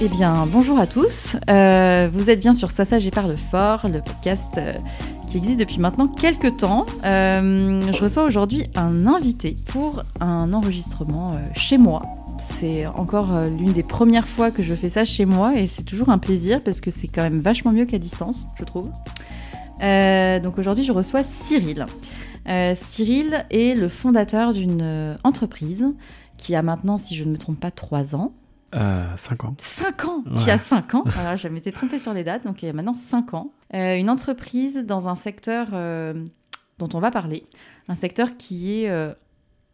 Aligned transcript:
Eh 0.00 0.08
bien, 0.08 0.46
bonjour 0.46 0.78
à 0.78 0.86
tous. 0.86 1.36
Euh, 1.50 2.08
vous 2.12 2.30
êtes 2.30 2.40
bien 2.40 2.54
sur 2.54 2.70
Sois 2.70 2.86
sage 2.86 3.06
et 3.06 3.10
parle 3.10 3.36
fort, 3.36 3.88
le 3.88 4.00
podcast 4.00 4.54
euh, 4.56 4.72
qui 5.28 5.36
existe 5.36 5.58
depuis 5.58 5.78
maintenant 5.78 6.08
quelques 6.08 6.56
temps. 6.56 6.86
Euh, 7.04 7.92
je 7.92 8.02
reçois 8.02 8.24
aujourd'hui 8.24 8.64
un 8.74 9.06
invité 9.06 9.54
pour 9.66 10.04
un 10.20 10.54
enregistrement 10.54 11.32
chez 11.54 11.76
moi. 11.76 12.02
C'est 12.38 12.86
encore 12.86 13.38
l'une 13.58 13.72
des 13.72 13.82
premières 13.82 14.28
fois 14.28 14.50
que 14.50 14.62
je 14.62 14.74
fais 14.74 14.90
ça 14.90 15.04
chez 15.04 15.26
moi 15.26 15.58
et 15.58 15.66
c'est 15.66 15.84
toujours 15.84 16.08
un 16.08 16.18
plaisir 16.18 16.62
parce 16.62 16.80
que 16.80 16.90
c'est 16.90 17.08
quand 17.08 17.22
même 17.22 17.40
vachement 17.40 17.72
mieux 17.72 17.84
qu'à 17.84 17.98
distance, 17.98 18.46
je 18.58 18.64
trouve. 18.64 18.90
Euh, 19.82 20.40
donc 20.40 20.58
aujourd'hui, 20.58 20.84
je 20.84 20.92
reçois 20.92 21.24
Cyril. 21.24 21.86
Euh, 22.48 22.74
Cyril 22.76 23.46
est 23.50 23.74
le 23.78 23.88
fondateur 23.88 24.52
d'une 24.52 24.82
euh, 24.82 25.16
entreprise 25.24 25.86
qui 26.36 26.54
a 26.54 26.62
maintenant, 26.62 26.98
si 26.98 27.14
je 27.14 27.24
ne 27.24 27.30
me 27.30 27.38
trompe 27.38 27.60
pas, 27.60 27.70
3 27.70 28.14
ans. 28.16 28.32
5 28.72 29.44
ans. 29.44 29.54
5 29.56 30.04
ans 30.06 30.24
Qui 30.36 30.50
a 30.50 30.58
5 30.58 30.94
ans. 30.96 31.04
Alors, 31.18 31.36
je 31.36 31.46
m'étais 31.46 31.70
trompée 31.70 32.00
sur 32.00 32.12
les 32.12 32.24
dates, 32.24 32.44
donc 32.44 32.60
il 32.62 32.66
y 32.66 32.68
a 32.68 32.72
maintenant 32.72 32.96
5 32.96 33.34
ans. 33.34 33.52
une 33.72 34.10
entreprise 34.10 34.84
dans 34.84 35.08
un 35.08 35.14
secteur 35.14 35.68
dont 36.78 36.88
on 36.92 36.98
va 36.98 37.12
parler. 37.12 37.44
Un 37.86 37.94
secteur 37.94 38.36
qui 38.36 38.72
est 38.72 39.14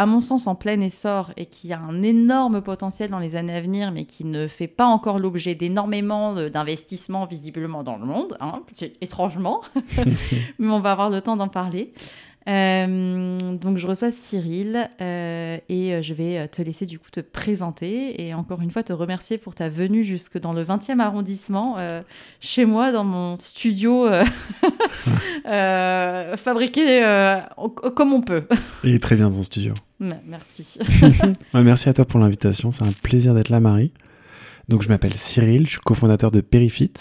à 0.01 0.07
mon 0.07 0.23
sens, 0.23 0.47
en 0.47 0.55
plein 0.55 0.81
essor 0.81 1.31
et 1.37 1.45
qui 1.45 1.75
a 1.75 1.79
un 1.79 2.03
énorme 2.03 2.63
potentiel 2.63 3.11
dans 3.11 3.19
les 3.19 3.37
années 3.37 3.55
à 3.55 3.61
venir, 3.61 3.93
mais 3.93 4.07
qui 4.07 4.25
ne 4.25 4.49
fait 4.49 4.67
pas 4.67 4.87
encore 4.87 5.19
l'objet 5.19 5.55
d'énormément 5.55 6.35
d'investissements 6.49 7.27
visiblement 7.27 7.83
dans 7.83 7.99
le 7.99 8.07
monde, 8.07 8.39
hein, 8.41 8.63
étrangement. 9.03 9.61
mais 10.59 10.73
on 10.73 10.81
va 10.81 10.93
avoir 10.93 11.11
le 11.11 11.21
temps 11.21 11.37
d'en 11.37 11.49
parler. 11.49 11.93
Euh, 12.49 13.39
donc 13.53 13.77
je 13.77 13.87
reçois 13.87 14.11
Cyril 14.11 14.89
euh, 15.01 15.59
et 15.69 15.95
euh, 15.95 16.03
je 16.03 16.15
vais 16.15 16.49
te 16.49 16.63
laisser 16.63 16.87
du 16.87 16.99
coup 16.99 17.11
te 17.11 17.21
présenter 17.21 18.27
et 18.27 18.33
encore 18.33 18.63
une 18.63 18.71
fois 18.71 18.83
te 18.83 18.95
remercier 18.95 19.37
pour 19.37 19.55
ta 19.55 19.69
venue 19.69 20.03
jusque 20.03 20.39
dans 20.39 20.55
le 20.55 20.65
20e 20.65 21.01
arrondissement 21.01 21.77
chez 22.41 22.65
moi 22.65 22.93
dans 22.93 23.05
mon 23.05 23.39
studio 23.39 24.09
fabriqué 26.37 27.03
comme 27.95 28.13
on 28.13 28.21
peut. 28.21 28.45
Il 28.85 28.95
est 28.95 29.03
très 29.03 29.17
bien 29.17 29.31
ton 29.31 29.43
studio. 29.43 29.75
Merci. 29.99 30.79
merci 31.55 31.89
à 31.89 31.93
toi 31.93 32.05
pour 32.05 32.21
l'invitation, 32.21 32.73
c'est 32.73 32.85
un 32.85 32.93
plaisir 33.03 33.35
d'être 33.35 33.51
là 33.51 33.61
Marie. 33.61 33.93
Donc 34.69 34.83
je 34.83 34.89
m'appelle 34.89 35.15
Cyril, 35.15 35.67
je 35.67 35.73
suis 35.73 35.81
cofondateur 35.81 36.31
de 36.31 36.41
Perifit 36.41 36.93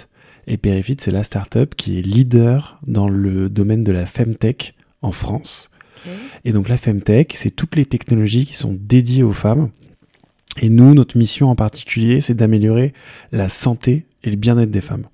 et 0.48 0.58
Perifit 0.58 0.98
c'est 1.00 1.12
la 1.12 1.24
startup 1.24 1.76
qui 1.76 2.00
est 2.00 2.02
leader 2.02 2.80
dans 2.88 3.08
le 3.08 3.50
domaine 3.50 3.84
de 3.84 3.92
la 3.92 4.06
femtech 4.06 4.74
en 5.02 5.12
France. 5.12 5.70
Et 6.46 6.52
donc 6.52 6.70
la 6.70 6.78
Femtech, 6.78 7.34
c'est 7.36 7.52
toutes 7.52 7.76
les 7.76 7.86
technologies 7.86 8.46
qui 8.46 8.54
sont 8.54 8.76
dédiées 8.80 9.24
aux 9.24 9.34
femmes. 9.34 9.70
Et 10.62 10.70
nous, 10.70 10.94
notre 10.94 11.18
mission 11.18 11.50
en 11.50 11.56
particulier, 11.56 12.22
c'est 12.22 12.34
d'améliorer 12.34 12.94
la 13.32 13.50
santé 13.50 14.06
et 14.24 14.30
le 14.30 14.36
bien-être 14.36 14.72
des 14.72 14.82
femmes. 14.82 15.06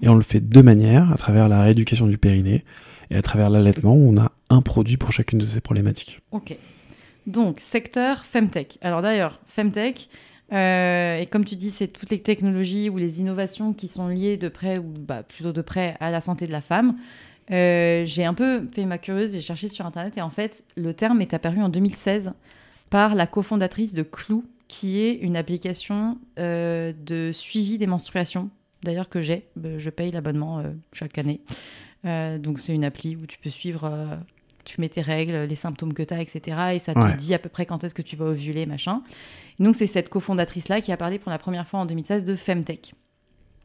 Et 0.00 0.08
on 0.08 0.14
le 0.14 0.22
fait 0.22 0.40
de 0.40 0.46
deux 0.46 0.62
manières, 0.62 1.12
à 1.12 1.16
travers 1.16 1.48
la 1.48 1.62
rééducation 1.62 2.06
du 2.06 2.18
périnée 2.18 2.64
et 3.12 3.16
à 3.16 3.22
travers 3.22 3.50
l'allaitement, 3.50 3.94
on 3.94 4.16
a 4.16 4.32
un 4.48 4.62
produit 4.62 4.96
pour 4.96 5.12
chacune 5.12 5.38
de 5.38 5.44
ces 5.44 5.60
problématiques. 5.60 6.20
Ok. 6.32 6.56
Donc, 7.26 7.60
secteur 7.60 8.24
Femtech. 8.24 8.78
Alors 8.80 9.02
d'ailleurs, 9.02 9.38
Femtech, 9.46 10.08
Euh, 10.52 11.18
et 11.18 11.26
comme 11.26 11.44
tu 11.46 11.56
dis, 11.56 11.70
c'est 11.70 11.88
toutes 11.88 12.10
les 12.10 12.20
technologies 12.20 12.90
ou 12.90 12.98
les 12.98 13.20
innovations 13.20 13.72
qui 13.72 13.88
sont 13.88 14.08
liées 14.08 14.36
de 14.36 14.48
près 14.48 14.78
ou 14.78 14.84
bah, 14.84 15.22
plutôt 15.22 15.52
de 15.52 15.62
près 15.62 15.96
à 15.98 16.10
la 16.10 16.20
santé 16.20 16.46
de 16.46 16.52
la 16.52 16.60
femme. 16.60 16.96
Euh, 17.50 18.04
j'ai 18.04 18.24
un 18.24 18.34
peu 18.34 18.68
fait 18.70 18.84
ma 18.84 18.98
curieuse, 18.98 19.32
j'ai 19.32 19.40
cherché 19.40 19.68
sur 19.68 19.86
internet 19.86 20.12
et 20.18 20.20
en 20.20 20.28
fait, 20.28 20.62
le 20.76 20.92
terme 20.92 21.22
est 21.22 21.32
apparu 21.32 21.62
en 21.62 21.70
2016 21.70 22.32
par 22.90 23.14
la 23.14 23.26
cofondatrice 23.26 23.94
de 23.94 24.02
Clou, 24.02 24.44
qui 24.68 25.00
est 25.00 25.14
une 25.14 25.36
application 25.36 26.18
euh, 26.38 26.92
de 27.02 27.30
suivi 27.32 27.78
des 27.78 27.86
menstruations. 27.86 28.50
D'ailleurs, 28.82 29.08
que 29.08 29.22
j'ai, 29.22 29.46
je 29.78 29.90
paye 29.90 30.10
l'abonnement 30.10 30.62
chaque 30.92 31.16
année. 31.16 31.40
Euh, 32.04 32.38
donc, 32.38 32.58
c'est 32.58 32.74
une 32.74 32.84
appli 32.84 33.16
où 33.16 33.26
tu 33.26 33.38
peux 33.38 33.50
suivre, 33.50 33.84
euh, 33.84 34.16
tu 34.64 34.80
mets 34.80 34.88
tes 34.88 35.00
règles, 35.00 35.44
les 35.44 35.54
symptômes 35.54 35.94
que 35.94 36.02
tu 36.02 36.14
as, 36.14 36.20
etc. 36.20 36.40
Et 36.74 36.78
ça 36.78 36.94
te 36.94 37.16
dit 37.16 37.34
à 37.34 37.38
peu 37.38 37.48
près 37.48 37.66
quand 37.66 37.84
est-ce 37.84 37.94
que 37.94 38.02
tu 38.02 38.16
vas 38.16 38.26
ovuler, 38.26 38.66
machin. 38.66 39.02
Donc, 39.58 39.76
c'est 39.76 39.86
cette 39.86 40.08
cofondatrice-là 40.08 40.80
qui 40.80 40.92
a 40.92 40.96
parlé 40.96 41.18
pour 41.18 41.30
la 41.30 41.38
première 41.38 41.66
fois 41.66 41.80
en 41.80 41.86
2016 41.86 42.24
de 42.24 42.34
Femtech. 42.34 42.94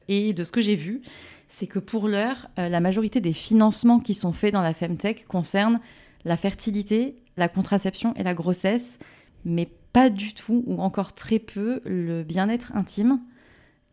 Et 0.07 0.33
de 0.33 0.43
ce 0.43 0.51
que 0.51 0.61
j'ai 0.61 0.75
vu, 0.75 1.01
c'est 1.49 1.67
que 1.67 1.79
pour 1.79 2.07
l'heure, 2.07 2.49
euh, 2.59 2.69
la 2.69 2.79
majorité 2.79 3.21
des 3.21 3.33
financements 3.33 3.99
qui 3.99 4.13
sont 4.13 4.33
faits 4.33 4.53
dans 4.53 4.61
la 4.61 4.73
Femtech 4.73 5.25
concernent 5.27 5.79
la 6.25 6.37
fertilité, 6.37 7.15
la 7.37 7.47
contraception 7.47 8.13
et 8.15 8.23
la 8.23 8.33
grossesse, 8.33 8.99
mais 9.45 9.69
pas 9.93 10.09
du 10.09 10.33
tout 10.33 10.63
ou 10.67 10.81
encore 10.81 11.13
très 11.13 11.39
peu 11.39 11.81
le 11.85 12.23
bien-être 12.23 12.75
intime 12.75 13.19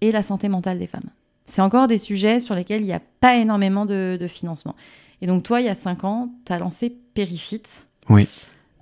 et 0.00 0.12
la 0.12 0.22
santé 0.22 0.48
mentale 0.48 0.78
des 0.78 0.86
femmes. 0.86 1.10
C'est 1.46 1.62
encore 1.62 1.86
des 1.88 1.98
sujets 1.98 2.40
sur 2.40 2.54
lesquels 2.54 2.80
il 2.80 2.86
n'y 2.86 2.92
a 2.92 3.02
pas 3.20 3.36
énormément 3.36 3.86
de, 3.86 4.16
de 4.20 4.26
financement. 4.28 4.74
Et 5.20 5.26
donc 5.26 5.42
toi, 5.42 5.60
il 5.60 5.66
y 5.66 5.70
a 5.70 5.74
cinq 5.74 6.04
ans, 6.04 6.30
tu 6.46 6.52
as 6.52 6.58
lancé 6.58 6.94
Perifit, 7.14 7.62
Oui. 8.08 8.26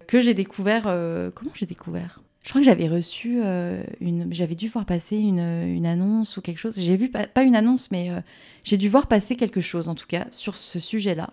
que 0.06 0.20
j'ai 0.20 0.34
découvert... 0.34 0.84
euh, 0.86 1.30
comment 1.34 1.50
j'ai 1.54 1.66
découvert? 1.66 2.20
Je 2.42 2.48
crois 2.48 2.60
que 2.60 2.64
j'avais 2.64 2.88
reçu 2.88 3.40
euh, 3.44 3.84
une. 4.00 4.32
J'avais 4.32 4.56
dû 4.56 4.66
voir 4.66 4.84
passer 4.84 5.16
une, 5.16 5.38
une 5.38 5.86
annonce 5.86 6.36
ou 6.36 6.40
quelque 6.40 6.58
chose. 6.58 6.74
J'ai 6.76 6.96
vu, 6.96 7.08
pas, 7.08 7.28
pas 7.28 7.44
une 7.44 7.54
annonce, 7.54 7.92
mais 7.92 8.10
euh, 8.10 8.20
j'ai 8.64 8.76
dû 8.78 8.88
voir 8.88 9.06
passer 9.06 9.36
quelque 9.36 9.60
chose, 9.60 9.88
en 9.88 9.94
tout 9.94 10.08
cas, 10.08 10.26
sur 10.32 10.56
ce 10.56 10.80
sujet-là. 10.80 11.30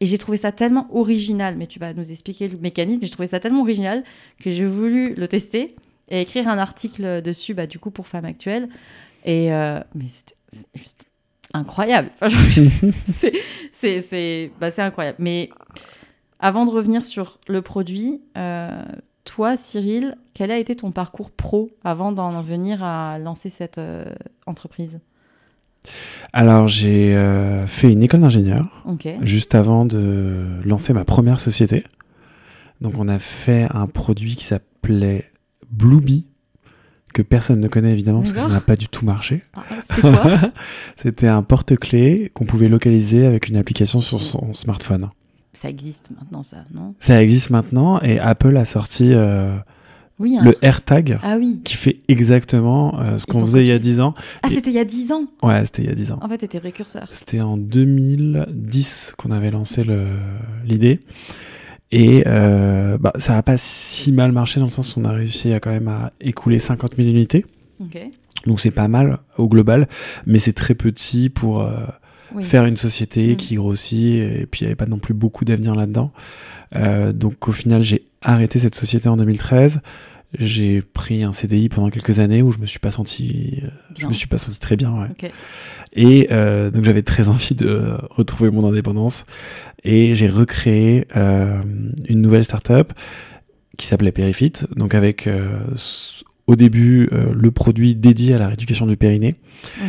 Et 0.00 0.06
j'ai 0.06 0.18
trouvé 0.18 0.36
ça 0.36 0.50
tellement 0.50 0.88
original, 0.92 1.56
mais 1.56 1.68
tu 1.68 1.78
vas 1.78 1.94
nous 1.94 2.10
expliquer 2.10 2.48
le 2.48 2.58
mécanisme, 2.58 3.02
j'ai 3.02 3.10
trouvé 3.10 3.28
ça 3.28 3.38
tellement 3.38 3.60
original 3.60 4.02
que 4.40 4.50
j'ai 4.50 4.66
voulu 4.66 5.14
le 5.14 5.28
tester 5.28 5.76
et 6.08 6.20
écrire 6.20 6.48
un 6.48 6.58
article 6.58 7.22
dessus, 7.22 7.54
bah, 7.54 7.68
du 7.68 7.78
coup, 7.78 7.92
pour 7.92 8.08
Femmes 8.08 8.24
Actuelles. 8.24 8.68
Et. 9.24 9.52
euh, 9.52 9.78
mais 9.94 10.08
c'était 10.08 10.34
c'est 10.54 10.80
juste 10.80 11.08
incroyable. 11.52 12.10
Enfin, 12.20 12.60
c'est 13.72 14.52
bah, 14.60 14.70
c'est 14.70 14.82
incroyable. 14.82 15.16
Mais 15.20 15.50
avant 16.40 16.64
de 16.66 16.70
revenir 16.70 17.06
sur 17.06 17.38
le 17.48 17.62
produit, 17.62 18.22
euh, 18.36 18.82
toi, 19.24 19.56
Cyril, 19.56 20.16
quel 20.34 20.50
a 20.50 20.58
été 20.58 20.74
ton 20.74 20.90
parcours 20.90 21.30
pro 21.30 21.70
avant 21.82 22.12
d'en 22.12 22.42
venir 22.42 22.84
à 22.84 23.18
lancer 23.18 23.50
cette 23.50 23.78
euh, 23.78 24.04
entreprise? 24.46 25.00
Alors, 26.32 26.66
j'ai 26.68 27.14
euh, 27.14 27.66
fait 27.66 27.92
une 27.92 28.02
école 28.02 28.20
d'ingénieur 28.20 28.84
juste 29.20 29.54
avant 29.54 29.84
de 29.84 30.46
lancer 30.64 30.92
ma 30.92 31.04
première 31.04 31.40
société. 31.40 31.84
Donc, 32.80 32.94
on 32.98 33.08
a 33.08 33.18
fait 33.18 33.66
un 33.70 33.86
produit 33.86 34.34
qui 34.34 34.44
s'appelait 34.44 35.30
Bluebee, 35.70 36.26
que 37.14 37.22
personne 37.22 37.60
ne 37.60 37.68
connaît 37.68 37.92
évidemment 37.92 38.20
parce 38.20 38.32
que 38.34 38.38
ça 38.40 38.48
n'a 38.48 38.60
pas 38.60 38.76
du 38.76 38.88
tout 38.88 39.06
marché. 39.06 39.42
Ah, 39.54 39.62
C'était 39.88 40.00
quoi 40.02 40.52
C'était 40.96 41.28
un 41.28 41.42
porte-clés 41.42 42.30
qu'on 42.34 42.44
pouvait 42.44 42.68
localiser 42.68 43.24
avec 43.24 43.48
une 43.48 43.56
application 43.56 44.00
sur 44.00 44.20
son 44.20 44.52
smartphone. 44.52 45.08
Ça 45.54 45.70
existe 45.70 46.10
maintenant, 46.10 46.42
ça, 46.42 46.58
non? 46.74 46.94
Ça 46.98 47.22
existe 47.22 47.48
maintenant 47.50 48.00
et 48.02 48.18
Apple 48.18 48.56
a 48.56 48.64
sorti 48.64 49.12
euh, 49.14 49.56
Oui. 50.18 50.36
un 50.36 50.42
le 50.44 50.52
AirTag 50.62 51.18
Ah 51.22 51.36
oui. 51.38 51.60
qui 51.64 51.76
fait 51.76 52.00
exactement 52.08 52.98
euh, 53.00 53.16
ce 53.18 53.26
qu'on 53.26 53.38
faisait 53.40 53.62
il 53.62 53.68
y 53.68 53.70
a 53.70 53.74
copié. 53.76 53.90
10 53.92 54.00
ans. 54.00 54.14
Ah, 54.42 54.48
Et- 54.50 54.54
c'était 54.56 54.70
il 54.70 54.76
y 54.76 54.80
a 54.80 54.84
10 54.84 55.12
ans? 55.12 55.26
Ouais, 55.44 55.64
c'était 55.64 55.82
il 55.82 55.88
y 55.88 55.92
a 55.92 55.94
10 55.94 56.10
ans. 56.12 56.18
En 56.22 56.28
fait, 56.28 56.38
t'étais 56.38 56.58
précurseur. 56.60 57.06
C'était 57.12 57.40
en 57.40 57.56
2010 57.56 59.14
qu'on 59.16 59.30
avait 59.30 59.50
lancé 59.52 59.84
le- 59.84 60.06
l'idée. 60.64 61.00
Et 61.96 62.24
euh, 62.26 62.98
bah, 62.98 63.12
ça 63.18 63.34
n'a 63.34 63.42
pas 63.44 63.56
si 63.56 64.10
mal 64.10 64.32
marché 64.32 64.58
dans 64.58 64.66
le 64.66 64.70
sens 64.72 64.96
où 64.96 65.00
on 65.00 65.04
a 65.04 65.12
réussi 65.12 65.52
à 65.52 65.60
quand 65.60 65.70
même 65.70 65.86
à 65.86 66.12
écouler 66.20 66.58
50 66.58 66.96
000 66.96 67.08
unités. 67.08 67.46
Donc 68.46 68.58
c'est 68.60 68.72
pas 68.72 68.88
mal 68.88 69.18
au 69.38 69.48
global, 69.48 69.88
mais 70.26 70.38
c'est 70.40 70.52
très 70.52 70.74
petit 70.74 71.30
pour 71.30 71.62
euh, 71.62 71.70
Oui. 72.34 72.42
faire 72.42 72.64
une 72.66 72.76
société 72.76 73.34
Mm. 73.34 73.36
qui 73.36 73.54
grossit. 73.54 74.16
Et 74.16 74.46
puis 74.50 74.62
il 74.62 74.64
n'y 74.64 74.66
avait 74.68 74.74
pas 74.76 74.86
non 74.86 74.98
plus 74.98 75.14
beaucoup 75.14 75.44
d'avenir 75.44 75.74
là-dedans. 75.76 76.10
Euh, 76.74 77.12
donc 77.12 77.46
au 77.46 77.52
final, 77.52 77.82
j'ai 77.84 78.04
arrêté 78.22 78.58
cette 78.58 78.74
société 78.74 79.08
en 79.08 79.16
2013. 79.16 79.80
J'ai 80.36 80.82
pris 80.82 81.22
un 81.22 81.32
CDI 81.32 81.68
pendant 81.68 81.90
quelques 81.90 82.18
années 82.18 82.42
où 82.42 82.50
je 82.50 82.58
me 82.58 82.66
suis 82.66 82.80
pas 82.80 82.90
senti, 82.90 83.62
je 83.96 84.08
me 84.08 84.12
suis 84.12 84.26
pas 84.26 84.38
senti 84.38 84.58
très 84.58 84.74
bien. 84.74 84.92
Ouais. 84.92 85.30
Et 85.92 86.26
donc 86.72 86.82
j'avais 86.84 87.02
très 87.02 87.28
envie 87.28 87.54
de 87.54 87.92
retrouver 88.10 88.50
mon 88.50 88.66
indépendance 88.68 89.26
et 89.84 90.14
j'ai 90.14 90.28
recréé 90.28 91.06
euh, 91.16 91.60
une 92.08 92.20
nouvelle 92.20 92.44
startup 92.44 92.92
qui 93.76 93.86
s'appelait 93.86 94.12
Perifit. 94.12 94.52
Donc 94.76 94.94
avec 94.94 95.26
euh, 95.26 95.58
au 96.46 96.56
début 96.56 97.08
euh, 97.12 97.32
le 97.34 97.50
produit 97.50 97.94
dédié 97.94 98.34
à 98.34 98.38
la 98.38 98.48
rééducation 98.48 98.86
du 98.86 98.96
périnée 98.96 99.34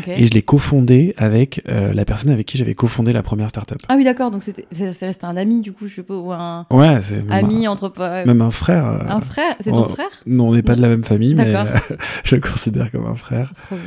et 0.07 0.25
je 0.25 0.31
l'ai 0.31 0.42
cofondé 0.42 1.13
avec 1.18 1.62
la 1.68 2.06
personne 2.06 2.31
avec 2.31 2.45
qui 2.45 2.57
j'avais 2.57 2.75
cofondé 2.75 3.12
la 3.12 3.24
première 3.24 3.50
startup. 3.50 3.77
Ah 3.89 3.95
oui, 3.97 4.06
d'accord. 4.06 4.31
Donc 4.31 4.42
c'était, 4.42 4.65
c'est 4.71 5.06
resté 5.06 5.25
un 5.25 5.36
ami, 5.36 5.59
du 5.59 5.74
coup, 5.74 5.88
je 5.88 5.95
sais 5.95 6.03
pas, 6.03 6.15
ou 6.15 6.31
un 6.31 6.65
Ouais, 6.71 6.97
ami 7.30 7.65
un, 7.65 7.71
entre 7.71 7.92
même 8.25 8.42
un 8.42 8.51
frère. 8.51 8.86
un 8.86 9.19
frère? 9.19 9.56
C'est 9.59 9.71
ton 9.71 9.88
oh, 9.89 9.89
frère? 9.89 10.07
non, 10.25 10.47
on 10.47 10.53
n'est 10.56 10.62
pas 10.62 10.75
de 10.75 10.81
la 10.81 10.88
même 10.88 11.03
famille, 11.03 11.36
mais 11.36 11.53
je 12.24 12.36
le 12.36 12.42
considère 12.42 12.89
comme 12.89 13.06
un 13.06 13.15
frère. 13.15 13.51
Trop 13.68 13.75
bien. 13.75 13.83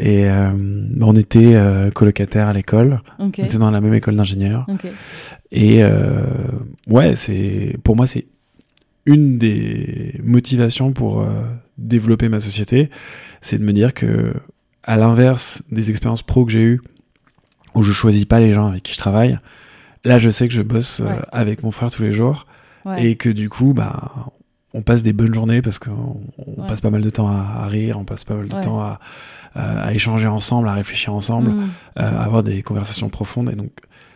Et 0.00 0.28
euh, 0.30 0.50
on 1.00 1.16
était 1.16 1.54
euh, 1.54 1.90
colocataires 1.90 2.46
à 2.48 2.52
l'école. 2.52 3.00
On 3.18 3.28
était 3.30 3.58
dans 3.58 3.70
la 3.72 3.80
même 3.80 3.94
école 3.94 4.14
d'ingénieur. 4.16 4.64
Ok. 4.68 4.86
Et 5.50 5.82
euh, 5.82 6.22
ouais, 6.86 7.16
c'est 7.16 7.76
pour 7.82 7.96
moi 7.96 8.06
c'est 8.06 8.26
une 9.06 9.38
des 9.38 10.20
motivations 10.22 10.92
pour 10.92 11.20
euh, 11.22 11.26
développer 11.78 12.28
ma 12.28 12.40
société, 12.40 12.90
c'est 13.40 13.58
de 13.58 13.64
me 13.64 13.72
dire 13.72 13.94
que 13.94 14.34
à 14.84 14.96
l'inverse 14.96 15.62
des 15.72 15.90
expériences 15.90 16.22
pro 16.22 16.44
que 16.44 16.52
j'ai 16.52 16.62
eues 16.62 16.80
où 17.74 17.82
je 17.82 17.92
choisis 17.92 18.24
pas 18.26 18.38
les 18.40 18.52
gens 18.52 18.66
avec 18.68 18.82
qui 18.82 18.92
je 18.92 18.98
travaille, 18.98 19.38
là 20.04 20.18
je 20.18 20.28
sais 20.30 20.46
que 20.46 20.54
je 20.54 20.62
bosse 20.62 21.00
euh, 21.00 21.06
Ouais. 21.06 21.18
avec 21.32 21.62
mon 21.62 21.70
frère 21.70 21.90
tous 21.90 22.02
les 22.02 22.12
jours 22.12 22.46
Ouais. 22.84 23.04
et 23.06 23.16
que 23.16 23.28
du 23.30 23.48
coup 23.48 23.72
bah 23.74 24.30
on 24.74 24.82
passe 24.82 25.02
des 25.02 25.12
bonnes 25.14 25.34
journées 25.34 25.62
parce 25.62 25.78
qu'on 25.78 26.20
on 26.38 26.60
Ouais. 26.62 26.68
passe 26.68 26.80
pas 26.82 26.90
mal 26.90 27.00
de 27.00 27.10
temps 27.10 27.28
à, 27.28 27.62
à 27.64 27.66
rire, 27.66 27.98
on 27.98 28.04
passe 28.04 28.24
pas 28.24 28.34
mal 28.34 28.48
de 28.48 28.54
temps 28.60 28.80
à, 28.80 29.00
à- 29.54 29.86
à 29.86 29.92
échanger 29.92 30.26
ensemble, 30.28 30.68
à 30.68 30.74
réfléchir 30.74 31.12
ensemble 31.14 31.50
Mm. 31.50 31.70
euh, 32.00 32.22
avoir 32.24 32.42
des 32.42 32.62
conversations 32.62 33.08
profondes. 33.08 33.50
Et 33.50 33.56
donc, 33.56 33.70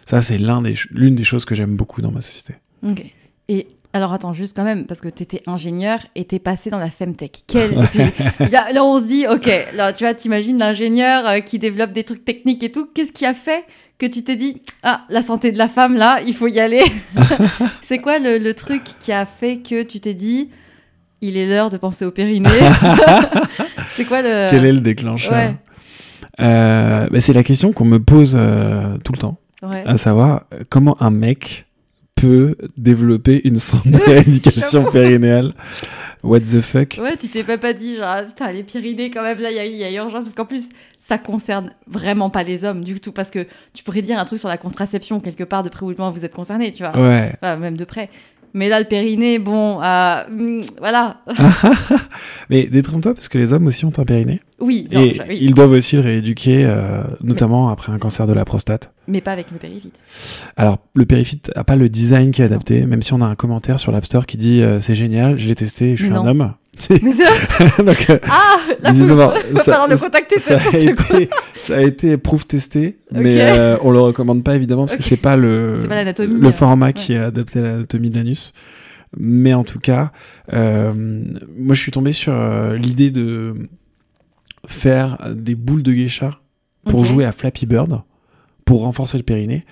ça, 0.06 0.20
c'est 0.22 0.38
l'un 0.38 0.62
des, 0.62 0.74
l'une 0.90 1.14
des 1.14 1.24
choses 1.24 1.44
que 1.44 1.54
j'aime 1.54 1.76
beaucoup 1.76 2.02
dans 2.02 2.10
ma 2.10 2.20
société. 2.20 2.54
Ok. 2.86 3.02
Et 3.48 3.68
alors 3.94 4.12
attends, 4.14 4.32
juste 4.32 4.56
quand 4.56 4.64
même, 4.64 4.86
parce 4.86 5.00
que 5.02 5.08
tu 5.08 5.22
étais 5.22 5.42
ingénieur 5.46 6.00
et 6.14 6.24
t'es 6.24 6.38
passé 6.38 6.70
dans 6.70 6.78
la 6.78 6.90
Femtech. 6.90 7.40
Quel... 7.46 7.74
là, 8.50 8.72
là, 8.72 8.84
on 8.84 8.98
se 9.00 9.06
dit, 9.06 9.26
ok, 9.28 9.50
là, 9.74 9.92
tu 9.92 10.04
vois, 10.04 10.14
t'imagines 10.14 10.56
l'ingénieur 10.58 11.26
euh, 11.26 11.40
qui 11.40 11.58
développe 11.58 11.92
des 11.92 12.02
trucs 12.04 12.24
techniques 12.24 12.62
et 12.62 12.72
tout. 12.72 12.86
Qu'est-ce 12.94 13.12
qui 13.12 13.26
a 13.26 13.34
fait 13.34 13.64
que 13.98 14.06
tu 14.06 14.24
t'es 14.24 14.34
dit, 14.36 14.62
ah, 14.82 15.02
la 15.10 15.20
santé 15.22 15.52
de 15.52 15.58
la 15.58 15.68
femme, 15.68 15.94
là, 15.96 16.20
il 16.26 16.34
faut 16.34 16.48
y 16.48 16.58
aller 16.58 16.82
C'est 17.82 17.98
quoi 17.98 18.18
le, 18.18 18.38
le 18.38 18.54
truc 18.54 18.82
qui 18.98 19.12
a 19.12 19.26
fait 19.26 19.58
que 19.58 19.82
tu 19.82 20.00
t'es 20.00 20.14
dit, 20.14 20.48
il 21.20 21.36
est 21.36 21.46
l'heure 21.46 21.68
de 21.70 21.76
penser 21.76 22.04
au 22.06 22.10
périnée 22.10 22.48
C'est 24.02 24.09
quoi 24.09 24.23
le... 24.23 24.49
Quel 24.50 24.64
est 24.64 24.73
le 24.73 24.80
déclencheur 24.80 25.32
ouais. 25.32 25.54
Euh, 26.40 27.06
bah, 27.11 27.21
C'est 27.21 27.32
la 27.32 27.44
question 27.44 27.73
qu'on 27.73 27.85
me 27.85 27.99
pose 28.00 28.37
euh, 28.38 28.97
tout 29.04 29.12
le 29.12 29.18
temps, 29.18 29.38
Ouais. 29.62 29.85
à 29.87 29.97
savoir 29.97 30.47
comment 30.71 31.00
un 31.00 31.11
mec 31.11 31.66
peut 32.16 32.56
développer 32.76 33.40
une 33.47 33.61
sonde 33.61 33.82
de 33.92 33.99
rééducation 33.99 34.85
périnéale? 34.90 35.52
What 36.25 36.40
the 36.40 36.61
fuck? 36.61 36.99
Ouais, 37.02 37.16
tu 37.16 37.28
t'es 37.28 37.42
pas, 37.42 37.59
pas 37.59 37.73
dit, 37.73 37.97
genre, 37.97 38.06
ah, 38.09 38.23
putain, 38.23 38.52
les 38.52 38.62
Pyrénées, 38.62 39.11
quand 39.11 39.23
même, 39.23 39.38
là, 39.38 39.50
il 39.50 39.73
y 39.73 39.78
y 39.78 39.85
a 39.85 39.90
urgence. 39.92 40.23
Parce 40.23 40.35
qu'en 40.37 40.44
plus, 40.44 40.68
ça 41.00 41.18
concerne 41.18 41.73
vraiment 41.88 42.30
pas 42.30 42.44
les 42.44 42.64
hommes 42.64 42.85
du 42.85 43.00
tout. 43.00 43.11
Parce 43.11 43.30
que 43.30 43.44
tu 43.75 43.82
pourrais 43.82 44.02
dire 44.02 44.18
un 44.18 44.25
truc 44.25 44.38
sur 44.38 44.49
la 44.49 44.56
contraception, 44.56 45.18
quelque 45.18 45.42
part, 45.42 45.64
de 45.64 45.68
près 45.68 45.85
ou 45.85 45.92
de 45.92 45.99
loin, 45.99 46.11
vous 46.11 46.25
êtes 46.25 46.35
concerné, 46.35 46.71
tu 46.71 46.85
vois. 46.85 46.97
Ouais. 46.97 47.32
Enfin, 47.42 47.56
même 47.56 47.76
de 47.76 47.85
près. 47.85 48.09
Mais 48.54 48.68
là, 48.68 48.80
le 48.80 48.87
périnée, 48.87 49.38
bon, 49.38 49.80
euh, 49.82 50.25
mm, 50.30 50.62
voilà. 50.78 51.18
Mais 52.50 52.66
détrompe-toi 52.66 53.14
parce 53.14 53.28
que 53.28 53.38
les 53.38 53.52
hommes 53.52 53.66
aussi 53.66 53.85
ont 53.85 53.92
un 53.97 54.04
périnée. 54.04 54.40
Oui, 54.61 54.87
non, 54.92 55.00
et 55.02 55.14
ça, 55.14 55.25
oui. 55.28 55.38
ils 55.40 55.54
doivent 55.54 55.73
aussi 55.73 55.97
le 55.97 56.02
rééduquer, 56.02 56.64
euh, 56.64 57.02
notamment 57.23 57.71
après 57.71 57.92
un 57.92 57.99
cancer 57.99 58.26
de 58.26 58.32
la 58.32 58.44
prostate. 58.44 58.92
mais 59.09 59.21
pas 59.21 59.32
avec 59.32 59.50
le 59.50 59.59
périvite. 59.59 60.02
Alors, 60.56 60.78
le 60.94 61.04
Perifit 61.04 61.40
a 61.56 61.64
pas 61.64 61.76
le 61.76 61.88
design 61.88 62.30
qui 62.30 62.42
est 62.42 62.44
adapté, 62.44 62.87
même 62.87 63.02
si 63.02 63.12
on 63.12 63.21
a 63.21 63.26
un 63.26 63.35
commentaire 63.35 63.80
sur 63.80 63.90
l'App 63.90 64.04
Store 64.04 64.26
qui 64.26 64.37
dit 64.37 64.62
euh, 64.62 64.78
c'est 64.78 64.94
génial, 64.94 65.38
je 65.38 65.49
l'ai 65.49 65.54
testé, 65.54 65.97
je 65.97 66.04
suis 66.04 66.12
un 66.12 66.23
non. 66.23 66.52
Mais 66.91 67.12
Donc, 67.85 68.11
euh, 68.11 68.19
Ah, 68.29 68.57
là, 68.81 68.95
ça- 68.95 69.62
falloir 69.64 69.88
le 69.88 69.97
contacter, 69.97 70.38
ça, 70.38 70.59
c'est 70.71 70.88
a 70.88 70.91
été, 70.91 71.31
ça 71.55 71.76
a 71.76 71.81
été 71.83 72.17
proof 72.17 72.47
testé, 72.47 72.99
mais 73.12 73.41
euh, 73.41 73.76
on 73.83 73.91
le 73.91 74.00
recommande 74.00 74.43
pas 74.43 74.57
évidemment 74.57 74.87
parce 74.87 74.97
que 74.97 75.02
c'est 75.02 75.17
pas 75.17 75.37
le, 75.37 75.75
pas 75.87 76.02
le 76.02 76.47
euh, 76.47 76.52
format 76.52 76.87
ouais. 76.87 76.93
qui 76.93 77.12
est 77.12 77.19
adapté 77.19 77.59
à 77.59 77.62
l'anatomie 77.62 78.11
de 78.11 78.17
l'anus. 78.17 78.52
Mais 79.19 79.52
en 79.52 79.62
tout 79.64 79.79
cas, 79.79 80.12
euh, 80.55 80.93
moi 80.95 81.75
je 81.75 81.81
suis 81.81 81.93
tombé 81.93 82.12
sur 82.12 82.33
euh, 82.33 82.76
l'idée 82.79 83.11
de 83.11 83.55
faire 84.67 85.19
des 85.35 85.55
boules 85.55 85.83
de 85.83 85.93
geisha 85.93 86.41
pour 86.87 87.05
jouer 87.05 87.26
à 87.26 87.33
Flappy 87.33 87.67
Bird, 87.67 88.00
pour 88.64 88.83
renforcer 88.83 89.19
le 89.19 89.25
périnée. 89.25 89.64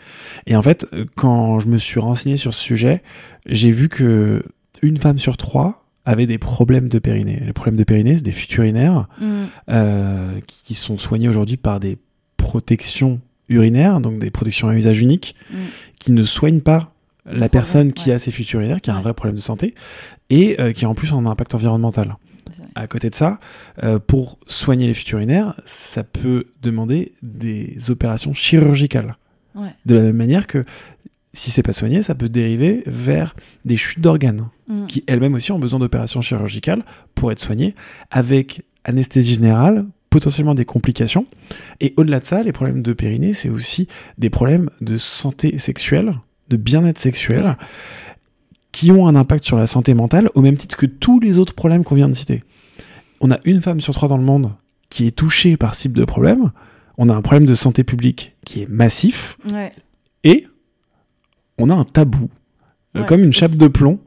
Et 0.47 0.55
en 0.55 0.63
fait, 0.63 0.87
quand 1.17 1.59
je 1.59 1.69
me 1.69 1.79
suis 1.79 1.99
renseigné 1.99 2.37
sur 2.37 2.53
ce 2.53 2.61
sujet, 2.61 3.03
j'ai 3.47 3.71
vu 3.71 3.89
que 3.89 4.43
une 4.83 4.99
femme 4.99 5.19
sur 5.19 5.39
trois 5.39 5.80
avait 6.11 6.27
des 6.27 6.39
problèmes 6.39 6.89
de 6.89 6.99
périnée. 6.99 7.43
Les 7.45 7.53
problèmes 7.53 7.77
de 7.77 7.85
périnée, 7.85 8.17
c'est 8.17 8.23
des 8.23 8.33
fuites 8.33 8.55
urinaires 8.57 9.09
Mm. 9.21 9.45
euh, 9.71 10.41
qui 10.47 10.75
sont 10.75 10.99
soignés 10.99 11.29
aujourd'hui 11.29 11.57
par 11.57 11.81
des 11.81 11.99
protections 12.37 13.21
urinaires, 13.49 14.01
donc 14.01 14.19
des 14.19 14.31
protections 14.31 14.69
à 14.69 14.75
usage 14.75 15.01
unique, 15.01 15.35
Mm. 15.51 15.57
qui 15.99 16.13
ne 16.13 16.23
soignent 16.23 16.61
pas 16.61 16.93
la 17.27 17.33
problème, 17.33 17.49
personne 17.49 17.93
qui 17.93 18.09
ouais. 18.09 18.15
a 18.17 18.19
ces 18.19 18.31
fuites 18.31 18.53
urinaires, 18.53 18.81
qui 18.81 18.91
a 18.91 18.95
un 18.95 19.01
vrai 19.03 19.15
problème 19.15 19.37
de 19.37 19.41
santé, 19.41 19.75
et 20.31 20.61
euh, 20.61 20.73
qui 20.73 20.87
en 20.87 20.95
plus 20.95 21.13
ont 21.13 21.19
un 21.19 21.31
impact 21.31 21.55
environnemental. 21.55 22.17
À 22.75 22.89
côté 22.89 23.11
de 23.11 23.15
ça, 23.15 23.39
euh, 23.85 24.01
pour 24.01 24.39
soigner 24.49 24.89
les 24.89 24.95
fuites 24.95 25.11
urinaires, 25.13 25.55
ça 25.65 26.03
peut 26.03 26.47
demander 26.63 27.13
des 27.23 27.77
opérations 27.91 28.35
chirurgicales. 28.35 29.17
Ouais. 29.55 29.69
De 29.87 29.95
la 29.95 30.03
même 30.03 30.17
manière 30.17 30.47
que 30.49 30.65
si 31.33 31.51
c'est 31.51 31.63
pas 31.63 31.73
soigné, 31.73 32.03
ça 32.03 32.15
peut 32.15 32.29
dériver 32.29 32.83
vers 32.87 33.35
des 33.65 33.77
chutes 33.77 34.01
d'organes 34.01 34.49
Mm. 34.71 34.87
qui 34.87 35.03
elles-mêmes 35.09 35.35
aussi 35.35 35.51
ont 35.51 35.59
besoin 35.59 35.81
d'opérations 35.81 36.21
chirurgicales 36.21 36.85
pour 37.17 37.33
être 37.33 37.41
soignées, 37.41 37.75
avec 38.11 38.63
anesthésie 38.85 39.35
générale, 39.35 39.85
potentiellement 40.11 40.55
des 40.55 40.65
complications. 40.65 41.27
Et 41.81 41.93
au-delà 41.97 42.21
de 42.21 42.25
ça, 42.25 42.43
les 42.43 42.53
problèmes 42.53 42.83
de 42.83 42.93
périnée, 42.93 43.35
c'est 43.35 43.49
aussi 43.49 43.89
des 44.17 44.31
problèmes 44.31 44.71
de 44.81 44.97
santé 44.97 45.59
sexuelle, 45.59 46.15
de 46.49 46.57
bien-être 46.57 46.99
sexuel, 46.99 47.57
qui 48.71 48.93
ont 48.93 49.09
un 49.09 49.17
impact 49.17 49.45
sur 49.45 49.57
la 49.57 49.67
santé 49.67 49.93
mentale, 49.95 50.31
au 50.35 50.41
même 50.41 50.57
titre 50.57 50.77
que 50.77 50.87
tous 50.87 51.19
les 51.19 51.37
autres 51.37 51.55
problèmes 51.55 51.83
qu'on 51.83 51.97
vient 51.97 52.09
de 52.09 52.15
citer. 52.15 52.45
On 53.21 53.33
a 53.33 53.41
une 53.45 53.61
femme 53.61 53.81
sur 53.81 53.93
trois 53.93 54.09
dans 54.09 54.17
le 54.17 54.25
monde 54.25 54.53
qui 54.89 55.07
est 55.07 55.11
touchée 55.11 55.57
par 55.57 55.75
ce 55.75 55.83
type 55.83 55.93
de 55.93 56.05
problème. 56.05 56.53
On 56.97 57.09
a 57.09 57.15
un 57.15 57.23
problème 57.23 57.47
de 57.47 57.55
santé 57.55 57.83
publique 57.83 58.37
qui 58.45 58.63
est 58.63 58.69
massif. 58.69 59.37
Ouais. 59.53 59.73
On 61.61 61.71
a 61.71 61.75
un 61.75 61.85
tabou, 61.85 62.29
euh, 62.97 63.01
Ouais, 63.01 63.07
comme 63.07 63.23
une 63.23 63.33
chape 63.33 63.53
de 63.53 63.69
plomb 63.69 63.99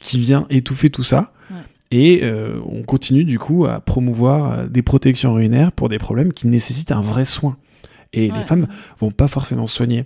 qui 0.00 0.18
vient 0.18 0.44
étouffer 0.50 0.90
tout 0.90 1.02
ça. 1.04 1.32
Ouais. 1.50 1.56
Et 1.90 2.20
euh, 2.24 2.58
on 2.66 2.82
continue 2.82 3.24
du 3.24 3.38
coup 3.38 3.66
à 3.66 3.80
promouvoir 3.80 4.52
euh, 4.52 4.66
des 4.66 4.82
protections 4.82 5.32
urinaires 5.36 5.70
pour 5.72 5.88
des 5.88 5.98
problèmes 5.98 6.32
qui 6.32 6.46
nécessitent 6.48 6.92
un 6.92 7.00
vrai 7.00 7.24
soin. 7.24 7.56
Et 8.12 8.30
Ouais. 8.30 8.38
les 8.38 8.42
femmes 8.44 8.66
vont 8.98 9.10
pas 9.10 9.28
forcément 9.28 9.66
se 9.66 9.76
soigner 9.76 10.04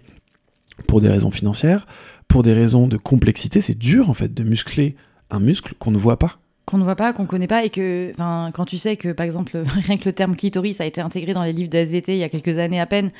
pour 0.86 1.00
des 1.00 1.08
raisons 1.08 1.30
financières, 1.30 1.86
pour 2.26 2.42
des 2.42 2.52
raisons 2.52 2.86
de 2.88 2.96
complexité. 2.96 3.60
C'est 3.60 3.78
dur 3.78 4.10
en 4.10 4.14
fait 4.14 4.32
de 4.34 4.42
muscler 4.44 4.96
un 5.30 5.40
muscle 5.40 5.74
qu'on 5.78 5.90
ne 5.90 5.98
voit 5.98 6.18
pas. 6.18 6.38
qu'on 6.66 6.78
ne 6.78 6.84
voit 6.84 6.96
pas, 6.96 7.12
qu'on 7.14 7.24
connaît 7.26 7.46
pas, 7.46 7.64
et 7.64 7.70
que 7.70 8.12
quand 8.52 8.64
tu 8.66 8.76
sais 8.76 8.96
que, 8.98 9.12
par 9.12 9.24
exemple, 9.24 9.56
rien 9.86 9.96
que 9.96 10.04
le 10.04 10.12
terme 10.12 10.36
clitoris 10.36 10.80
a 10.82 10.86
été 10.86 11.00
intégré 11.00 11.32
dans 11.32 11.42
les 11.42 11.52
livres 11.54 11.70
de 11.70 11.78
SVT 11.78 12.12
il 12.14 12.18
y 12.18 12.24
a 12.24 12.28
quelques 12.28 12.58
années 12.58 12.78
à 12.80 12.84
peine, 12.86 13.10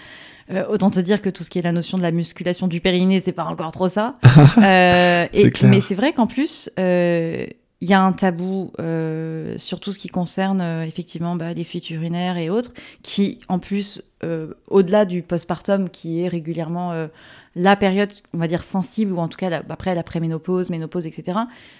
euh, 0.50 0.64
autant 0.68 0.90
te 0.90 1.00
dire 1.00 1.20
que 1.22 1.30
tout 1.30 1.42
ce 1.44 1.50
qui 1.50 1.58
est 1.58 1.62
la 1.62 1.72
notion 1.72 1.96
de 1.98 2.02
la 2.02 2.10
musculation 2.12 2.66
du 2.68 2.80
périnée, 2.80 3.20
c'est 3.24 3.32
pas 3.32 3.44
encore 3.44 3.72
trop 3.72 3.88
ça. 3.88 4.16
Euh, 4.58 5.26
et- 5.32 5.42
C'est 5.42 5.50
clair. 5.50 5.70
Mais 5.70 5.80
c'est 5.80 5.94
vrai 5.94 6.12
qu'en 6.12 6.26
plus, 6.26 6.70
euh, 6.78 7.46
il 7.80 7.88
y 7.88 7.94
a 7.94 8.02
un 8.02 8.12
tabou 8.12 8.72
euh, 8.80 9.54
sur 9.56 9.78
tout 9.80 9.92
ce 9.92 9.98
qui 9.98 10.08
concerne 10.08 10.60
euh, 10.60 10.82
effectivement 10.84 11.36
bah, 11.36 11.52
les 11.52 11.64
fuites 11.64 11.90
urinaires 11.90 12.36
et 12.36 12.50
autres, 12.50 12.72
qui 13.02 13.38
en 13.48 13.58
plus, 13.58 14.02
euh, 14.24 14.54
au-delà 14.68 15.04
du 15.04 15.22
postpartum, 15.22 15.88
qui 15.88 16.22
est 16.22 16.28
régulièrement 16.28 16.90
euh, 16.92 17.06
la 17.54 17.76
période, 17.76 18.10
on 18.34 18.38
va 18.38 18.48
dire, 18.48 18.62
sensible, 18.62 19.12
ou 19.12 19.18
en 19.18 19.28
tout 19.28 19.36
cas 19.36 19.48
la- 19.50 19.62
après 19.68 19.94
la 19.94 20.02
préménopause, 20.02 20.70
ménopause, 20.70 21.06
etc., 21.06 21.38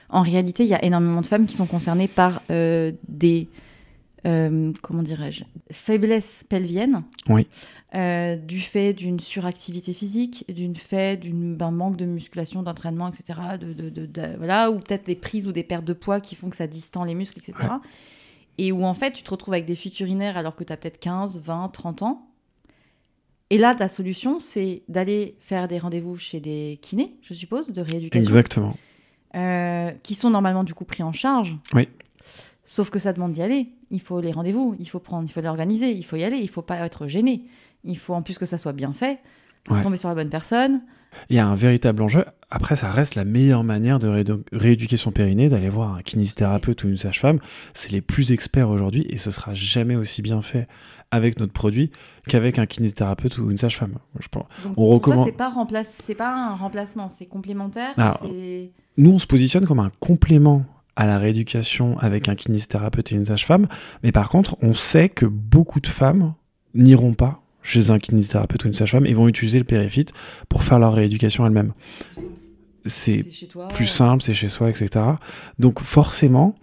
en 0.09 0.23
réalité, 0.23 0.63
il 0.65 0.69
y 0.69 0.75
a 0.75 0.85
énormément 0.85 1.21
de 1.21 1.27
femmes 1.27 1.47
qui 1.47 1.55
sont 1.55 1.67
concernées 1.67 2.09
par 2.09 2.43
euh, 2.51 2.93
des, 3.09 3.49
euh, 4.27 4.73
comment 4.83 5.03
dirais-je, 5.03 5.45
faiblesses 5.71 6.45
pelviennes. 6.49 7.03
Oui. 7.29 7.47
Euh, 7.95 8.37
du 8.37 8.61
fait 8.61 8.93
d'une 8.93 9.21
suractivité 9.21 9.93
physique, 9.93 10.45
d'une 10.53 10.77
fait 10.77 11.17
d'un 11.17 11.71
manque 11.71 11.97
de 11.97 12.05
musculation, 12.05 12.63
d'entraînement, 12.63 13.09
etc. 13.09 13.39
De, 13.61 13.73
de- 13.73 13.89
de- 13.91 14.07
de- 14.07 14.37
voilà, 14.37 14.71
ou 14.71 14.79
peut-être 14.79 15.07
des 15.07 15.15
prises 15.15 15.47
ou 15.47 15.53
des 15.53 15.63
pertes 15.63 15.85
de 15.85 15.93
poids 15.95 16.21
qui 16.21 16.35
font 16.35 16.51
que 16.51 16.57
ça 16.57 16.67
distend 16.67 17.05
les 17.05 17.15
muscles, 17.15 17.39
etc. 17.39 17.69
Et 18.59 18.73
où 18.73 18.85
en 18.85 18.95
fait 18.95 19.13
tu 19.13 19.23
te 19.23 19.31
retrouves 19.31 19.55
avec 19.55 19.67
des 19.67 19.77
fuites 19.77 19.99
urinaires 20.01 20.37
alors 20.37 20.55
que 20.57 20.65
tu 20.65 20.73
as 20.73 20.77
peut-être 20.77 20.99
15, 20.99 21.41
20, 21.41 21.69
30 21.69 22.03
ans. 22.03 22.25
Et 23.51 23.57
là, 23.57 23.75
ta 23.75 23.89
solution, 23.89 24.41
c'est 24.41 24.83
d'aller 24.89 25.37
faire 25.41 25.69
des 25.69 25.79
rendez-vous 25.79 26.19
chez 26.19 26.39
des 26.41 26.79
kinés, 26.83 27.15
je 27.23 27.33
suppose, 27.33 27.71
de 27.71 27.81
rééducation 27.81 28.29
Exactement. 28.29 28.77
euh, 29.37 29.91
qui 30.03 30.15
sont 30.15 30.29
normalement 30.29 30.65
du 30.65 30.75
coup 30.75 30.85
pris 30.85 31.03
en 31.03 31.15
charge. 31.15 31.57
Oui. 31.73 31.89
Sauf 32.71 32.91
que 32.91 32.99
ça 32.99 33.15
demande 33.15 33.33
d'y 33.33 33.41
aller. 33.41 33.71
Il 33.91 34.01
faut 34.01 34.21
les 34.21 34.31
rendez-vous, 34.31 34.77
il 34.79 34.87
faut 34.87 34.99
prendre, 35.01 35.27
il 35.27 35.33
faut 35.33 35.41
l'organiser, 35.41 35.91
il 35.91 36.05
faut 36.05 36.17
y 36.17 36.23
aller, 36.25 36.37
il 36.37 36.49
faut 36.51 36.61
pas 36.61 36.77
être 36.85 37.07
gêné. 37.07 37.45
Il 37.83 37.97
faut 37.97 38.13
en 38.13 38.21
plus 38.21 38.37
que 38.37 38.45
ça 38.45 38.59
soit 38.59 38.75
bien 38.75 38.93
fait, 38.93 39.21
Ouais. 39.71 39.81
tomber 39.81 39.97
sur 39.97 40.11
la 40.11 40.15
bonne 40.15 40.29
personne. 40.29 40.83
Il 41.31 41.37
y 41.37 41.39
a 41.39 41.47
un 41.47 41.55
véritable 41.55 42.03
enjeu. 42.03 42.27
Après, 42.51 42.77
ça 42.77 42.91
reste 42.91 43.15
la 43.15 43.25
meilleure 43.25 43.65
manière 43.65 43.99
de 43.99 44.07
réédu- 44.09 44.43
rééduquer 44.53 44.99
son 44.99 45.11
périnée, 45.13 45.49
d'aller 45.49 45.71
voir 45.71 45.95
un 45.95 46.03
kinésithérapeute 46.03 46.85
ou 46.85 46.89
une 46.89 46.99
sage-femme. 46.99 47.39
C'est 47.73 47.91
les 47.93 48.03
plus 48.03 48.33
experts 48.33 48.69
aujourd'hui 48.69 49.07
et 49.09 49.17
ce 49.17 49.31
sera 49.31 49.55
jamais 49.55 49.97
aussi 49.97 50.21
bien 50.21 50.43
fait 50.43 50.69
avec 51.11 51.41
notre 51.41 51.55
produit 51.55 51.91
qu'avec 52.29 52.59
un 52.59 52.67
kinésithérapeute 52.67 53.39
ou 53.39 53.51
une 53.51 53.57
sage-femme. 53.57 53.95
Je 54.21 54.29
pense. 54.29 54.45
Donc, 54.63 54.75
On 54.77 54.87
recommande- 54.89 55.25
c'est 55.27 55.33
pas 55.33 55.49
remplace, 55.49 55.97
c'est 56.05 56.15
pas 56.15 56.35
un 56.35 56.55
remplacement, 56.55 57.09
c'est 57.09 57.25
complémentaire. 57.27 57.95
Alors, 57.97 58.23
Nous, 58.99 59.11
on 59.11 59.19
se 59.19 59.27
positionne 59.27 59.65
comme 59.67 59.81
un 59.81 59.91
complément 60.01 60.67
à 60.99 61.07
la 61.07 61.17
rééducation 61.17 61.97
avec 62.01 62.29
un 62.29 62.35
kinésithérapeute 62.35 63.13
et 63.13 63.15
une 63.15 63.25
sage-femme. 63.25 63.69
Mais 64.03 64.11
par 64.11 64.29
contre, 64.29 64.57
on 64.63 64.75
sait 64.75 65.09
que 65.09 65.27
beaucoup 65.27 65.79
de 65.79 65.87
femmes 65.87 66.35
n'iront 66.75 67.15
pas 67.15 67.41
chez 67.63 67.91
un 67.91 68.01
kinésithérapeute 68.01 68.65
ou 68.65 68.67
une 68.67 68.75
sage-femme 68.75 69.07
et 69.07 69.15
vont 69.15 69.29
utiliser 69.29 69.59
le 69.59 69.65
périfit 69.65 70.07
pour 70.49 70.65
faire 70.65 70.81
leur 70.81 70.93
rééducation 70.93 71.47
elles-mêmes. 71.47 71.73
C'est 72.85 73.25
plus 73.75 73.87
simple, 73.87 74.25
c'est 74.25 74.35
chez 74.35 74.49
soi, 74.49 74.71
etc. 74.71 75.05
Donc 75.61 75.81
forcément, 75.81 76.57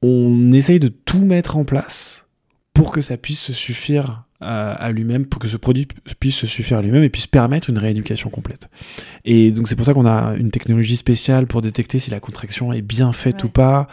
on 0.00 0.50
essaye 0.52 0.80
de 0.80 0.88
tout 0.88 1.22
mettre 1.22 1.58
en 1.58 1.64
place 1.64 2.24
pour 2.72 2.90
que 2.90 3.02
ça 3.02 3.18
puisse 3.18 3.40
se 3.40 3.52
suffire 3.52 4.24
à, 4.42 4.72
à 4.72 4.90
lui-même, 4.92 5.26
pour 5.26 5.40
que 5.40 5.48
ce 5.48 5.56
produit 5.56 5.86
pu- 5.86 5.96
puisse 6.18 6.36
se 6.36 6.46
suffire 6.46 6.78
à 6.78 6.82
lui-même 6.82 7.02
et 7.04 7.08
puisse 7.08 7.26
permettre 7.26 7.70
une 7.70 7.78
rééducation 7.78 8.30
complète. 8.30 8.68
Et 9.24 9.50
donc 9.52 9.68
c'est 9.68 9.76
pour 9.76 9.84
ça 9.86 9.94
qu'on 9.94 10.06
a 10.06 10.34
une 10.36 10.50
technologie 10.50 10.96
spéciale 10.96 11.46
pour 11.46 11.62
détecter 11.62 11.98
si 11.98 12.10
la 12.10 12.20
contraction 12.20 12.72
est 12.72 12.82
bien 12.82 13.12
faite 13.12 13.42
Ouais. 13.42 13.48
ou 13.48 13.48
pas. 13.48 13.86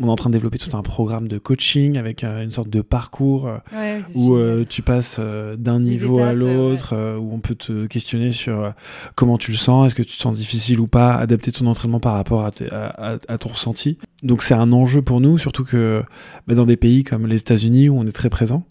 On 0.00 0.06
est 0.06 0.10
en 0.10 0.16
train 0.16 0.30
de 0.30 0.34
développer 0.34 0.56
tout 0.56 0.74
un 0.74 0.82
programme 0.82 1.28
de 1.28 1.36
coaching 1.36 1.98
avec 1.98 2.24
euh, 2.24 2.42
une 2.42 2.50
sorte 2.50 2.70
de 2.70 2.80
parcours 2.80 3.46
euh, 3.46 3.58
Ouais, 3.74 4.00
où 4.14 4.34
euh, 4.34 4.64
tu 4.66 4.80
passes 4.80 5.18
euh, 5.20 5.54
d'un 5.56 5.80
niveau 5.80 6.18
à 6.18 6.32
étapes, 6.32 6.42
euh, 6.42 6.70
l'autre, 6.70 6.94
euh, 6.94 7.18
où 7.18 7.34
on 7.34 7.40
peut 7.40 7.54
te 7.54 7.84
questionner 7.86 8.30
sur 8.30 8.58
euh, 8.58 8.70
comment 9.16 9.36
tu 9.36 9.50
le 9.50 9.58
sens, 9.58 9.86
est-ce 9.88 9.94
que 9.94 10.02
tu 10.02 10.16
te 10.16 10.22
sens 10.22 10.36
difficile 10.38 10.80
ou 10.80 10.86
pas, 10.86 11.14
adapter 11.16 11.52
ton 11.52 11.66
entraînement 11.66 12.00
par 12.00 12.14
rapport 12.14 12.44
à 12.46 13.38
ton 13.38 13.48
ressenti. 13.50 13.98
Donc 14.22 14.42
c'est 14.42 14.54
un 14.54 14.72
enjeu 14.72 15.02
pour 15.02 15.20
nous, 15.20 15.36
surtout 15.36 15.64
que 15.64 16.02
bah, 16.46 16.54
dans 16.54 16.64
des 16.64 16.76
pays 16.78 17.04
comme 17.04 17.26
les 17.26 17.36
États-Unis 17.40 17.90
où 17.90 17.98
on 17.98 18.06
est 18.06 18.12
très 18.12 18.30
présent. 18.30 18.64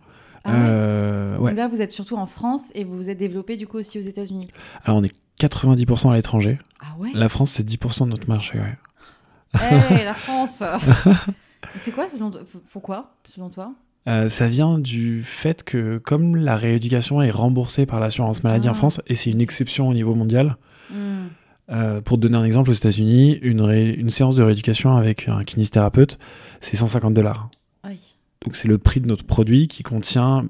Ah 0.45 0.51
ouais 0.51 0.57
euh, 0.61 1.37
ouais. 1.37 1.53
Là, 1.53 1.67
vous 1.67 1.81
êtes 1.81 1.91
surtout 1.91 2.15
en 2.15 2.25
France 2.25 2.71
et 2.75 2.83
vous 2.83 2.95
vous 2.95 3.09
êtes 3.09 3.17
développé 3.17 3.57
du 3.57 3.67
coup 3.67 3.77
aussi 3.77 3.97
aux 3.99 4.03
États-Unis. 4.03 4.47
Alors 4.83 4.99
on 4.99 5.03
est 5.03 5.13
90% 5.39 6.11
à 6.11 6.15
l'étranger. 6.15 6.59
Ah 6.79 6.95
ouais 6.99 7.09
La 7.13 7.29
France 7.29 7.51
c'est 7.51 7.67
10% 7.67 8.05
de 8.05 8.09
notre 8.09 8.29
marché. 8.29 8.59
Ouais. 8.59 8.77
Hey, 9.59 10.05
la 10.05 10.13
France 10.15 10.63
C'est 11.83 11.91
quoi 11.91 12.07
selon 12.07 12.31
Pourquoi, 12.71 13.15
selon 13.25 13.49
toi? 13.49 13.73
Euh, 14.07 14.29
ça 14.29 14.47
vient 14.47 14.77
du 14.77 15.23
fait 15.23 15.63
que 15.63 15.97
comme 15.97 16.35
la 16.35 16.55
rééducation 16.55 17.21
est 17.21 17.31
remboursée 17.31 17.85
par 17.87 17.99
l'assurance 17.99 18.43
maladie 18.43 18.69
en 18.69 18.73
Ah. 18.73 18.75
France, 18.75 19.01
et 19.07 19.15
c'est 19.15 19.31
une 19.31 19.41
exception 19.41 19.87
au 19.87 19.93
niveau 19.93 20.13
mondial, 20.15 20.57
Hmm. 20.91 21.29
Euh, 21.71 21.99
pour 21.99 22.17
te 22.17 22.21
donner 22.21 22.37
un 22.37 22.43
exemple, 22.43 22.69
aux 22.69 22.73
États-Unis, 22.73 23.39
une, 23.41 24.09
séance 24.11 24.35
de 24.35 24.43
rééducation 24.43 24.95
avec 24.97 25.27
un 25.27 25.43
kinésithérapeute, 25.43 26.19
c'est 26.61 26.77
150 26.77 27.15
dollars. 27.15 27.49
Donc 28.43 28.55
c'est 28.55 28.67
le 28.67 28.77
prix 28.77 29.01
de 29.01 29.07
notre 29.07 29.23
produit 29.25 29.67
qui 29.67 29.83
contient 29.83 30.45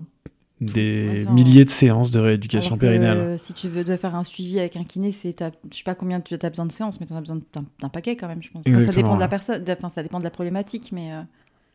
des 0.62 1.22
Enfin, 1.24 1.34
milliers 1.34 1.66
de 1.66 1.70
séances 1.70 2.12
de 2.12 2.20
rééducation 2.20 2.78
périnéale. 2.78 3.18
euh, 3.18 3.38
si 3.38 3.54
tu 3.54 3.68
veux 3.68 3.84
dois 3.84 3.98
faire 3.98 4.16
un 4.16 4.24
suivi 4.24 4.58
avec 4.60 4.78
un 4.78 4.84
kiné, 4.86 5.12
c'est 5.12 5.36
je 5.70 5.78
sais 5.78 5.84
pas 5.84 5.96
combien 5.96 6.22
tu 6.22 6.34
as 6.42 6.50
besoin 6.50 6.66
de 6.66 6.72
séances, 6.72 7.00
mais 7.00 7.06
tu 7.06 7.14
as 7.14 7.20
besoin 7.20 7.40
d'un 7.82 7.90
paquet 7.90 8.16
quand 8.16 8.28
même, 8.28 8.42
je 8.42 8.52
pense. 8.52 8.64
Enfin, 8.68 8.86
ça 8.86 8.92
dépend 8.94 9.16
de 9.16 9.20
la 9.20 9.28
personne, 9.28 9.64
enfin 9.70 9.90
ça 9.90 10.02
dépend 10.02 10.20
de 10.20 10.24
la 10.24 10.30
problématique, 10.30 10.92
mais 10.94 11.12
euh, 11.14 11.22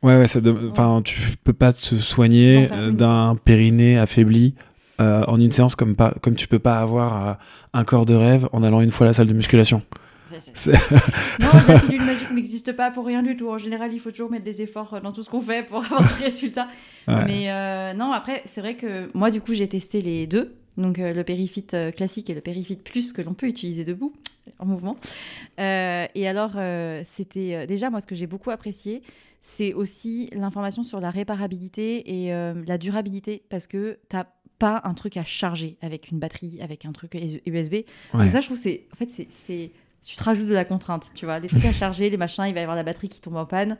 Ouais, 0.02 0.16
ouais, 0.16 0.26
ça 0.26 0.40
de- 0.40 0.70
enfin, 0.70 1.02
tu 1.04 1.20
peux 1.44 1.52
pas 1.52 1.74
te 1.74 1.96
soigner 1.98 2.70
en 2.72 2.76
euh, 2.78 2.90
d'un 2.90 3.36
périnée 3.36 3.98
affaibli 3.98 4.54
euh, 4.98 5.24
en 5.26 5.38
une 5.38 5.52
séance 5.52 5.74
comme, 5.76 5.94
pas, 5.94 6.14
comme 6.22 6.34
tu 6.34 6.48
peux 6.48 6.58
pas 6.58 6.80
avoir 6.80 7.28
euh, 7.28 7.32
un 7.74 7.84
corps 7.84 8.06
de 8.06 8.14
rêve 8.14 8.48
en 8.52 8.62
allant 8.62 8.80
une 8.80 8.90
fois 8.90 9.06
à 9.06 9.10
la 9.10 9.12
salle 9.12 9.28
de 9.28 9.34
musculation. 9.34 9.82
C'est- 10.38 10.72
non, 11.40 11.48
la 11.68 11.78
pilule 11.80 12.02
magique 12.02 12.30
n'existe 12.30 12.72
pas 12.72 12.90
pour 12.90 13.06
rien 13.06 13.22
du 13.22 13.36
tout. 13.36 13.48
En 13.48 13.58
général, 13.58 13.92
il 13.92 13.98
faut 13.98 14.10
toujours 14.10 14.30
mettre 14.30 14.44
des 14.44 14.62
efforts 14.62 14.94
euh, 14.94 15.00
dans 15.00 15.12
tout 15.12 15.22
ce 15.22 15.30
qu'on 15.30 15.40
fait 15.40 15.66
pour 15.66 15.78
avoir 15.84 16.02
des 16.18 16.24
résultats. 16.24 16.68
Ouais. 17.08 17.24
Mais 17.24 17.50
euh, 17.50 17.92
non, 17.94 18.12
après, 18.12 18.42
c'est 18.46 18.60
vrai 18.60 18.74
que 18.76 19.10
moi, 19.14 19.30
du 19.30 19.40
coup, 19.40 19.54
j'ai 19.54 19.68
testé 19.68 20.00
les 20.00 20.26
deux. 20.26 20.54
Donc 20.76 20.98
euh, 20.98 21.12
le 21.12 21.24
périfit 21.24 21.66
classique 21.96 22.30
et 22.30 22.34
le 22.34 22.40
périfit 22.40 22.76
plus 22.76 23.12
que 23.12 23.20
l'on 23.22 23.34
peut 23.34 23.46
utiliser 23.48 23.84
debout, 23.84 24.12
en 24.58 24.66
mouvement. 24.66 24.96
Euh, 25.58 26.06
et 26.14 26.28
alors, 26.28 26.52
euh, 26.56 27.02
c'était 27.12 27.66
déjà, 27.66 27.90
moi, 27.90 28.00
ce 28.00 28.06
que 28.06 28.14
j'ai 28.14 28.26
beaucoup 28.26 28.50
apprécié, 28.50 29.02
c'est 29.42 29.72
aussi 29.74 30.28
l'information 30.32 30.82
sur 30.82 31.00
la 31.00 31.10
réparabilité 31.10 32.24
et 32.24 32.32
euh, 32.34 32.54
la 32.66 32.78
durabilité, 32.78 33.42
parce 33.48 33.66
que 33.66 33.98
t'as 34.08 34.24
pas 34.58 34.82
un 34.84 34.92
truc 34.94 35.16
à 35.16 35.24
charger 35.24 35.76
avec 35.80 36.10
une 36.10 36.18
batterie, 36.18 36.58
avec 36.60 36.84
un 36.84 36.92
truc 36.92 37.14
USB. 37.46 37.72
Ouais. 37.72 37.84
Donc 38.12 38.28
ça, 38.28 38.40
je 38.40 38.46
trouve, 38.46 38.58
c'est, 38.58 38.86
en 38.92 38.96
fait, 38.96 39.08
c'est, 39.08 39.28
c'est, 39.30 39.70
tu 40.04 40.16
te 40.16 40.22
rajoutes 40.24 40.46
de 40.48 40.54
la 40.54 40.64
contrainte, 40.64 41.06
tu 41.14 41.24
vois, 41.26 41.38
les 41.38 41.48
trucs 41.48 41.64
à 41.64 41.72
charger, 41.72 42.08
les 42.10 42.16
machins, 42.16 42.44
il 42.46 42.54
va 42.54 42.60
y 42.60 42.62
avoir 42.62 42.76
la 42.76 42.82
batterie 42.82 43.08
qui 43.08 43.20
tombe 43.20 43.36
en 43.36 43.46
panne. 43.46 43.76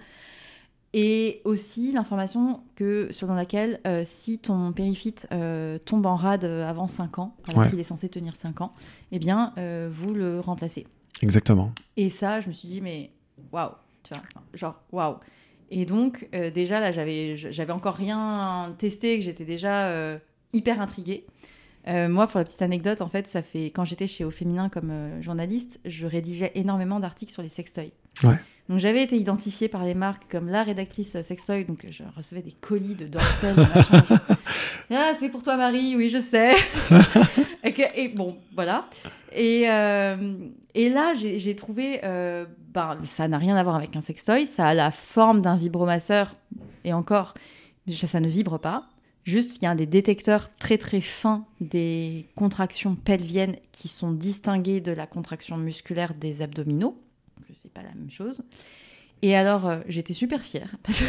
Et 0.92 1.40
aussi 1.44 1.92
l'information 1.92 2.62
que 2.74 3.08
selon 3.12 3.34
laquelle 3.34 3.78
euh, 3.86 4.02
si 4.04 4.38
ton 4.40 4.72
périfit 4.72 5.14
euh, 5.30 5.78
tombe 5.78 6.04
en 6.04 6.16
rade 6.16 6.44
euh, 6.44 6.68
avant 6.68 6.88
5 6.88 7.20
ans, 7.20 7.36
alors 7.46 7.60
Ouais. 7.62 7.70
qu'il 7.70 7.78
est 7.78 7.84
censé 7.84 8.08
tenir 8.08 8.34
5 8.34 8.60
ans, 8.60 8.72
eh 9.12 9.20
bien 9.20 9.52
euh, 9.56 9.88
vous 9.90 10.12
le 10.12 10.40
remplacez. 10.40 10.86
Exactement. 11.22 11.70
Et 11.96 12.10
ça, 12.10 12.40
je 12.40 12.48
me 12.48 12.52
suis 12.52 12.66
dit 12.66 12.80
mais 12.80 13.12
waouh, 13.52 13.70
tu 14.02 14.14
vois, 14.14 14.22
genre 14.52 14.80
waouh. 14.90 15.16
Et 15.70 15.84
donc 15.84 16.28
déjà 16.32 16.80
là, 16.80 16.90
j'avais 16.90 17.36
j'avais 17.36 17.72
encore 17.72 17.94
rien 17.94 18.74
testé, 18.76 19.16
que 19.18 19.24
j'étais 19.24 19.44
déjà 19.44 20.18
hyper 20.52 20.80
intriguée. 20.80 21.24
Euh, 21.88 22.08
moi, 22.08 22.26
pour 22.26 22.38
la 22.38 22.44
petite 22.44 22.62
anecdote, 22.62 23.00
en 23.00 23.08
fait, 23.08 23.26
ça 23.26 23.42
fait 23.42 23.66
quand 23.66 23.84
j'étais 23.84 24.06
chez 24.06 24.25
Au 24.25 24.30
Féminin 24.30 24.68
comme 24.68 24.90
euh, 24.90 25.22
journaliste, 25.22 25.80
je 25.84 26.06
rédigeais 26.06 26.52
énormément 26.54 27.00
d'articles 27.00 27.32
sur 27.32 27.42
les 27.42 27.49
sextoys. 27.49 27.90
Ouais. 28.25 28.37
Donc 28.68 28.78
j'avais 28.78 29.02
été 29.02 29.16
identifiée 29.16 29.68
par 29.68 29.84
les 29.84 29.94
marques 29.94 30.30
comme 30.30 30.46
la 30.49 30.62
rédactrice 30.62 31.16
euh, 31.16 31.22
sextoy, 31.22 31.64
donc 31.64 31.87
je 31.90 32.02
recevais 32.16 32.42
des 32.42 32.52
colis 32.52 32.94
de 32.94 33.06
dorsal, 33.06 33.56
de 33.56 33.64
ah 34.94 35.12
c'est 35.18 35.28
pour 35.28 35.42
toi 35.42 35.56
Marie, 35.56 35.96
oui 35.96 36.08
je 36.08 36.18
sais. 36.18 36.54
et, 37.64 37.72
que- 37.72 37.96
et 37.99 38.08
bon 38.08 38.37
voilà. 38.54 38.88
Et, 39.32 39.68
euh, 39.68 40.34
et 40.75 40.88
là 40.88 41.14
j'ai 41.14 41.56
trouvé, 41.56 42.00
ben 42.02 42.99
ça 43.04 43.26
n'a 43.26 43.38
rien 43.38 43.56
à 43.56 43.62
voir 43.64 43.75
avec 43.75 43.96
un 43.96 44.02
sextoy, 44.02 44.46
ça 44.46 44.68
a 44.68 44.75
la 44.75 44.90
forme 44.92 45.40
d'un 45.40 45.56
vibromasseur 45.56 46.34
et 46.84 46.92
encore 46.92 47.34
ça, 47.88 48.06
ça 48.06 48.20
ne 48.20 48.28
vibre 48.28 48.60
pas. 48.60 48.84
Juste, 49.30 49.58
il 49.58 49.64
y 49.64 49.68
a 49.68 49.76
des 49.76 49.87
détecteurs 49.87 50.56
très 50.56 50.76
très 50.76 51.00
fins 51.00 51.46
des 51.60 52.26
contractions 52.34 52.96
pelviennes 52.96 53.56
qui 53.70 53.87
sont 53.87 54.10
distinguées 54.10 54.80
de 54.80 54.90
la 54.90 55.06
contraction 55.06 55.56
musculaire 55.56 56.14
des 56.14 56.42
abdominaux. 56.42 57.00
Donc, 57.37 57.46
c'est 57.54 57.72
pas 57.72 57.82
la 57.82 57.94
même 57.94 58.10
chose. 58.10 58.42
Et 59.22 59.37
alors, 59.37 59.68
euh, 59.68 59.78
j'étais 59.87 60.14
super 60.14 60.42
fière 60.42 60.75
parce 60.82 60.99
que, 60.99 61.04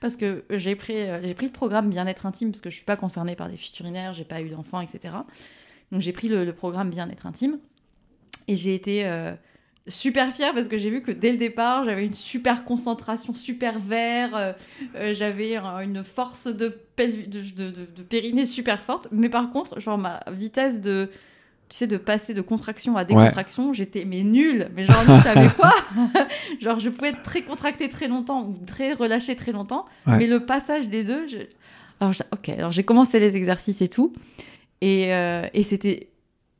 parce 0.00 0.16
que 0.16 0.44
j'ai 0.48 0.76
pris, 0.76 1.02
euh, 1.02 1.20
j'ai 1.22 1.34
pris 1.34 1.44
le 1.44 1.52
programme 1.52 1.90
bien-être 1.90 2.24
intime 2.24 2.52
parce 2.52 2.62
que 2.62 2.70
je 2.70 2.76
suis 2.76 2.86
pas 2.86 2.96
concernée 2.96 3.36
par 3.36 3.50
des 3.50 3.58
fuites 3.58 3.78
urinaires, 3.80 4.14
j'ai 4.14 4.24
pas 4.24 4.40
eu 4.40 4.48
d'enfants, 4.48 4.80
etc. 4.80 5.14
Donc 5.92 6.00
j'ai 6.00 6.12
pris 6.12 6.28
le, 6.28 6.46
le 6.46 6.52
programme 6.54 6.88
bien-être 6.88 7.26
intime 7.26 7.58
et 8.46 8.56
j'ai 8.56 8.74
été 8.74 9.06
euh, 9.06 9.34
super 9.88 10.32
fière 10.34 10.54
parce 10.54 10.68
que 10.68 10.76
j'ai 10.78 10.90
vu 10.90 11.02
que 11.02 11.10
dès 11.10 11.32
le 11.32 11.38
départ, 11.38 11.84
j'avais 11.84 12.04
une 12.06 12.14
super 12.14 12.64
concentration, 12.64 13.34
super 13.34 13.78
vert, 13.78 14.36
euh, 14.36 14.52
euh, 14.96 15.14
j'avais 15.14 15.56
un- 15.56 15.80
une 15.80 16.04
force 16.04 16.46
de, 16.46 16.76
pel- 16.96 17.28
de, 17.28 17.40
de- 17.40 17.70
de- 17.70 17.86
de 17.96 18.02
périnée 18.02 18.44
super 18.46 18.82
forte. 18.82 19.08
Mais 19.12 19.28
par 19.28 19.50
contre, 19.50 19.80
genre 19.80 19.98
ma 19.98 20.20
vitesse 20.32 20.80
de 20.80 21.10
tu 21.70 21.76
sais, 21.76 21.86
de 21.86 21.98
passer 21.98 22.32
de 22.32 22.40
contraction 22.40 22.96
à 22.96 23.04
décontraction, 23.04 23.74
j'étais 23.74 24.06
mais 24.06 24.22
nulle. 24.22 24.70
Mais 24.74 24.86
genre, 24.86 25.02
tu 25.02 25.22
savais 25.22 25.48
quoi 25.56 25.74
Genre, 26.60 26.80
je 26.80 26.88
pouvais 26.88 27.10
être 27.10 27.20
très 27.22 27.42
contractée 27.42 27.90
très 27.90 28.08
longtemps 28.08 28.42
ou 28.42 28.56
très 28.64 28.94
relâchée 28.94 29.36
très 29.36 29.52
longtemps, 29.52 29.84
Ouais. 30.06 30.16
mais 30.16 30.26
le 30.26 30.46
passage 30.46 30.88
des 30.88 31.04
deux, 31.04 31.26
je... 31.26 31.36
alors 32.00 32.14
je- 32.14 32.22
ok, 32.32 32.48
alors 32.48 32.72
j'ai 32.72 32.84
commencé 32.84 33.20
les 33.20 33.36
exercices 33.36 33.82
et 33.82 33.88
tout, 33.88 34.14
et, 34.80 35.12
euh, 35.12 35.46
et 35.52 35.62
c'était, 35.62 36.08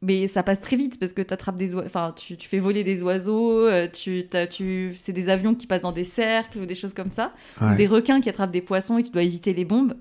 mais 0.00 0.28
ça 0.28 0.42
passe 0.42 0.60
très 0.60 0.76
vite 0.76 0.98
parce 1.00 1.12
que 1.12 1.22
t'attrapes 1.22 1.56
des 1.56 1.74
enfin, 1.74 2.12
tu, 2.16 2.36
tu 2.36 2.48
fais 2.48 2.58
voler 2.58 2.84
des 2.84 3.02
oiseaux, 3.02 3.66
euh, 3.66 3.88
tu, 3.92 4.26
tu, 4.50 4.94
c'est 4.96 5.12
des 5.12 5.28
avions 5.28 5.54
qui 5.54 5.66
passent 5.66 5.82
dans 5.82 5.92
des 5.92 6.04
cercles 6.04 6.58
ou 6.60 6.66
des 6.66 6.74
choses 6.74 6.94
comme 6.94 7.10
ça, 7.10 7.32
ou 7.60 7.74
des 7.74 7.86
requins 7.86 8.20
qui 8.20 8.28
attrapent 8.28 8.50
des 8.52 8.62
poissons 8.62 8.98
et 8.98 9.02
tu 9.02 9.10
dois 9.10 9.22
éviter 9.22 9.54
les 9.54 9.64
bombes. 9.64 9.94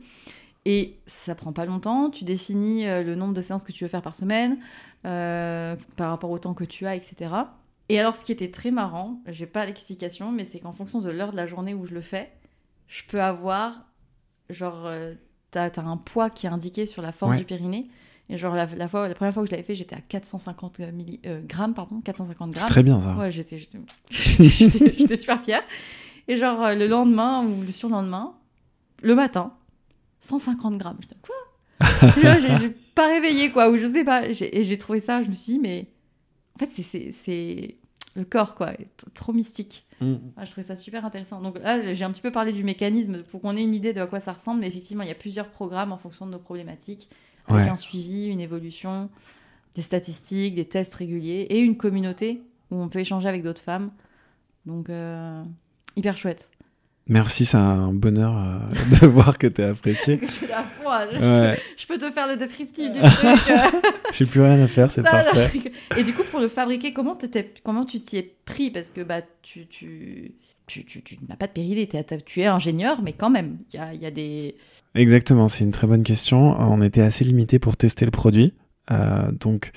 Et 0.66 0.98
ça 1.06 1.34
prend 1.34 1.54
pas 1.54 1.66
longtemps. 1.66 2.10
Tu 2.10 2.26
définis 2.26 2.86
euh, 2.88 3.02
le 3.02 3.16
nombre 3.16 3.34
de 3.34 3.42
séances 3.42 3.64
que 3.64 3.72
tu 3.72 3.86
veux 3.86 3.90
faire 3.90 4.02
par 4.02 4.16
semaine, 4.16 4.58
euh, 5.06 5.76
par 5.96 6.10
rapport 6.10 6.30
au 6.30 6.40
temps 6.40 6.54
que 6.54 6.66
tu 6.66 6.86
as, 6.86 6.96
etc. 6.96 7.34
Et 7.90 8.00
alors, 8.00 8.16
ce 8.18 8.26
qui 8.26 8.34
était 8.34 8.52
très 8.52 8.70
marrant, 8.72 9.22
j'ai 9.28 9.46
pas 9.46 9.66
l'explication, 9.66 10.32
mais 10.32 10.44
c'est 10.44 10.60
qu'en 10.60 10.74
fonction 10.74 11.00
de 11.00 11.10
l'heure 11.10 11.32
de 11.32 11.38
la 11.38 11.48
journée 11.48 11.74
où 11.74 11.86
je 11.86 11.94
le 11.94 12.02
fais, 12.02 12.30
je 12.90 13.02
peux 13.08 13.22
avoir, 13.22 13.86
genre, 14.50 14.90
t'as 15.52 15.70
as 15.74 15.82
un 15.82 15.96
poids 15.96 16.30
qui 16.30 16.48
est 16.48 16.50
indiqué 16.50 16.86
sur 16.86 17.02
la 17.02 17.14
force 17.14 17.32
Ouais. 17.32 17.38
du 17.38 17.46
périnée. 17.46 17.88
Et 18.30 18.38
genre, 18.38 18.54
la, 18.56 18.66
la 18.66 18.88
fois, 18.90 19.08
la 19.08 19.16
première 19.16 19.34
fois 19.34 19.44
que 19.44 19.48
je 19.50 19.52
l'avais 19.52 19.64
fait, 19.64 19.76
j'étais 19.76 19.96
à 19.96 20.02
450 20.02 20.80
milli- 20.80 21.20
euh, 21.26 21.42
grammes, 21.46 21.74
pardon, 21.74 22.02
450 22.02 22.54
C'est 22.54 22.60
grammes. 22.60 22.70
très 22.70 22.84
bien 22.84 23.00
ça. 23.00 23.16
Ouais, 23.16 23.32
j'étais 23.32 23.58
j'étais- 24.10 25.16
super 25.16 25.42
fière. 25.44 25.64
Et 26.28 26.38
genre, 26.38 26.62
euh, 26.64 26.76
le 26.76 26.88
lendemain 26.88 27.46
ou 27.46 27.62
le 27.62 27.72
surlendemain, 27.72 28.34
le 29.02 29.16
matin, 29.16 29.54
150 30.20 30.78
grammes. 30.78 30.98
J'étais 31.02 31.16
quoi? 31.22 31.36
J'ai 32.60 32.70
pas 32.96 33.08
réveillé, 33.08 33.52
quoi, 33.52 33.70
ou 33.70 33.78
je 33.78 33.86
sais 33.86 34.04
pas. 34.04 34.32
J'ai- 34.32 34.58
Et 34.60 34.64
j'ai 34.64 34.78
trouvé 34.78 35.00
ça, 35.00 35.24
je 35.24 35.30
me 35.30 35.34
suis 35.34 35.54
dit, 35.54 35.60
mais 35.60 35.88
en 36.56 36.60
fait, 36.60 36.70
c'est- 36.72 36.82
c'est 36.84 37.12
c'est 37.12 37.76
le 38.16 38.26
corps, 38.26 38.56
quoi, 38.56 38.74
trop 39.14 39.32
mystique. 39.32 39.86
Mm. 40.02 40.16
Ah, 40.36 40.44
je 40.46 40.52
trouvais 40.52 40.66
ça 40.68 40.76
super 40.76 41.06
intéressant. 41.06 41.40
Donc 41.42 41.60
là, 41.60 41.94
j'ai 41.94 42.04
un 42.04 42.12
petit 42.12 42.22
peu 42.22 42.32
parlé 42.32 42.52
du 42.52 42.64
mécanisme 42.64 43.24
pour 43.24 43.42
qu'on 43.42 43.56
ait 43.56 43.64
une 43.64 43.76
idée 43.76 43.94
de 43.94 44.02
à 44.02 44.08
quoi 44.08 44.20
ça 44.20 44.34
ressemble, 44.34 44.60
mais 44.62 44.68
effectivement, 44.68 45.04
il 45.04 45.08
y 45.10 45.12
a 45.12 45.16
plusieurs 45.16 45.50
programmes 45.50 45.92
en 45.92 45.98
fonction 45.98 46.26
de 46.26 46.32
nos 46.32 46.40
problématiques, 46.40 47.10
avec 47.48 47.68
un 47.68 47.76
suivi, 47.76 48.28
une 48.28 48.40
évolution, 48.40 49.10
des 49.76 49.82
statistiques, 49.82 50.56
des 50.56 50.66
tests 50.66 50.94
réguliers, 50.96 51.48
et 51.50 51.60
une 51.60 51.78
communauté 51.78 52.42
où 52.72 52.82
on 52.82 52.90
peut 52.90 53.00
échanger 53.00 53.28
avec 53.28 53.44
d'autres 53.44 53.62
femmes. 53.62 53.92
Donc, 54.66 54.90
euh, 54.90 55.44
hyper 55.96 56.18
chouette. 56.18 56.50
Merci, 57.10 57.46
c'est 57.46 57.58
un 57.58 57.94
bonheur 57.94 58.38
euh, 58.38 59.00
de 59.02 59.08
voir 59.08 59.38
que 59.38 59.48
t'es 59.48 59.64
apprécié. 59.64 60.18
Que 60.18 60.26
j'ai 60.30 60.52
à 60.52 60.64
fond, 60.64 60.90
je, 61.14 61.18
Ouais, 61.20 61.60
je 61.78 61.88
peux 61.88 61.98
te 61.98 62.10
faire 62.12 62.28
le 62.28 62.36
descriptif 62.36 62.92
du 62.92 63.00
truc. 63.00 63.50
euh. 63.50 63.56
j'ai 64.14 64.26
plus 64.26 64.42
rien 64.42 64.62
à 64.62 64.68
faire, 64.68 64.92
c'est 64.92 65.02
non, 65.04 65.12
parfait. 65.12 65.48
je 65.48 65.52
rigole. 65.54 65.72
Et 65.98 66.04
du 66.04 66.14
coup, 66.14 66.24
pour 66.30 66.40
le 66.42 66.50
fabriquer, 66.50 66.92
comment, 66.92 67.18
comment 67.64 67.86
tu 67.86 68.00
t'y 68.02 68.18
es 68.18 68.36
pris? 68.46 68.72
Parce 68.72 68.92
que 68.92 69.02
bah, 69.02 69.22
tu, 69.42 69.68
tu, 69.68 70.34
tu, 70.66 70.84
tu, 70.84 71.02
tu 71.02 71.18
n'as 71.30 71.38
pas 71.38 71.48
de 71.48 71.86
t'as- 71.86 72.18
tu 72.18 72.42
es 72.42 72.46
ingénieur, 72.46 73.02
mais 73.02 73.14
quand 73.14 73.30
même, 73.30 73.58
il 73.74 73.78
y 73.78 73.80
a, 73.80 73.94
y 73.94 74.06
a 74.06 74.12
des... 74.12 74.56
Exactement, 74.94 75.48
c'est 75.48 75.64
une 75.64 75.72
très 75.72 75.88
bonne 75.88 76.04
question. 76.04 76.60
On 76.60 76.82
était 76.82 77.02
assez 77.02 77.24
limité 77.24 77.58
pour 77.60 77.78
tester 77.78 78.04
le 78.04 78.12
produit. 78.12 78.54
Euh, 78.92 79.32
donc, 79.32 79.72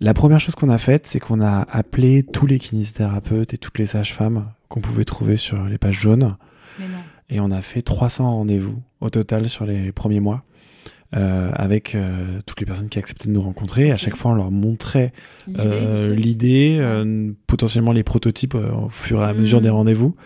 la 0.00 0.14
première 0.14 0.38
chose 0.40 0.54
qu'on 0.54 0.68
a 0.68 0.78
faite, 0.78 1.06
c'est 1.06 1.20
qu'on 1.20 1.40
a 1.40 1.66
appelé 1.70 2.22
tous 2.22 2.46
les 2.46 2.58
kinésithérapeutes 2.58 3.54
et 3.54 3.58
toutes 3.58 3.78
les 3.78 3.86
sages-femmes 3.86 4.50
qu'on 4.68 4.80
pouvait 4.80 5.04
trouver 5.04 5.36
sur 5.36 5.64
les 5.64 5.78
pages 5.78 6.00
jaunes. 6.00 6.36
Et 7.30 7.40
on 7.40 7.50
a 7.50 7.62
fait 7.62 7.82
300 7.82 8.30
rendez-vous 8.36 8.82
au 9.00 9.10
total 9.10 9.48
sur 9.48 9.64
les 9.66 9.92
premiers 9.92 10.20
mois. 10.20 10.44
euh, 11.14 11.50
avec 11.54 11.94
euh, 11.94 12.40
toutes 12.46 12.58
les 12.60 12.64
personnes 12.64 12.88
qui 12.88 12.98
acceptaient 12.98 13.28
de 13.28 13.34
nous 13.34 13.42
rencontrer. 13.42 13.92
À 13.92 13.98
chaque 13.98 14.16
fois, 14.16 14.30
on 14.30 14.34
leur 14.34 14.50
montrait 14.50 15.12
L'idée, 15.46 15.60
euh, 15.60 16.14
l'idée, 16.14 17.34
potentiellement 17.46 17.92
les 17.92 18.02
prototypes 18.02 18.54
au 18.54 18.88
fur 18.88 19.20
et 19.20 19.26
à 19.26 19.34
mesure 19.34 19.58
Mhm. 19.58 19.64
des 19.64 19.68
rendez-vous. 19.68 20.16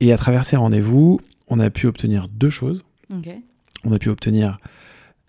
Et 0.00 0.12
à 0.12 0.16
travers 0.16 0.44
ces 0.44 0.56
rendez-vous, 0.56 1.20
on 1.46 1.60
a 1.60 1.70
pu 1.70 1.86
obtenir 1.86 2.26
deux 2.28 2.50
choses. 2.50 2.82
On 3.84 3.92
a 3.92 3.98
pu 4.00 4.08
obtenir 4.08 4.58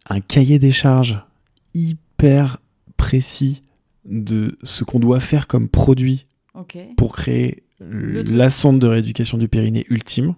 un 0.10 0.22
cahier 0.22 0.58
des 0.58 0.72
charges 0.72 1.22
hyper 1.76 2.58
précis 2.98 3.62
de 4.06 4.58
ce 4.64 4.84
qu'on 4.84 5.00
doit 5.00 5.20
faire 5.20 5.46
comme 5.46 5.68
produit 5.70 6.26
pour 6.98 7.16
créer. 7.16 7.62
La 7.80 8.50
sonde 8.50 8.80
de 8.80 8.88
rééducation 8.88 9.38
du 9.38 9.48
périnée 9.48 9.86
ultime. 9.90 10.36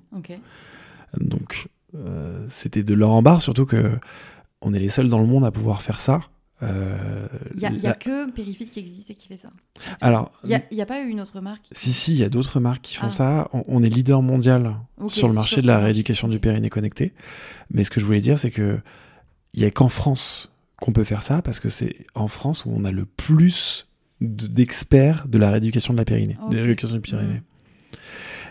Donc, 1.19 1.67
euh, 1.95 2.45
c'était 2.49 2.83
de 2.83 2.93
l'or 2.93 3.11
en 3.11 3.21
barre, 3.21 3.41
surtout 3.41 3.65
que 3.65 3.91
on 4.61 4.73
est 4.73 4.79
les 4.79 4.89
seuls 4.89 5.09
dans 5.09 5.19
le 5.19 5.25
monde 5.25 5.45
à 5.45 5.51
pouvoir 5.51 5.81
faire 5.81 6.01
ça. 6.01 6.21
Euh, 6.61 7.27
Il 7.55 7.71
n'y 7.79 7.87
a, 7.87 7.93
que 7.93 8.29
Périfit 8.31 8.65
qui 8.65 8.79
existe 8.79 9.09
et 9.11 9.15
qui 9.15 9.29
fait 9.29 9.37
ça. 9.37 9.49
Alors, 10.01 10.31
Il 10.43 10.61
n'y 10.71 10.81
a, 10.81 10.85
pas 10.85 11.01
eu 11.01 11.07
une 11.07 11.21
autre 11.21 11.39
marque 11.39 11.67
si, 11.71 11.93
si, 11.93 12.11
il 12.11 12.19
y 12.19 12.23
a 12.25 12.29
d'autres 12.29 12.59
marques 12.59 12.81
qui 12.81 12.95
font 12.95 13.07
Ah. 13.07 13.11
ça. 13.11 13.49
On, 13.53 13.63
on 13.67 13.81
est 13.81 13.89
leader 13.89 14.21
mondial 14.21 14.75
sur 15.07 15.29
le 15.29 15.33
marché 15.33 15.55
sur 15.55 15.61
de 15.63 15.67
la 15.67 15.79
rééducation 15.79 16.27
du 16.27 16.39
périnée 16.39 16.69
connecté. 16.69 17.13
Mais 17.71 17.85
ce 17.85 17.89
que 17.89 18.01
je 18.01 18.05
voulais 18.05 18.19
dire, 18.19 18.37
c'est 18.37 18.51
que 18.51 18.79
il 19.53 19.61
y 19.61 19.65
a 19.65 19.71
qu'en 19.71 19.89
France 19.89 20.51
qu'on 20.81 20.91
peut 20.91 21.05
faire 21.05 21.23
ça, 21.23 21.41
parce 21.41 21.59
que 21.59 21.69
c'est 21.69 22.05
en 22.13 22.27
France 22.27 22.65
où 22.65 22.71
on 22.73 22.83
a 22.85 22.91
le 22.91 23.05
plus 23.05 23.87
d'experts 24.21 25.27
de 25.27 25.37
la 25.37 25.51
rééducation 25.51 25.93
de 25.93 25.99
la 25.99 26.05
périnée, 26.05 26.33
de 26.35 26.45
Ok. 26.47 26.53
la 26.53 26.59
rééducation 26.61 26.95
du 26.95 27.01
périnée. 27.01 27.33
Mhm. 27.33 27.41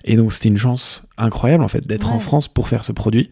Et 0.08 0.16
donc 0.16 0.32
c'était 0.32 0.48
une 0.48 0.56
chance 0.56 1.04
incroyable 1.18 1.62
en 1.62 1.68
fait 1.68 1.86
d'être 1.86 2.12
en. 2.12 2.18
France 2.18 2.48
pour 2.48 2.68
faire 2.68 2.82
ce 2.82 2.92
produit. 2.92 3.30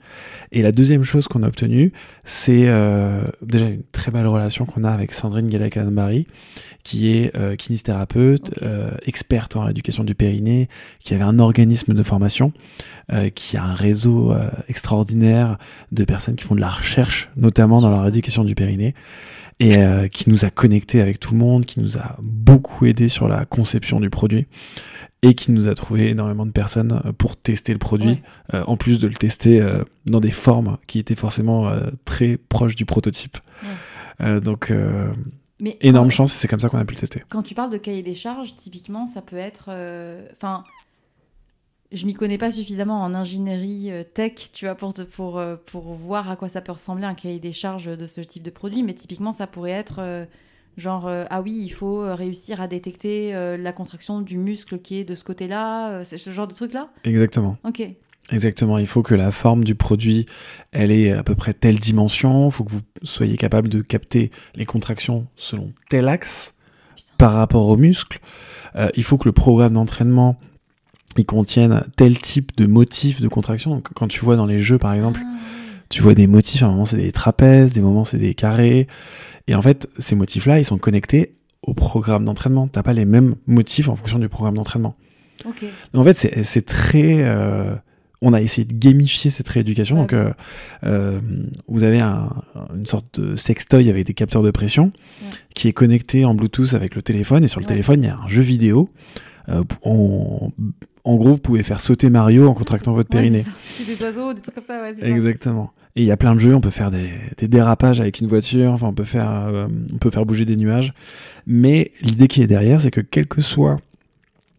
Et 0.52 0.62
la 0.62 0.72
deuxième 0.72 1.02
chose 1.02 1.26
qu'on 1.26 1.42
a 1.42 1.48
obtenue, 1.48 1.92
c'est 2.24 2.68
euh, 2.68 3.22
déjà 3.42 3.66
une 3.66 3.82
très 3.92 4.10
belle 4.10 4.26
relation 4.26 4.64
qu'on 4.64 4.84
a 4.84 4.90
avec 4.90 5.12
Sandrine 5.12 5.48
Guélac-Barry, 5.48 6.26
qui 6.84 7.10
est 7.10 7.34
euh, 7.34 7.56
kinésithérapeute, 7.56 8.62
euh, 8.62 8.90
experte 9.06 9.56
en 9.56 9.62
rééducation 9.62 10.04
du 10.04 10.14
périnée, 10.14 10.68
qui 11.00 11.14
avait 11.14 11.24
un 11.24 11.38
organisme 11.38 11.94
de 11.94 12.02
formation, 12.02 12.52
euh, 13.12 13.28
qui 13.30 13.56
a 13.56 13.64
un 13.64 13.74
réseau 13.74 14.34
extraordinaire 14.68 15.58
de 15.92 16.04
personnes 16.04 16.36
qui 16.36 16.44
font 16.44 16.54
de 16.54 16.60
la 16.60 16.70
recherche, 16.70 17.28
notamment 17.36 17.80
dans 17.80 17.90
la 17.90 18.02
rééducation 18.02 18.44
du 18.44 18.54
périnée, 18.54 18.94
et 19.58 19.76
euh, 19.78 20.08
qui 20.08 20.28
nous 20.28 20.44
a 20.44 20.50
connectés 20.50 21.00
avec 21.00 21.18
tout 21.18 21.32
le 21.32 21.38
monde, 21.38 21.64
qui 21.64 21.80
nous 21.80 21.96
a 21.96 22.16
beaucoup 22.20 22.86
aidé 22.86 23.08
sur 23.08 23.28
la 23.28 23.44
conception 23.44 24.00
du 24.00 24.10
produit 24.10 24.46
et 25.28 25.34
qui 25.34 25.50
nous 25.52 25.68
a 25.68 25.74
trouvé 25.74 26.08
énormément 26.10 26.46
de 26.46 26.50
personnes 26.52 27.00
euh, 27.04 27.12
pour 27.12 27.36
tester 27.36 27.72
le 27.72 27.78
produit, 27.78 28.08
Ouais. 28.08 28.22
euh, 28.54 28.64
en 28.66 28.76
plus 28.76 28.98
de 28.98 29.08
le 29.08 29.14
tester 29.14 29.60
euh, 29.60 29.82
dans 30.06 30.20
des 30.20 30.30
formes 30.30 30.78
qui 30.86 30.98
étaient 30.98 31.14
forcément 31.14 31.68
euh, 31.68 31.90
très 32.04 32.36
proches 32.36 32.76
du 32.76 32.84
prototype. 32.84 33.38
Ouais. 34.20 34.40
Donc, 34.40 34.72
Mais 35.60 35.76
énorme 35.82 36.10
chance 36.10 36.34
et 36.34 36.38
c'est 36.38 36.48
comme 36.48 36.60
ça 36.60 36.68
qu'on 36.70 36.78
a 36.78 36.84
pu 36.86 36.94
le 36.94 37.00
tester. 37.00 37.22
Quand 37.28 37.42
tu 37.42 37.54
parles 37.54 37.70
de 37.70 37.76
cahier 37.78 38.02
des 38.02 38.14
charges, 38.14 38.56
typiquement, 38.56 39.06
ça 39.06 39.20
peut 39.20 39.36
être. 39.36 39.68
Enfin, 40.32 40.64
je 41.92 42.06
m'y 42.06 42.14
connais 42.14 42.38
pas 42.38 42.50
suffisamment 42.50 43.02
en 43.02 43.14
ingénierie 43.14 43.90
tech, 44.14 44.50
tu 44.54 44.64
vois, 44.64 44.74
pour, 44.74 44.94
te- 44.94 45.02
pour, 45.02 45.42
pour 45.66 45.94
voir 45.94 46.30
à 46.30 46.36
quoi 46.36 46.48
ça 46.48 46.60
peut 46.62 46.72
ressembler 46.72 47.04
un 47.04 47.14
cahier 47.14 47.38
des 47.40 47.52
charges 47.52 47.86
de 47.96 48.06
ce 48.06 48.20
type 48.22 48.42
de 48.42 48.50
produit. 48.50 48.82
Mais 48.82 48.94
typiquement, 48.94 49.32
ça 49.34 49.46
pourrait 49.46 49.70
être 49.72 50.26
genre 50.76 51.06
euh, 51.06 51.24
ah 51.30 51.42
oui, 51.42 51.52
il 51.64 51.70
faut 51.70 52.02
euh, 52.02 52.14
réussir 52.14 52.60
à 52.60 52.68
détecter 52.68 53.34
euh, 53.34 53.56
la 53.56 53.72
contraction 53.72 54.20
du 54.20 54.38
muscle 54.38 54.78
qui 54.78 54.98
est 54.98 55.04
de 55.04 55.14
ce 55.14 55.24
côté-là. 55.24 56.04
c'est 56.04 56.18
ce 56.18 56.30
genre 56.30 56.46
de 56.46 56.54
truc-là? 56.54 56.88
Exactement. 57.04 57.56
Ok. 57.64 57.82
Exactement, 58.32 58.78
il 58.78 58.88
faut 58.88 59.02
que 59.02 59.14
la 59.14 59.30
forme 59.30 59.62
du 59.62 59.76
produit, 59.76 60.26
elle 60.72 60.90
ait 60.90 61.12
à 61.12 61.22
peu 61.22 61.36
près 61.36 61.52
telle 61.54 61.78
dimension, 61.78 62.48
il 62.48 62.52
faut 62.52 62.64
que 62.64 62.72
vous 62.72 62.80
soyez 63.04 63.36
capable 63.36 63.68
de 63.68 63.82
capter 63.82 64.32
les 64.56 64.64
contractions 64.64 65.26
selon 65.36 65.72
tel 65.90 66.08
axe 66.08 66.52
Putain. 66.96 67.12
par 67.18 67.32
rapport 67.34 67.68
aux 67.68 67.76
muscles. 67.76 68.18
Euh, 68.74 68.88
il 68.96 69.04
faut 69.04 69.16
que 69.16 69.28
le 69.28 69.32
programme 69.32 69.74
d'entraînement, 69.74 70.36
il 71.16 71.24
contienne 71.24 71.84
tel 71.96 72.18
type 72.18 72.56
de 72.56 72.66
motif 72.66 73.20
de 73.20 73.28
contraction. 73.28 73.70
Donc, 73.70 73.92
quand 73.94 74.08
tu 74.08 74.18
vois 74.24 74.34
dans 74.34 74.46
les 74.46 74.58
jeux, 74.58 74.78
par 74.78 74.92
exemple, 74.92 75.20
Ah. 75.22 75.36
Tu 75.88 76.02
vois 76.02 76.14
des 76.14 76.26
motifs, 76.26 76.62
à 76.62 76.66
un 76.66 76.70
moment 76.70 76.86
c'est 76.86 76.96
des 76.96 77.12
trapèzes, 77.12 77.72
des 77.72 77.80
moments 77.80 78.04
c'est 78.04 78.18
des 78.18 78.34
carrés. 78.34 78.86
Et 79.48 79.54
en 79.54 79.62
fait, 79.62 79.88
ces 79.98 80.14
motifs-là, 80.16 80.58
ils 80.58 80.64
sont 80.64 80.78
connectés 80.78 81.36
au 81.62 81.72
programme 81.74 82.24
d'entraînement. 82.24 82.66
T'as 82.68 82.82
pas 82.82 82.92
les 82.92 83.04
mêmes 83.04 83.36
motifs 83.46 83.88
en 83.88 83.96
fonction 83.96 84.18
du 84.18 84.28
programme 84.28 84.54
d'entraînement. 84.54 84.96
En 85.94 86.02
fait, 86.04 86.14
c'est 86.44 86.64
très. 86.66 87.18
euh, 87.22 87.74
on 88.22 88.32
a 88.32 88.40
essayé 88.40 88.64
de 88.64 88.72
gamifier 88.74 89.30
cette 89.30 89.48
rééducation. 89.48 89.96
Ouais, 89.96 90.00
donc, 90.02 90.12
euh, 90.14 90.32
euh, 90.84 91.20
vous 91.68 91.84
avez 91.84 92.00
un- 92.00 92.30
une 92.74 92.86
sorte 92.86 93.20
de 93.20 93.36
sextoy 93.36 93.90
avec 93.90 94.06
des 94.06 94.14
capteurs 94.14 94.42
de 94.42 94.50
pression 94.50 94.86
Ouais. 95.22 95.28
qui 95.54 95.68
est 95.68 95.72
connecté 95.72 96.24
en 96.24 96.34
Bluetooth 96.34 96.72
avec 96.74 96.94
le 96.94 97.02
téléphone. 97.02 97.44
Et 97.44 97.48
sur 97.48 97.60
le 97.60 97.64
Ouais. 97.66 97.68
téléphone, 97.68 98.02
il 98.02 98.06
y 98.06 98.08
a 98.08 98.16
un 98.16 98.26
jeu 98.28 98.42
vidéo. 98.42 98.88
Euh, 99.50 99.62
en 101.06 101.14
gros, 101.16 101.32
vous 101.32 101.38
pouvez 101.38 101.62
faire 101.62 101.80
sauter 101.80 102.10
Mario 102.10 102.46
en 102.48 102.54
contractant 102.54 102.92
votre 102.92 103.08
périnée. 103.08 103.44
c'est 103.78 103.86
des 103.86 104.02
oiseaux, 104.02 104.32
des 104.34 104.40
trucs 104.42 104.54
comme 104.56 104.64
ça, 104.64 104.82
ouais. 104.82 104.94
ça. 104.98 105.06
Exactement. 105.06 105.72
Et 105.94 106.02
il 106.02 106.06
y 106.06 106.10
a 106.10 106.16
plein 106.18 106.34
de 106.34 106.40
jeux, 106.40 106.54
on 106.54 106.60
peut 106.60 106.68
faire 106.70 106.90
des, 106.90 107.08
des 107.38 107.48
dérapages 107.48 108.00
avec 108.00 108.20
une 108.20 108.26
voiture, 108.26 108.72
enfin 108.72 108.88
on 108.88 108.92
peut 108.92 109.04
faire, 109.04 109.30
euh, 109.30 109.66
on 109.94 109.96
peut 109.96 110.10
faire 110.10 110.26
bouger 110.26 110.44
des 110.44 110.56
nuages. 110.56 110.92
Mais 111.46 111.92
l'idée 112.02 112.28
qui 112.28 112.42
est 112.42 112.46
derrière, 112.46 112.80
c'est 112.82 112.90
que 112.90 113.00
quel 113.00 113.26
que 113.26 113.40
soit 113.40 113.78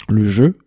le 0.10 0.24
jeu, 0.24 0.58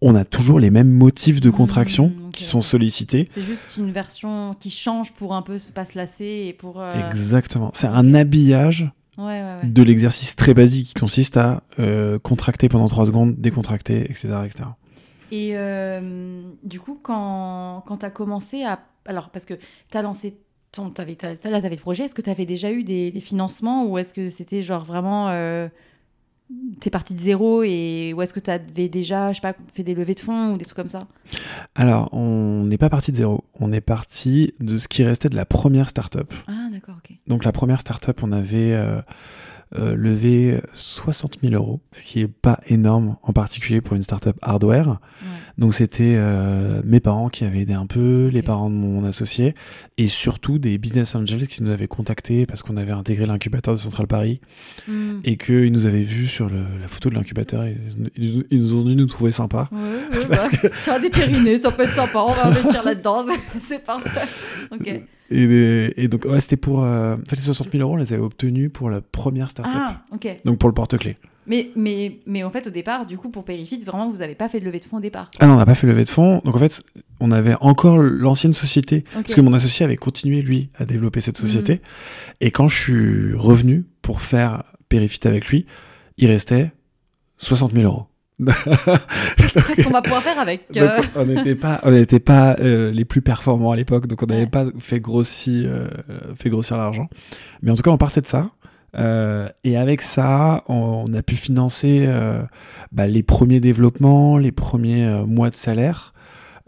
on 0.00 0.14
a 0.14 0.24
toujours 0.24 0.60
les 0.60 0.70
mêmes 0.70 0.90
motifs 0.90 1.40
de 1.40 1.50
contraction 1.50 2.08
Mmh, 2.08 2.26
ok. 2.26 2.30
qui 2.32 2.44
sont 2.44 2.60
sollicités. 2.60 3.28
C'est 3.32 3.42
juste 3.42 3.64
une 3.78 3.90
version 3.92 4.54
qui 4.60 4.70
change 4.70 5.12
pour 5.12 5.34
un 5.34 5.42
peu 5.42 5.58
se 5.58 5.72
pas 5.72 5.84
se 5.86 5.96
lasser 5.98 6.44
et 6.48 6.52
pour. 6.52 6.80
euh, 6.80 7.08
Exactement. 7.10 7.70
C'est 7.74 7.86
un 7.88 8.12
habillage 8.14 8.90
Ouais, 9.18 9.24
ouais, 9.24 9.42
ouais. 9.62 9.68
de 9.68 9.82
l'exercice 9.82 10.36
très 10.36 10.54
basique 10.54 10.88
qui 10.88 10.94
consiste 10.94 11.36
à 11.36 11.62
euh, 11.78 12.18
contracter 12.18 12.68
pendant 12.68 12.88
3 12.88 13.06
secondes, 13.06 13.34
décontracter, 13.38 14.00
etc. 14.10 14.28
etc. 14.46 14.64
Et 15.32 15.56
euh, 15.56 16.42
du 16.62 16.78
coup, 16.78 16.98
quand, 17.02 17.82
quand 17.86 17.96
tu 17.96 18.06
as 18.06 18.10
commencé 18.10 18.62
à. 18.62 18.78
Alors, 19.06 19.30
parce 19.30 19.44
que 19.44 19.54
tu 19.90 19.96
as 19.98 20.02
lancé. 20.02 20.36
Ton, 20.70 20.88
t'avais, 20.90 21.16
t'as- 21.16 21.30
là, 21.32 21.36
tu 21.60 21.66
avais 21.66 21.70
le 21.70 21.76
projet. 21.76 22.04
Est-ce 22.04 22.14
que 22.14 22.22
tu 22.22 22.30
avais 22.30 22.46
déjà 22.46 22.70
eu 22.70 22.84
des, 22.84 23.10
des 23.10 23.20
financements 23.20 23.84
ou 23.86 23.98
est-ce 23.98 24.14
que 24.14 24.30
c'était 24.30 24.62
genre 24.62 24.84
vraiment. 24.84 25.28
Euh, 25.30 25.68
T'es 26.80 26.90
parti 26.90 27.14
de 27.14 27.18
zéro 27.18 27.62
et 27.62 28.12
ou 28.14 28.20
est-ce 28.20 28.34
que 28.34 28.40
tu 28.40 28.50
avais 28.50 28.88
déjà, 28.90 29.30
je 29.32 29.36
sais 29.36 29.40
pas, 29.40 29.54
fait 29.72 29.82
des 29.84 29.94
levées 29.94 30.14
de 30.14 30.20
fonds 30.20 30.52
ou 30.52 30.58
des 30.58 30.66
trucs 30.66 30.76
comme 30.76 30.90
ça? 30.90 31.06
Alors, 31.74 32.12
on 32.12 32.64
n'est 32.64 32.76
pas 32.76 32.90
parti 32.90 33.10
de 33.10 33.16
zéro. 33.16 33.44
On 33.58 33.72
est 33.72 33.80
parti 33.80 34.52
de 34.60 34.76
ce 34.76 34.86
qui 34.86 35.02
restait 35.02 35.30
de 35.30 35.36
la 35.36 35.46
première 35.46 35.88
startup. 35.88 36.30
Ah, 36.48 36.68
d'accord, 36.70 36.96
ok. 36.98 37.16
Donc 37.26 37.44
la 37.44 37.52
première 37.52 37.80
startup, 37.80 38.22
on 38.22 38.32
avait 38.32 38.72
euh, 38.74 39.00
euh, 39.78 39.94
levé 39.96 40.60
60 40.72 41.38
000 41.42 41.54
euros, 41.54 41.80
ce 41.92 42.02
qui 42.02 42.20
est 42.20 42.28
pas 42.28 42.60
énorme, 42.66 43.16
en 43.22 43.32
particulier 43.32 43.80
pour 43.80 43.96
une 43.96 44.02
startup 44.02 44.36
hardware. 44.42 44.88
Ouais. 44.88 44.96
Donc 45.58 45.74
c'était 45.74 46.14
euh, 46.16 46.80
mes 46.84 47.00
parents 47.00 47.28
qui 47.28 47.44
avaient 47.44 47.60
aidé 47.60 47.72
un 47.74 47.86
peu, 47.86 48.28
les 48.32 48.42
parents 48.42 48.70
de 48.70 48.74
mon 48.74 49.04
associé, 49.04 49.54
et 49.98 50.06
surtout 50.08 50.58
des 50.58 50.78
business 50.78 51.14
angels 51.14 51.46
qui 51.46 51.62
nous 51.62 51.70
avaient 51.70 51.88
contactés 51.88 52.46
parce 52.46 52.62
qu'on 52.62 52.76
avait 52.76 52.92
intégré 52.92 53.26
l'incubateur 53.26 53.74
de 53.74 53.78
Central 53.78 54.06
Paris 54.06 54.40
Hmm. 54.88 55.20
et 55.24 55.36
qu'ils 55.36 55.70
nous 55.72 55.86
avaient 55.86 56.02
vus 56.02 56.26
sur 56.26 56.48
le- 56.48 56.64
la 56.80 56.88
photo 56.88 57.08
de 57.10 57.14
l'incubateur. 57.14 57.64
Ils, 58.16 58.44
ils 58.50 58.60
nous 58.60 58.74
ont 58.76 58.84
dû 58.84 58.96
nous 58.96 59.06
trouver 59.06 59.32
sympas. 59.32 59.68
Ouais, 59.72 59.78
ouais, 60.18 60.26
Parce 60.28 60.48
bah, 60.86 60.98
des 60.98 61.10
périnés, 61.10 61.58
ça 61.58 61.70
peut 61.70 61.82
être 61.84 61.94
sympa, 61.94 62.18
on 62.26 62.32
va 62.32 62.46
investir 62.46 62.82
là-dedans, 62.84 63.24
c'est- 63.26 63.60
c'est 63.60 63.78
parfait. 63.84 64.22
Ok. 64.70 65.02
Et, 65.32 66.08
donc 66.08 66.24
ouais, 66.24 66.40
c'était 66.40 66.56
pour... 66.56 66.84
euh, 66.84 67.14
en 67.14 67.28
fait 67.28 67.36
les 67.36 67.42
60 67.42 67.70
000 67.70 67.82
euros, 67.82 67.94
on 67.94 67.96
les 67.96 68.12
avait 68.12 68.22
obtenus 68.22 68.70
pour 68.72 68.90
la 68.90 69.00
première 69.00 69.50
startup. 69.50 69.72
Ah, 69.74 70.02
ok. 70.12 70.36
Donc 70.44 70.58
pour 70.58 70.68
le 70.68 70.74
porte-clés. 70.74 71.16
Mais, 71.46 71.70
mais, 71.74 72.20
mais 72.26 72.44
en 72.44 72.50
fait, 72.50 72.68
au 72.68 72.70
départ, 72.70 73.04
du 73.04 73.18
coup, 73.18 73.28
pour 73.28 73.44
Périfit, 73.44 73.78
vraiment, 73.78 74.08
vous 74.08 74.18
n'avez 74.18 74.36
pas 74.36 74.48
fait 74.48 74.60
de 74.60 74.64
levée 74.64 74.78
de 74.78 74.84
fonds 74.84 74.98
au 74.98 75.00
départ. 75.00 75.30
Ah 75.40 75.46
non, 75.46 75.54
on 75.54 75.56
n'a 75.56 75.66
pas 75.66 75.74
fait 75.74 75.88
levée 75.88 76.04
de 76.04 76.10
fonds. 76.10 76.40
Donc 76.44 76.54
en 76.54 76.58
fait, 76.58 76.82
on 77.18 77.32
avait 77.32 77.56
encore 77.60 77.98
l'ancienne 77.98 78.52
société. 78.52 79.02
Parce 79.12 79.34
que 79.34 79.40
mon 79.40 79.52
associé 79.52 79.84
avait 79.84 79.96
continué, 79.96 80.42
lui, 80.42 80.68
à 80.78 80.84
développer 80.84 81.20
cette 81.20 81.38
société. 81.38 81.80
Et 82.40 82.50
quand 82.50 82.68
je 82.68 82.76
suis 82.76 83.34
revenu 83.34 83.84
pour 84.02 84.22
faire 84.22 84.62
Périfit 84.88 85.26
avec 85.26 85.48
lui, 85.48 85.66
il 86.16 86.28
restait 86.28 86.70
60 87.38 87.72
000 87.72 87.84
euros. 87.84 88.06
Qu'est-ce 88.44 89.84
qu'on 89.84 89.90
va 89.90 90.02
pouvoir 90.02 90.22
faire 90.22 90.38
avec 90.38 90.66
euh, 90.76 90.96
Donc, 90.96 91.06
on 91.16 91.24
n'était 91.26 91.54
pas, 91.54 91.80
on 91.84 92.18
pas 92.20 92.56
euh, 92.60 92.90
les 92.90 93.04
plus 93.04 93.22
performants 93.22 93.72
à 93.72 93.76
l'époque, 93.76 94.06
donc 94.06 94.22
on 94.22 94.26
n'avait 94.26 94.42
Ouais. 94.42 94.46
pas 94.46 94.66
fait 94.78 95.00
grossir, 95.00 95.68
euh, 95.70 95.88
fait 96.36 96.50
grossir 96.50 96.76
l'argent. 96.76 97.08
Mais 97.62 97.70
en 97.70 97.76
tout 97.76 97.82
cas, 97.82 97.90
on 97.90 97.98
partait 97.98 98.20
de 98.20 98.26
ça. 98.26 98.50
Et 99.64 99.76
avec 99.76 100.02
ça, 100.02 100.64
on, 100.68 101.04
on 101.08 101.14
a 101.14 101.22
pu 101.22 101.36
financer 101.36 102.06
bah, 102.90 103.06
les 103.06 103.22
premiers 103.22 103.60
développements, 103.60 104.36
les 104.38 104.52
premiers 104.52 105.24
mois 105.26 105.48
de 105.50 105.54
salaire 105.54 106.12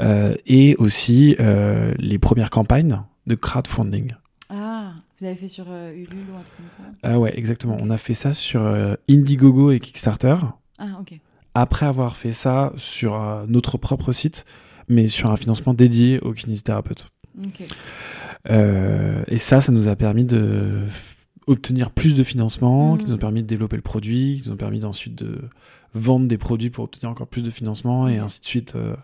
et 0.00 0.74
aussi 0.78 1.36
les 1.38 2.18
premières 2.18 2.50
campagnes 2.50 3.00
de 3.26 3.34
crowdfunding. 3.34 4.12
Ah, 4.48 4.92
vous 5.18 5.26
avez 5.26 5.34
fait 5.34 5.48
sur 5.48 5.66
Ulule 5.66 6.24
ou 6.32 6.36
un 6.38 6.42
truc 6.42 6.56
comme 6.56 6.70
ça? 6.70 6.84
Ah 7.02 7.18
ouais, 7.18 7.36
exactement. 7.36 7.76
On 7.80 7.90
a 7.90 7.98
fait 7.98 8.14
ça 8.14 8.32
sur 8.32 8.62
Indiegogo 9.08 9.70
et 9.72 9.80
Kickstarter. 9.80 10.36
Ah, 10.78 10.98
ok. 11.00 11.18
Après 11.54 11.86
avoir 11.86 12.16
fait 12.16 12.32
ça 12.32 12.72
sur 12.76 13.14
euh, 13.14 13.44
notre 13.48 13.78
propre 13.78 14.12
site, 14.12 14.44
mais 14.88 15.06
sur 15.08 15.30
un 15.30 15.36
financement 15.36 15.72
dédié 15.74 16.20
aux 16.20 16.32
kinésithérapeutes. 16.32 17.10
Ok. 17.42 17.62
Euh, 18.50 19.22
et 19.28 19.36
ça, 19.36 19.60
ça 19.60 19.72
nous 19.72 19.88
a 19.88 19.96
permis 19.96 20.24
de 20.24 20.82
obtenir 21.46 21.90
plus 21.90 22.14
de 22.14 22.22
financement, 22.24 22.92
Mhm. 22.94 22.98
qui 22.98 23.06
nous 23.06 23.14
a 23.14 23.18
permis 23.18 23.42
de 23.42 23.46
développer 23.46 23.76
le 23.76 23.82
produit, 23.82 24.40
qui 24.42 24.48
nous 24.48 24.54
a 24.54 24.58
permis 24.58 24.80
d'ensuite 24.80 25.14
de 25.14 25.40
vendre 25.94 26.26
des 26.26 26.38
produits 26.38 26.70
pour 26.70 26.84
obtenir 26.84 27.10
encore 27.10 27.26
plus 27.28 27.42
de 27.42 27.50
financement 27.50 28.08
et 28.08 28.16
Mhm. 28.18 28.24
ainsi 28.24 28.40
de 28.40 28.46
suite 28.46 28.74
euh, 28.76 28.96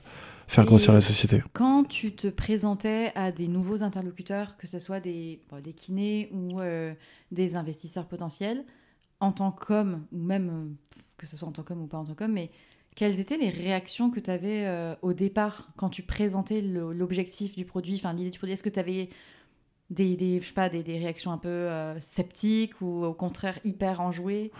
faire 0.47 0.65
Et- 0.65 0.67
grossir 0.67 0.93
la 0.93 1.01
société. 1.01 1.43
Quand 1.53 1.85
tu 1.85 2.13
te 2.13 2.29
présentais 2.29 3.13
à 3.15 3.31
des 3.31 3.47
nouveaux 3.47 3.83
interlocuteurs, 3.83 4.57
que 4.57 4.67
ce 4.67 4.79
soit 4.79 5.01
des, 5.01 5.41
bon, 5.51 5.61
des 5.63 5.73
kinés 5.73 6.29
ou 6.33 6.61
euh, 6.61 6.93
des 7.31 7.57
investisseurs 7.57 8.07
potentiels, 8.07 8.65
en 9.21 9.33
tant 9.33 9.53
qu'homme, 9.53 10.03
ou 10.13 10.19
même 10.23 10.75
que 11.21 11.27
ce 11.27 11.37
soit 11.37 11.47
en 11.47 11.53
tant 11.53 11.63
qu'homme 11.63 11.83
ou 11.83 11.87
pas 11.87 11.99
en 11.99 12.05
tant 12.05 12.15
qu'homme, 12.15 12.33
mais 12.33 12.51
quelles 12.97 13.21
étaient 13.21 13.37
les 13.37 13.51
réactions 13.51 14.11
que 14.11 14.19
tu 14.19 14.31
avais 14.31 14.65
euh, 14.67 14.95
au 15.03 15.13
départ 15.13 15.69
quand 15.77 15.91
tu 15.91 16.03
présentais 16.03 16.63
l'objectif 16.63 17.55
du 17.55 17.65
produit, 17.65 17.95
enfin 17.95 18.15
l'idée 18.15 18.31
du 18.31 18.39
produit? 18.39 18.55
Est-ce 18.55 18.63
que 18.63 18.69
tu 18.71 18.81
avais 18.81 19.09
des, 19.91 20.17
des, 20.17 20.41
je 20.41 20.47
sais 20.47 20.55
pas, 20.55 20.69
des, 20.69 20.83
des 20.83 20.99
réactions 20.99 21.31
un 21.31 21.39
peu 21.39 21.49
euh, 21.49 22.01
sceptiques 22.01 22.81
ou 22.81 23.05
au 23.05 23.13
contraire 23.13 23.59
hyper 23.65 24.01
enjouées? 24.01 24.51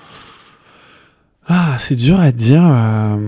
Ah, 1.47 1.77
c'est 1.79 1.97
dur 1.97 2.21
à 2.21 2.31
dire. 2.31 2.63
euh, 2.65 3.19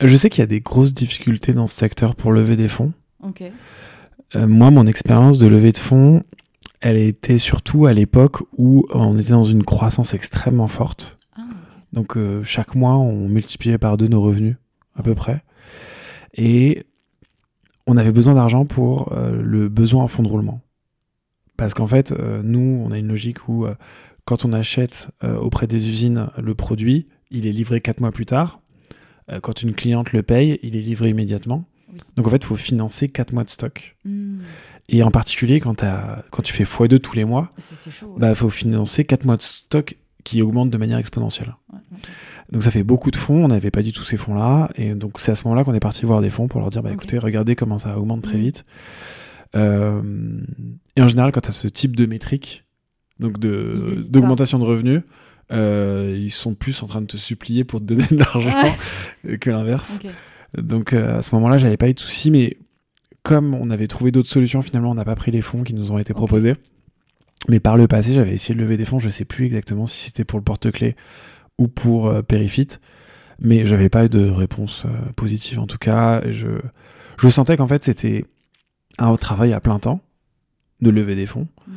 Je 0.00 0.16
sais 0.16 0.30
qu'il 0.30 0.40
y 0.40 0.42
a 0.42 0.46
des 0.46 0.60
grosses 0.60 0.94
difficultés 0.94 1.54
dans 1.54 1.66
ce 1.66 1.74
secteur 1.74 2.14
pour 2.14 2.32
lever 2.32 2.56
des 2.56 2.68
fonds. 2.68 2.92
Moi, 4.34 4.70
mon 4.70 4.86
expérience 4.86 5.38
de 5.38 5.46
levée 5.48 5.72
de 5.72 5.78
fonds, 5.78 6.22
elle 6.80 6.96
était 6.96 7.38
surtout 7.38 7.86
à 7.86 7.92
l'époque 7.92 8.42
où 8.56 8.86
on 8.94 9.18
était 9.18 9.32
dans 9.32 9.44
une 9.44 9.64
croissance 9.64 10.14
extrêmement 10.14 10.68
forte. 10.68 11.18
Donc 11.92 12.16
euh, 12.16 12.42
chaque 12.44 12.74
mois, 12.74 12.96
on 12.96 13.28
multipliait 13.28 13.78
par 13.78 13.96
deux 13.96 14.08
nos 14.08 14.20
revenus, 14.20 14.56
à 14.94 15.02
peu 15.02 15.14
près. 15.14 15.42
Et 16.34 16.84
on 17.86 17.96
avait 17.96 18.12
besoin 18.12 18.34
d'argent 18.34 18.64
pour 18.64 19.12
euh, 19.12 19.40
le 19.42 19.68
besoin 19.68 20.04
en 20.04 20.08
fonds 20.08 20.22
de 20.22 20.28
roulement. 20.28 20.60
Parce 21.56 21.74
qu'en 21.74 21.86
fait, 21.86 22.12
euh, 22.12 22.42
nous, 22.42 22.82
on 22.84 22.90
a 22.92 22.98
une 22.98 23.08
logique 23.08 23.48
où 23.48 23.66
quand 24.24 24.44
on 24.44 24.52
achète 24.52 25.08
auprès 25.22 25.66
des 25.66 25.88
usines 25.88 26.28
le 26.38 26.54
produit, 26.54 27.08
il 27.30 27.46
est 27.46 27.52
livré 27.52 27.80
4 27.80 28.00
mois 28.00 28.12
plus 28.12 28.26
tard. 28.26 28.60
Quand 29.42 29.62
une 29.62 29.74
cliente 29.74 30.12
le 30.12 30.22
paye, 30.22 30.58
il 30.62 30.76
est 30.76 30.80
livré 30.80 31.10
immédiatement. 31.10 31.64
Oui. 31.92 31.98
Donc 32.16 32.26
en 32.26 32.30
fait, 32.30 32.36
il 32.36 32.44
faut 32.44 32.56
financer 32.56 33.08
4 33.08 33.32
mois 33.32 33.44
de 33.44 33.50
stock. 33.50 33.96
Hmm. 34.04 34.38
Et 34.88 35.02
en 35.02 35.10
particulier, 35.10 35.60
quand, 35.60 35.84
tu 36.42 36.52
fais 36.52 36.64
x2 36.64 36.98
tous 37.00 37.16
les 37.16 37.24
mois, 37.24 37.52
ouais. 37.56 37.64
il 38.16 38.20
bah, 38.20 38.34
faut 38.34 38.50
financer 38.50 39.04
4 39.04 39.24
mois 39.24 39.36
de 39.36 39.42
stock 39.42 39.96
qui 40.30 40.42
augmentent 40.42 40.70
de 40.70 40.78
manière 40.78 40.98
exponentielle. 40.98 41.54
Ouais. 41.72 41.78
Donc 42.52 42.62
ça 42.62 42.70
fait 42.70 42.82
beaucoup 42.84 43.10
de 43.10 43.16
fonds, 43.16 43.44
on 43.44 43.48
n'avait 43.48 43.70
pas 43.70 43.82
du 43.82 43.92
tout 43.92 44.02
ces 44.04 44.16
fonds-là. 44.16 44.70
Et 44.76 44.94
donc 44.94 45.18
c'est 45.20 45.32
à 45.32 45.34
ce 45.34 45.44
moment-là 45.44 45.64
qu'on 45.64 45.74
est 45.74 45.80
parti 45.80 46.04
voir 46.04 46.20
des 46.20 46.30
fonds 46.30 46.46
pour 46.48 46.60
leur 46.60 46.70
dire, 46.70 46.82
bah, 46.82 46.90
écoutez, 46.92 47.18
regardez 47.18 47.56
comment 47.56 47.78
ça 47.78 47.98
augmente 47.98 48.22
très 48.22 48.36
Mhm. 48.38 48.42
vite. 48.42 48.64
Euh, 49.56 50.02
et 50.96 51.02
en 51.02 51.08
général, 51.08 51.32
quand 51.32 51.40
tu 51.40 51.48
as 51.48 51.52
ce 51.52 51.68
type 51.68 51.96
de 51.96 52.06
métrique, 52.06 52.64
donc 53.18 53.38
de- 53.38 53.96
d'augmentation 54.08 54.58
de 54.58 54.64
revenus, 54.64 55.02
euh, 55.52 56.16
ils 56.18 56.30
sont 56.30 56.54
plus 56.54 56.80
en 56.82 56.86
train 56.86 57.00
de 57.00 57.06
te 57.06 57.16
supplier 57.16 57.64
pour 57.64 57.80
te 57.80 57.84
donner 57.84 58.06
de 58.10 58.16
l'argent 58.16 58.50
que 59.40 59.50
l'inverse. 59.50 59.98
Donc 60.56 60.92
euh, 60.92 61.18
à 61.18 61.22
ce 61.22 61.34
moment-là, 61.34 61.58
j'avais 61.58 61.76
pas 61.76 61.88
eu 61.88 61.94
de 61.94 61.98
soucis, 62.00 62.30
mais 62.30 62.56
comme 63.22 63.54
on 63.54 63.70
avait 63.70 63.86
trouvé 63.86 64.12
d'autres 64.12 64.30
solutions, 64.30 64.62
finalement, 64.62 64.90
on 64.90 64.94
n'a 64.94 65.04
pas 65.04 65.14
pris 65.16 65.30
les 65.30 65.42
fonds 65.42 65.62
qui 65.62 65.74
nous 65.74 65.92
ont 65.92 65.98
été 65.98 66.14
proposés. 66.14 66.54
Mais 67.48 67.60
par 67.60 67.76
le 67.76 67.86
passé, 67.88 68.12
j'avais 68.14 68.32
essayé 68.34 68.54
de 68.54 68.60
lever 68.60 68.76
des 68.76 68.84
fonds, 68.84 68.98
je 68.98 69.08
sais 69.08 69.24
plus 69.24 69.46
exactement 69.46 69.86
si 69.86 70.06
c'était 70.06 70.24
pour 70.24 70.38
le 70.38 70.44
porte-clés 70.44 70.94
ou 71.58 71.68
pour 71.68 72.06
euh, 72.08 72.22
Perifit, 72.22 72.68
mais 73.40 73.64
j'avais 73.66 73.88
pas 73.88 74.04
eu 74.04 74.08
de 74.08 74.28
réponse 74.28 74.84
euh, 74.86 75.12
positive 75.16 75.58
en 75.58 75.66
tout 75.66 75.78
cas. 75.78 76.22
Je, 76.30 76.48
je 77.18 77.28
sentais 77.28 77.56
qu'en 77.56 77.66
fait, 77.66 77.84
c'était 77.84 78.24
un 78.98 79.14
travail 79.16 79.52
à 79.52 79.60
plein 79.60 79.78
temps 79.78 80.00
de 80.80 80.90
lever 80.90 81.14
des 81.14 81.26
fonds. 81.26 81.48
Mm. 81.66 81.72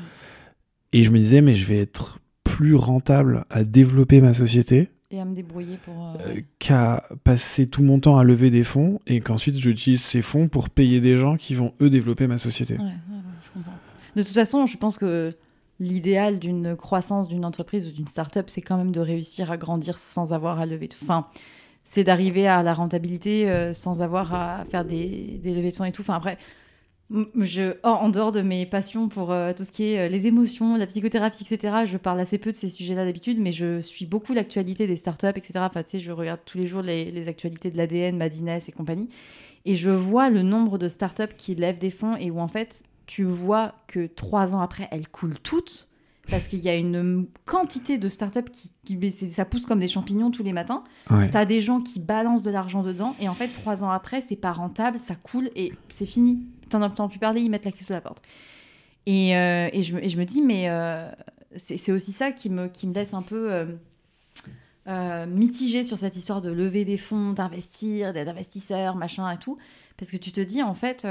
Et 0.93 1.03
je 1.03 1.11
me 1.11 1.17
disais, 1.17 1.41
mais 1.41 1.55
je 1.55 1.65
vais 1.65 1.79
être 1.79 2.19
plus 2.43 2.75
rentable 2.75 3.45
à 3.49 3.63
développer 3.63 4.21
ma 4.21 4.33
société 4.33 4.89
Et 5.11 5.19
à 5.19 5.25
me 5.25 5.33
débrouiller 5.33 5.77
pour. 5.83 6.09
euh, 6.19 6.27
euh, 6.27 6.41
qu'à 6.59 7.07
passer 7.23 7.67
tout 7.67 7.83
mon 7.83 7.99
temps 7.99 8.17
à 8.17 8.23
lever 8.23 8.49
des 8.51 8.63
fonds 8.63 8.99
et 9.07 9.21
qu'ensuite 9.21 9.57
j'utilise 9.57 10.01
ces 10.03 10.21
fonds 10.21 10.47
pour 10.49 10.69
payer 10.69 11.01
des 11.01 11.17
gens 11.17 11.35
qui 11.35 11.55
vont 11.55 11.73
eux 11.81 11.89
développer 11.89 12.27
ma 12.27 12.37
société. 12.37 12.75
Ouais, 12.75 12.81
ouais, 12.81 12.87
ouais, 12.89 13.21
je 13.47 13.51
comprends. 13.53 13.77
De 14.15 14.21
toute 14.21 14.33
façon, 14.33 14.65
je 14.67 14.77
pense 14.77 14.97
que 14.97 15.33
l'idéal 15.79 16.39
d'une 16.39 16.75
croissance 16.75 17.27
d'une 17.27 17.45
entreprise 17.45 17.87
ou 17.87 17.91
d'une 17.91 18.07
start-up, 18.07 18.45
c'est 18.49 18.61
quand 18.61 18.77
même 18.77 18.91
de 18.91 18.99
réussir 18.99 19.51
à 19.51 19.57
grandir 19.57 19.99
sans 19.99 20.33
avoir 20.33 20.59
à 20.59 20.65
lever 20.65 20.87
de 20.87 20.95
Enfin, 21.01 21.27
c'est 21.83 22.03
d'arriver 22.03 22.47
à 22.47 22.63
la 22.63 22.73
rentabilité 22.73 23.49
euh, 23.49 23.73
sans 23.73 24.01
avoir 24.01 24.33
à 24.33 24.65
faire 24.69 24.85
des, 24.85 25.39
des 25.41 25.53
levées 25.53 25.71
de 25.71 25.75
fonds 25.75 25.83
et 25.85 25.91
tout. 25.91 26.01
Enfin, 26.01 26.15
après, 26.15 26.37
je, 27.39 27.75
en- 27.83 28.09
dehors 28.09 28.31
de 28.31 28.41
mes 28.41 28.65
passions 28.65 29.07
pour 29.09 29.31
euh, 29.31 29.53
tout 29.53 29.63
ce 29.63 29.71
qui 29.71 29.83
est 29.91 29.99
euh, 29.99 30.09
les 30.09 30.25
émotions, 30.25 30.75
la 30.77 30.87
psychothérapie, 30.87 31.43
etc., 31.49 31.83
je 31.85 31.97
parle 31.97 32.19
assez 32.19 32.37
peu 32.37 32.51
de 32.51 32.57
ces 32.57 32.69
sujets-là 32.69 33.05
d'habitude, 33.05 33.39
mais 33.39 33.51
je 33.51 33.81
suis 33.81 34.05
beaucoup 34.05 34.33
l'actualité 34.33 34.87
des 34.87 34.95
startups, 34.95 35.27
etc. 35.27 35.53
Tu 35.75 35.81
sais, 35.85 35.99
je 35.99 36.11
regarde 36.11 36.39
tous 36.45 36.57
les 36.57 36.65
jours 36.65 36.81
les, 36.81 37.11
les 37.11 37.27
actualités 37.27 37.69
de 37.69 37.77
l'ADN, 37.77 38.17
Madines 38.17 38.59
et 38.67 38.71
compagnie. 38.71 39.09
Et 39.65 39.75
je 39.75 39.91
vois 39.91 40.29
le 40.29 40.41
nombre 40.41 40.77
de 40.77 40.89
startups 40.89 41.35
qui 41.37 41.55
lèvent 41.55 41.77
des 41.77 41.91
fonds 41.91 42.15
et 42.17 42.31
où 42.31 42.39
en 42.39 42.47
fait, 42.47 42.83
tu 43.05 43.23
vois 43.23 43.73
que 43.87 44.07
trois 44.07 44.53
ans 44.55 44.59
après, 44.61 44.87
elles 44.91 45.07
coulent 45.07 45.39
toutes 45.39 45.89
parce 46.29 46.45
qu'il 46.47 46.59
y 46.59 46.69
a 46.69 46.75
une 46.75 47.27
quantité 47.43 47.97
de 47.97 48.07
startups 48.07 48.49
qui, 48.51 48.71
qui 48.85 49.11
ça 49.29 49.43
pousse 49.43 49.65
comme 49.65 49.79
des 49.81 49.89
champignons 49.89 50.31
tous 50.31 50.41
les 50.43 50.53
matins. 50.53 50.83
Ouais. 51.09 51.29
T'as 51.29 51.43
des 51.43 51.59
gens 51.59 51.81
qui 51.81 51.99
balancent 51.99 52.43
de 52.43 52.51
l'argent 52.51 52.81
dedans 52.81 53.13
et 53.19 53.27
en 53.27 53.33
fait, 53.35 53.49
trois 53.49 53.83
ans 53.83 53.89
après, 53.89 54.21
c'est 54.21 54.37
pas 54.37 54.53
rentable, 54.53 54.99
ça 54.99 55.15
coule 55.15 55.49
et 55.55 55.73
c'est 55.89 56.05
fini. 56.05 56.47
T'en 56.69 56.81
entends 56.81 57.09
plus 57.09 57.19
parler, 57.19 57.41
ils 57.41 57.49
mettent 57.49 57.65
la 57.65 57.71
clé 57.73 57.83
sous 57.83 57.91
la 57.91 57.99
porte. 57.99 58.23
Et, 59.05 59.35
euh, 59.35 59.67
et, 59.73 59.83
je, 59.83 59.95
me- 59.95 60.03
et 60.03 60.07
je 60.07 60.17
me 60.17 60.23
dis, 60.23 60.41
mais 60.41 60.69
euh, 60.69 61.11
c'est 61.57 61.91
aussi 61.91 62.13
ça 62.13 62.31
qui 62.31 62.49
me, 62.49 62.67
qui 62.67 62.87
me 62.87 62.93
laisse 62.93 63.13
un 63.13 63.21
peu 63.21 63.51
euh, 63.51 63.65
euh, 64.87 65.25
mitigée 65.25 65.83
sur 65.83 65.97
cette 65.97 66.15
histoire 66.15 66.41
de 66.41 66.49
lever 66.51 66.85
des 66.85 66.97
fonds, 66.97 67.33
d'investir, 67.33 68.13
d'être 68.13 68.29
investisseur, 68.29 68.95
machin 68.95 69.29
et 69.29 69.37
tout. 69.37 69.57
Parce 69.97 70.09
que 70.09 70.17
tu 70.17 70.31
te 70.31 70.39
dis, 70.41 70.63
en 70.63 70.73
fait, 70.73 71.05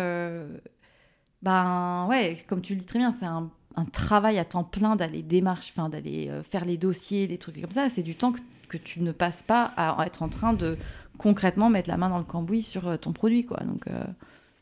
ben 1.42 2.07
ouais, 2.09 2.37
comme 2.48 2.61
tu 2.62 2.74
le 2.74 2.81
dis 2.81 2.87
très 2.87 2.98
bien, 2.98 3.12
c'est 3.12 3.26
un, 3.26 3.50
un 3.76 3.85
travail 3.85 4.38
à 4.38 4.44
temps 4.44 4.64
plein 4.64 4.96
d'aller 4.96 5.22
démarche, 5.22 5.72
enfin 5.76 5.88
d'aller 5.88 6.28
euh, 6.28 6.42
faire 6.42 6.64
les 6.64 6.76
dossiers, 6.76 7.26
les 7.26 7.38
trucs 7.38 7.61
comme 7.61 7.70
ça. 7.70 7.88
C'est 7.90 8.02
du 8.02 8.14
temps 8.14 8.33
que, 8.33 8.40
que 8.68 8.76
tu 8.76 9.00
ne 9.02 9.12
passes 9.12 9.42
pas 9.42 9.72
à 9.76 10.05
être 10.07 10.22
en 10.22 10.28
train 10.28 10.52
de 10.52 10.76
concrètement 11.18 11.68
mettre 11.70 11.88
la 11.90 11.96
main 11.96 12.09
dans 12.09 12.18
le 12.18 12.24
cambouis 12.24 12.62
sur 12.62 12.87
euh, 12.88 12.96
ton 12.96 13.12
produit, 13.12 13.44
quoi. 13.44 13.59
Donc, 13.64 13.87
euh, 13.88 14.05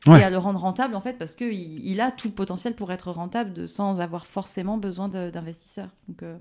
Ouais. 0.06 0.20
et 0.20 0.24
à 0.24 0.30
le 0.30 0.38
rendre 0.38 0.58
rentable, 0.60 0.94
en 0.94 1.02
fait, 1.02 1.18
parce 1.18 1.34
qu'il 1.34 1.52
il 1.86 2.00
a 2.00 2.10
tout 2.10 2.28
le 2.28 2.32
potentiel 2.32 2.74
pour 2.74 2.90
être 2.90 3.10
rentable 3.10 3.52
de, 3.52 3.66
sans 3.66 4.00
avoir 4.00 4.24
forcément 4.26 4.78
besoin 4.78 5.08
d'investisseurs. 5.10 5.90
Donc, 6.08 6.22
euh, 6.22 6.38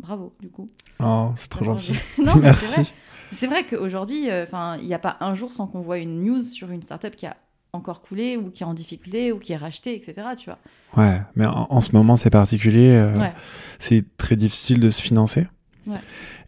bravo, 0.00 0.34
du 0.38 0.50
coup. 0.50 0.68
Oh, 0.98 1.30
c'est 1.34 1.48
trop 1.48 1.64
gentil. 1.64 1.94
non, 2.18 2.34
mais 2.36 2.52
c'est 2.52 2.82
vrai. 2.82 2.82
Merci. 2.82 2.92
C'est 3.32 3.46
vrai 3.46 3.64
qu'aujourd'hui, 3.64 4.28
euh, 4.28 4.44
enfin, 4.44 4.76
il 4.76 4.86
n'y 4.86 4.92
a 4.92 4.98
pas 4.98 5.16
un 5.20 5.32
jour 5.32 5.50
sans 5.54 5.66
qu'on 5.66 5.80
voit 5.80 5.96
une 5.96 6.22
news 6.22 6.42
sur 6.42 6.70
une 6.70 6.82
startup 6.82 7.16
qui 7.16 7.24
a 7.24 7.38
encore 7.72 8.02
coulé 8.02 8.36
ou 8.36 8.50
qui 8.50 8.62
est 8.62 8.66
en 8.66 8.74
difficulté 8.74 9.32
ou 9.32 9.38
qui 9.38 9.52
est 9.52 9.56
rachetée, 9.56 9.94
etc. 9.94 10.14
Tu 10.36 10.46
vois. 10.50 10.58
Ouais, 10.96 11.20
mais 11.36 11.46
en, 11.46 11.66
en 11.70 11.80
ce 11.80 11.92
moment 11.92 12.16
c'est 12.16 12.30
particulier. 12.30 12.90
euh, 12.90 13.16
Ouais. 13.18 13.32
C'est 13.78 14.04
très 14.16 14.36
difficile 14.36 14.80
de 14.80 14.90
se 14.90 15.00
financer. 15.00 15.46
Ouais. 15.86 15.96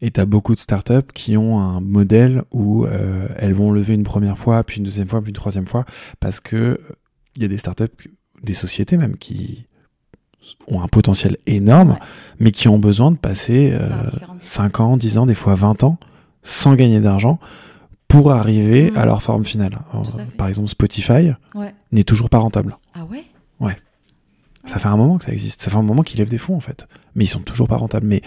Et 0.01 0.11
tu 0.11 0.21
as 0.21 0.27
beaucoup 0.27 0.55
de 0.55 0.61
startups 0.61 1.11
qui 1.15 1.37
ont 1.37 1.59
un 1.61 1.81
modèle 1.81 2.43
où 2.51 2.85
euh, 2.87 3.29
elles 3.39 3.55
vont 3.55 3.71
lever 3.71 3.95
une 3.95 4.03
première 4.05 4.37
fois, 4.37 4.63
puis 4.65 4.79
une 4.79 4.85
deuxième 4.85 5.09
fois, 5.09 5.23
puis 5.23 5.31
une 5.31 5.35
troisième 5.37 5.67
fois, 5.67 5.85
parce 6.21 6.41
que 6.41 6.81
il 7.37 7.43
y 7.43 7.45
a 7.45 7.49
des 7.49 7.57
startups, 7.57 8.11
des 8.43 8.55
sociétés 8.55 8.97
même, 8.99 9.17
qui 9.17 9.65
ont 10.67 10.83
un 10.83 10.89
potentiel 10.89 11.39
énorme, 11.47 11.93
Ouais. 11.93 11.99
mais 12.41 12.51
qui 12.51 12.67
ont 12.69 12.79
besoin 12.79 13.11
de 13.13 13.17
passer 13.17 13.71
euh, 13.73 13.89
Par 13.89 14.05
différentes 14.11 14.43
5 14.43 14.81
ans, 14.81 14.97
10 14.97 15.19
ans, 15.19 15.27
des 15.27 15.35
fois 15.37 15.55
20 15.55 15.85
ans, 15.85 15.99
sans 16.43 16.75
gagner 16.75 17.01
d'argent, 17.01 17.39
pour 18.13 18.31
arriver 18.33 18.91
Mhm. 18.91 18.97
à 18.99 19.07
leur 19.07 19.23
forme 19.23 19.45
finale. 19.45 19.79
Alors, 19.93 20.13
par 20.37 20.49
exemple, 20.49 20.69
Spotify 20.69 21.33
Ouais. 21.55 21.75
n'est 21.93 22.05
toujours 22.05 22.31
pas 22.31 22.39
rentable. 22.39 22.77
Ah 22.95 23.05
ouais? 23.05 23.25
Ça 24.65 24.79
fait 24.79 24.87
un 24.87 24.97
moment 24.97 25.19
que 25.19 25.25
ça 25.25 25.33
existe. 25.33 25.61
Ça 25.61 25.73
fait 25.73 25.77
un 25.77 25.83
moment 25.83 26.03
qu'ils 26.05 26.21
lèvent 26.21 26.29
des 26.31 26.39
fonds, 26.39 26.55
en 26.55 26.61
fait. 26.61 26.87
Mais 27.17 27.25
ils 27.25 27.29
sont 27.29 27.41
toujours 27.41 27.67
pas 27.67 27.77
rentables. 27.79 28.07
Mais 28.07 28.23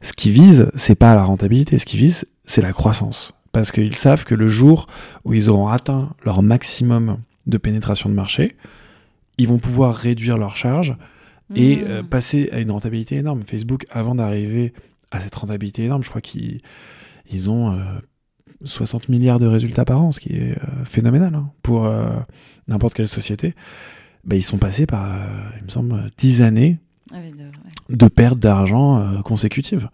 ce 0.00 0.14
qu'ils 0.14 0.32
visent, 0.32 0.70
c'est 0.74 0.94
pas 0.94 1.14
la 1.14 1.22
rentabilité. 1.22 1.78
Ce 1.78 1.84
qu'ils 1.84 2.00
visent, 2.00 2.24
c'est 2.46 2.62
la 2.62 2.72
croissance. 2.72 3.34
Parce 3.52 3.70
qu'ils 3.72 3.94
savent 3.94 4.24
que 4.24 4.34
le 4.34 4.48
jour 4.48 4.86
où 5.26 5.34
ils 5.34 5.50
auront 5.50 5.68
atteint 5.68 6.14
leur 6.24 6.42
maximum 6.42 7.18
de 7.46 7.58
pénétration 7.58 8.08
de 8.08 8.14
marché, 8.14 8.56
ils 9.36 9.46
vont 9.48 9.58
pouvoir 9.58 9.94
réduire 9.94 10.38
leurs 10.38 10.56
charges 10.56 10.96
et 11.54 11.76
Mmh. 11.76 11.84
euh, 11.88 12.02
passer 12.02 12.48
à 12.52 12.58
une 12.60 12.70
rentabilité 12.70 13.16
énorme. 13.16 13.42
Facebook, 13.42 13.84
avant 13.90 14.14
d'arriver 14.14 14.72
à 15.10 15.20
cette 15.20 15.34
rentabilité 15.34 15.84
énorme, 15.84 16.02
je 16.02 16.08
crois 16.08 16.22
qu'ils 16.22 16.62
ils 17.30 17.50
ont 17.50 17.72
euh, 17.72 17.82
60 18.64 19.08
milliards 19.08 19.38
de 19.38 19.46
résultats 19.46 19.84
par 19.84 20.00
an, 20.00 20.12
ce 20.12 20.20
qui 20.20 20.30
est 20.30 20.52
euh, 20.52 20.84
phénoménal 20.84 21.34
hein, 21.34 21.50
pour 21.62 21.86
euh, 21.86 22.08
n'importe 22.68 22.94
quelle 22.94 23.08
société. 23.08 23.54
Bah, 24.24 24.36
ils 24.36 24.42
sont 24.42 24.58
passés 24.58 24.86
par, 24.86 25.04
euh, 25.04 25.26
il 25.58 25.64
me 25.64 25.68
semble, 25.70 26.10
10 26.16 26.42
années 26.42 26.78
Ah 27.12 27.16
de- 27.20 27.44
ouais. 27.44 27.96
de 27.96 28.08
perte 28.08 28.38
d'argent 28.38 29.22
consécutive. 29.22 29.88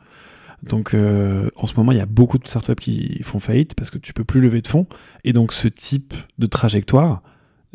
Donc 0.62 0.94
euh, 0.94 1.50
en 1.56 1.66
ce 1.66 1.74
moment, 1.76 1.90
il 1.92 1.98
y 1.98 2.00
a 2.00 2.06
beaucoup 2.06 2.38
de 2.38 2.46
startups 2.46 2.76
qui 2.76 3.20
font 3.24 3.40
faillite 3.40 3.74
parce 3.74 3.90
que 3.90 3.98
tu 3.98 4.12
peux 4.12 4.24
plus 4.24 4.40
lever 4.40 4.62
de 4.62 4.68
fonds. 4.68 4.86
Et 5.24 5.32
donc 5.32 5.52
ce 5.52 5.66
type 5.68 6.14
de 6.38 6.46
trajectoire 6.46 7.22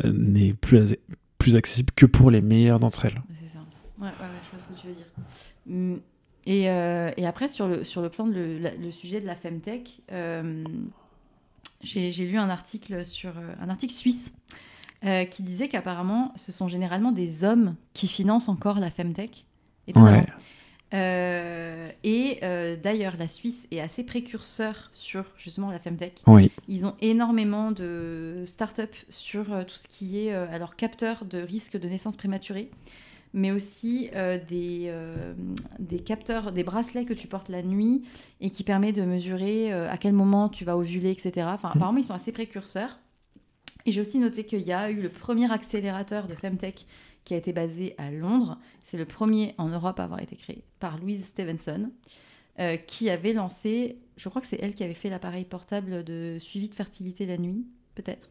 euh, 0.06 0.13
n'est 0.13 0.54
plus, 0.54 0.95
plus 1.38 1.56
accessible 1.58 1.91
que 1.95 2.06
pour 2.06 2.32
les 2.32 2.41
meilleures 2.41 2.80
d'entre 2.80 3.06
elles. 3.06 3.21
C'est 3.41 3.50
ça. 3.50 3.60
Ouais, 4.00 4.06
ouais, 4.08 4.10
ouais, 4.10 4.28
je 4.45 4.52
vois 4.58 4.60
ce 4.60 4.67
que 4.73 4.80
tu 4.80 4.88
veux 4.88 4.93
dire. 4.93 6.00
Et, 6.49 6.69
euh, 6.69 7.10
et 7.17 7.27
après, 7.27 7.49
sur 7.49 7.67
le, 7.67 7.83
sur 7.83 8.01
le 8.01 8.10
plan 8.10 8.25
de 8.25 8.31
le, 8.33 8.57
la- 8.57 8.73
le 8.73 8.89
sujet 8.91 9.19
de 9.19 9.27
la 9.27 9.36
Femtech, 9.36 9.99
euh, 10.13 10.63
j'ai 11.83 12.10
lu 12.25 12.38
un 12.38 12.49
article, 12.49 13.05
sur, 13.05 13.31
euh, 13.38 13.53
un 13.62 13.69
article 13.69 13.93
suisse 13.93 14.33
euh, 15.05 15.25
qui 15.25 15.43
disait 15.43 15.67
qu'apparemment, 15.67 16.31
ce 16.38 16.53
sont 16.53 16.69
généralement 16.69 17.12
des 17.12 17.43
hommes 17.43 17.75
qui 17.93 18.07
financent 18.07 18.47
encore 18.47 18.79
la 18.79 18.89
Femtech. 18.89 19.45
Ouais. 19.93 20.25
Et 22.03 22.39
d'ailleurs, 22.81 23.15
la 23.19 23.27
Suisse 23.27 23.67
est 23.71 23.81
assez 23.81 24.03
précurseur 24.03 24.89
sur 24.93 25.25
justement 25.38 25.69
la 25.69 25.79
Femtech. 25.79 26.21
Oui. 26.27 26.49
Ils 26.69 26.86
ont 26.86 26.95
énormément 27.01 27.71
de 27.71 28.43
startups 28.45 29.05
sur 29.10 29.45
tout 29.65 29.77
ce 29.77 29.88
qui 29.89 30.19
est 30.19 30.31
alors 30.31 30.77
capteurs 30.77 31.25
de 31.25 31.39
risque 31.39 31.77
de 31.77 31.88
naissance 31.89 32.15
prématurée, 32.15 32.71
mais 33.33 33.51
aussi 33.51 34.09
euh, 34.15 34.39
des, 34.47 34.85
euh, 34.87 35.33
des 35.79 35.99
capteurs, 35.99 36.51
des 36.51 36.63
bracelets 36.63 37.05
que 37.05 37.13
tu 37.13 37.27
portes 37.27 37.49
la 37.49 37.61
nuit 37.61 38.03
et 38.41 38.49
qui 38.49 38.63
permet 38.63 38.91
de 38.91 39.03
mesurer 39.03 39.73
euh, 39.73 39.89
à 39.91 39.97
quel 39.97 40.13
moment 40.13 40.49
tu 40.49 40.65
vas 40.65 40.77
ovuler, 40.77 41.11
etc. 41.11 41.47
Enfin, 41.51 41.71
apparemment, 41.73 41.99
ils 41.99 42.05
sont 42.05 42.13
assez 42.13 42.31
précurseurs. 42.31 42.99
Et 43.85 43.91
j'ai 43.91 44.01
aussi 44.01 44.17
noté 44.19 44.43
qu'il 44.43 44.61
y 44.61 44.73
a 44.73 44.89
eu 44.91 45.01
le 45.01 45.09
premier 45.09 45.51
accélérateur 45.51 46.27
de 46.27 46.35
Femtech 46.35 46.85
qui 47.23 47.33
a 47.33 47.37
été 47.37 47.53
basé 47.53 47.95
à 47.97 48.11
Londres. 48.11 48.57
C'est 48.83 48.97
le 48.97 49.05
premier 49.05 49.53
en 49.57 49.69
Europe 49.69 49.99
à 49.99 50.03
avoir 50.03 50.21
été 50.21 50.35
créé 50.35 50.63
par 50.79 50.97
Louise 50.97 51.25
Stevenson, 51.25 51.91
qui 52.87 53.09
avait 53.09 53.33
lancé, 53.33 53.99
je 54.17 54.29
crois 54.29 54.41
que 54.41 54.47
c'est 54.47 54.59
elle 54.61 54.73
qui 54.73 54.83
avait 54.83 54.93
fait 54.93 55.09
l'appareil 55.09 55.45
portable 55.45 56.03
de 56.03 56.37
suivi 56.39 56.69
de 56.69 56.75
fertilité 56.75 57.25
la 57.25 57.37
nuit. 57.37 57.65
Peut-être. 57.97 58.29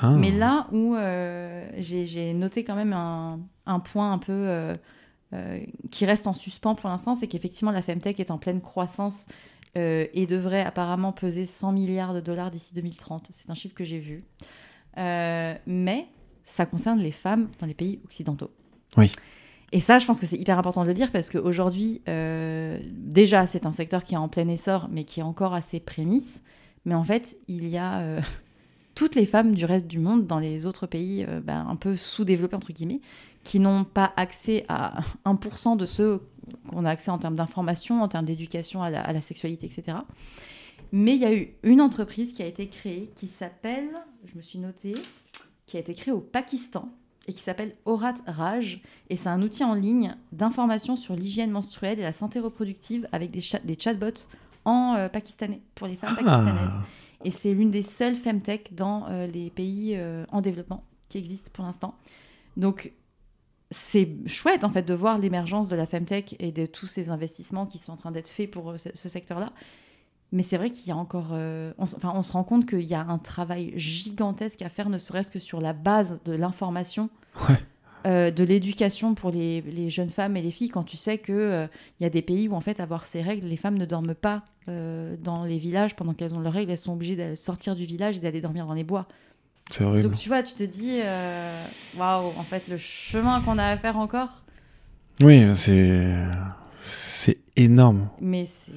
Ah. 0.00 0.10
Mais 0.10 0.30
là 0.30 0.66
où 0.72 0.94
euh, 0.94 1.66
j'ai 1.78 2.34
noté 2.34 2.64
quand 2.64 2.74
même 2.74 2.92
un, 2.92 3.40
un 3.66 3.80
point 3.80 4.12
un 4.12 4.18
peu 4.18 4.32
euh, 4.32 4.74
euh, 5.32 5.60
qui 5.90 6.04
reste 6.04 6.26
en 6.26 6.34
suspens 6.34 6.74
pour 6.74 6.90
l'instant, 6.90 7.14
c'est 7.14 7.28
qu'effectivement 7.28 7.70
la 7.70 7.82
Femtech 7.82 8.20
est 8.20 8.30
en 8.30 8.38
pleine 8.38 8.60
croissance 8.60 9.26
et 9.76 10.26
devrait 10.28 10.64
apparemment 10.64 11.10
peser 11.10 11.46
100 11.46 11.72
milliards 11.72 12.14
de 12.14 12.20
dollars 12.20 12.52
d'ici 12.52 12.74
2030. 12.74 13.26
C'est 13.30 13.50
un 13.50 13.56
chiffre 13.56 13.74
que 13.74 13.82
j'ai 13.82 13.98
vu. 13.98 14.22
Mais 14.96 16.06
ça 16.44 16.64
concerne 16.64 17.00
les 17.00 17.10
femmes 17.10 17.48
dans 17.58 17.66
les 17.66 17.74
pays 17.74 17.98
occidentaux. 18.04 18.52
Oui. 18.96 19.10
Et 19.72 19.80
ça, 19.80 19.98
je 19.98 20.06
pense 20.06 20.20
que 20.20 20.26
c'est 20.26 20.36
hyper 20.36 20.60
important 20.60 20.82
de 20.82 20.86
le 20.86 20.94
dire 20.94 21.10
parce 21.10 21.28
qu'aujourd'hui, 21.28 22.02
déjà, 22.06 23.48
c'est 23.48 23.66
un 23.66 23.72
secteur 23.72 24.04
qui 24.04 24.14
est 24.14 24.16
en 24.16 24.28
plein 24.28 24.46
essor, 24.46 24.88
mais 24.92 25.02
qui 25.02 25.18
est 25.18 25.24
encore 25.24 25.54
à 25.54 25.60
ses 25.60 25.80
prémices. 25.80 26.40
Mais 26.84 26.94
en 26.94 27.02
fait, 27.02 27.36
il 27.48 27.66
y 27.66 27.76
a 27.76 28.20
toutes 28.94 29.14
les 29.14 29.26
femmes 29.26 29.54
du 29.54 29.64
reste 29.64 29.86
du 29.86 29.98
monde, 29.98 30.26
dans 30.26 30.38
les 30.38 30.66
autres 30.66 30.86
pays 30.86 31.24
euh, 31.28 31.40
ben, 31.40 31.66
un 31.68 31.76
peu 31.76 31.96
sous-développés, 31.96 32.56
entre 32.56 32.72
guillemets, 32.72 33.00
qui 33.42 33.58
n'ont 33.60 33.84
pas 33.84 34.12
accès 34.16 34.64
à 34.68 35.00
1% 35.26 35.76
de 35.76 35.86
ceux 35.86 36.20
qu'on 36.68 36.84
a 36.84 36.90
accès 36.90 37.10
en 37.10 37.18
termes 37.18 37.36
d'information, 37.36 38.02
en 38.02 38.08
termes 38.08 38.26
d'éducation 38.26 38.82
à 38.82 38.90
la, 38.90 39.00
à 39.00 39.12
la 39.12 39.20
sexualité, 39.20 39.66
etc. 39.66 39.98
Mais 40.92 41.14
il 41.14 41.20
y 41.20 41.24
a 41.24 41.34
eu 41.34 41.54
une 41.62 41.80
entreprise 41.80 42.32
qui 42.32 42.42
a 42.42 42.46
été 42.46 42.68
créée 42.68 43.10
qui 43.16 43.26
s'appelle, 43.26 43.88
je 44.26 44.36
me 44.36 44.42
suis 44.42 44.58
notée, 44.58 44.94
qui 45.66 45.76
a 45.76 45.80
été 45.80 45.94
créée 45.94 46.12
au 46.12 46.20
Pakistan 46.20 46.88
et 47.26 47.32
qui 47.32 47.42
s'appelle 47.42 47.74
Aurat 47.86 48.14
Raj. 48.26 48.80
Et 49.10 49.16
c'est 49.16 49.30
un 49.30 49.40
outil 49.42 49.64
en 49.64 49.74
ligne 49.74 50.14
d'information 50.32 50.96
sur 50.96 51.16
l'hygiène 51.16 51.50
menstruelle 51.50 51.98
et 51.98 52.02
la 52.02 52.12
santé 52.12 52.38
reproductive 52.38 53.08
avec 53.12 53.30
des, 53.30 53.40
cha- 53.40 53.60
des 53.64 53.76
chatbots 53.78 54.28
en 54.66 54.94
euh, 54.96 55.08
pakistanais, 55.08 55.60
pour 55.74 55.86
les 55.86 55.96
femmes 55.96 56.14
pakistanaises. 56.14 56.70
Et 57.24 57.30
c'est 57.30 57.52
l'une 57.52 57.70
des 57.70 57.82
seules 57.82 58.16
femtech 58.16 58.74
dans 58.74 59.08
euh, 59.08 59.26
les 59.26 59.50
pays 59.50 59.94
euh, 59.96 60.24
en 60.30 60.40
développement 60.40 60.84
qui 61.08 61.18
existent 61.18 61.50
pour 61.52 61.64
l'instant. 61.64 61.94
Donc, 62.56 62.92
c'est 63.70 64.08
chouette 64.26 64.62
en 64.62 64.70
fait 64.70 64.82
de 64.82 64.94
voir 64.94 65.18
l'émergence 65.18 65.68
de 65.68 65.76
la 65.76 65.86
femtech 65.86 66.36
et 66.38 66.52
de 66.52 66.66
tous 66.66 66.86
ces 66.86 67.10
investissements 67.10 67.66
qui 67.66 67.78
sont 67.78 67.92
en 67.92 67.96
train 67.96 68.12
d'être 68.12 68.28
faits 68.28 68.50
pour 68.50 68.70
euh, 68.70 68.76
ce, 68.76 69.08
secteur-là. 69.08 69.52
Mais 70.32 70.42
c'est 70.42 70.56
vrai 70.56 70.70
qu'il 70.70 70.88
y 70.88 70.90
a 70.90 70.96
encore. 70.96 71.30
on, 71.30 71.74
enfin, 71.78 72.12
on 72.14 72.22
se 72.22 72.32
rend 72.32 72.42
compte 72.42 72.66
qu'il 72.66 72.82
y 72.82 72.94
a 72.94 73.00
un 73.00 73.18
travail 73.18 73.72
gigantesque 73.76 74.62
à 74.62 74.68
faire, 74.68 74.90
ne 74.90 74.98
serait-ce 74.98 75.30
que 75.30 75.38
sur 75.38 75.60
la 75.60 75.72
base 75.72 76.20
de 76.24 76.32
l'information, 76.32 77.08
Ouais. 77.48 77.58
Euh, 78.06 78.30
de 78.30 78.44
l'éducation 78.44 79.14
pour 79.14 79.30
les, 79.30 79.60
les 79.62 79.88
jeunes 79.90 80.10
femmes 80.10 80.36
et 80.36 80.42
les 80.42 80.50
filles. 80.50 80.68
Quand 80.68 80.84
tu 80.84 80.96
sais 80.96 81.18
que 81.18 81.32
euh, 81.32 81.66
il 81.98 82.02
y 82.02 82.06
a 82.06 82.10
des 82.10 82.22
pays 82.22 82.48
où 82.48 82.54
en 82.54 82.60
fait 82.60 82.80
avoir 82.80 83.06
ces 83.06 83.22
règles, 83.22 83.46
les 83.46 83.56
femmes 83.56 83.78
ne 83.78 83.86
dorment 83.86 84.14
pas 84.14 84.44
euh, 84.68 85.16
dans 85.22 85.44
les 85.44 85.58
villages 85.58 85.96
pendant 85.96 86.12
qu'elles 86.14 86.34
ont 86.34 86.40
leurs 86.40 86.52
règles, 86.52 86.70
elles 86.70 86.78
sont 86.78 86.92
obligées 86.92 87.16
de 87.16 87.34
sortir 87.34 87.74
du 87.76 87.84
village 87.84 88.16
et 88.16 88.20
d'aller 88.20 88.40
dormir 88.40 88.66
dans 88.66 88.74
les 88.74 88.84
bois. 88.84 89.06
C'est 89.70 89.84
horrible. 89.84 90.08
Donc 90.08 90.18
tu 90.18 90.28
vois, 90.28 90.42
tu 90.42 90.54
te 90.54 90.64
dis, 90.64 91.00
euh, 91.02 91.64
waouh, 91.96 92.32
en 92.38 92.42
fait, 92.42 92.68
le 92.68 92.76
chemin 92.76 93.40
qu'on 93.40 93.56
a 93.58 93.64
à 93.64 93.76
faire 93.78 93.96
encore, 93.98 94.42
Oui, 95.22 95.42
c'est 95.54 96.14
c'est 96.80 97.38
énorme. 97.56 98.08
mais 98.20 98.46
c'est, 98.46 98.72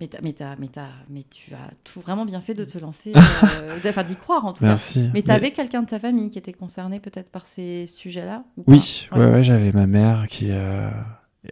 mais 0.00 0.06
t'as, 0.08 0.18
mais 0.58 0.68
t'as, 0.68 0.88
mais 1.10 1.24
tu 1.24 1.54
as 1.54 1.70
tout 1.84 2.00
vraiment 2.00 2.24
bien 2.24 2.40
fait 2.40 2.54
de 2.54 2.64
te 2.64 2.78
lancer, 2.78 3.12
euh, 3.14 3.78
enfin 3.88 4.02
d'y 4.02 4.16
croire 4.16 4.46
en 4.46 4.52
tout 4.52 4.60
cas. 4.60 4.70
Merci. 4.70 5.08
Mais 5.12 5.22
t'avais 5.22 5.50
quelqu'un 5.50 5.82
de 5.82 5.86
ta 5.86 5.98
famille 5.98 6.30
qui 6.30 6.38
était 6.38 6.52
concerné 6.52 7.00
peut-être 7.00 7.30
par 7.30 7.46
ces 7.46 7.86
sujets-là 7.86 8.44
ou 8.56 8.64
Oui, 8.66 9.08
ouais, 9.12 9.30
ouais, 9.30 9.44
j'avais 9.44 9.72
ma 9.72 9.86
mère 9.86 10.26
qui 10.28 10.46
euh, 10.50 10.90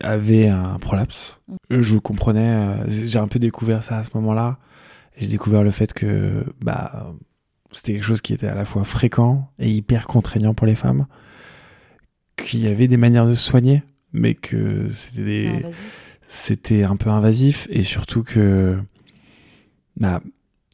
avait 0.01 0.49
un 0.49 0.79
prolapse. 0.79 1.39
Mm. 1.49 1.81
Je 1.81 1.99
comprenais, 1.99 2.51
euh, 2.51 2.89
j'ai 2.89 3.19
un 3.19 3.29
peu 3.29 3.39
découvert 3.39 3.85
ça 3.85 3.99
à 3.99 4.05
ce 4.05 4.11
moment-là. 4.15 4.59
J'ai 5.17 5.27
découvert 5.27 5.63
le 5.63 5.71
fait 5.71 5.93
que 5.93 6.45
bah, 6.61 7.15
c'était 7.71 7.95
quelque 7.95 8.05
chose 8.05 8.23
qui 8.23 8.33
était 8.33 8.49
à 8.49 8.55
la 8.55 8.65
fois 8.65 8.85
fréquent 8.85 9.51
et 9.59 9.71
hyper 9.71 10.07
contraignant 10.07 10.55
pour 10.55 10.67
les 10.67 10.75
femmes, 10.75 11.07
qu'il 12.37 12.61
y 12.61 12.67
avait 12.67 12.89
des 12.89 12.97
manières 12.97 13.27
de 13.27 13.35
se 13.35 13.45
soigner, 13.45 13.83
mais 14.13 14.35
que 14.35 14.89
c'était 14.89 15.23
des. 15.23 15.63
C'était 16.33 16.83
un 16.83 16.97
peu 16.97 17.11
invasif 17.11 17.68
et 17.71 17.83
surtout 17.83 18.23
que 18.23 18.79
bah, 19.99 20.23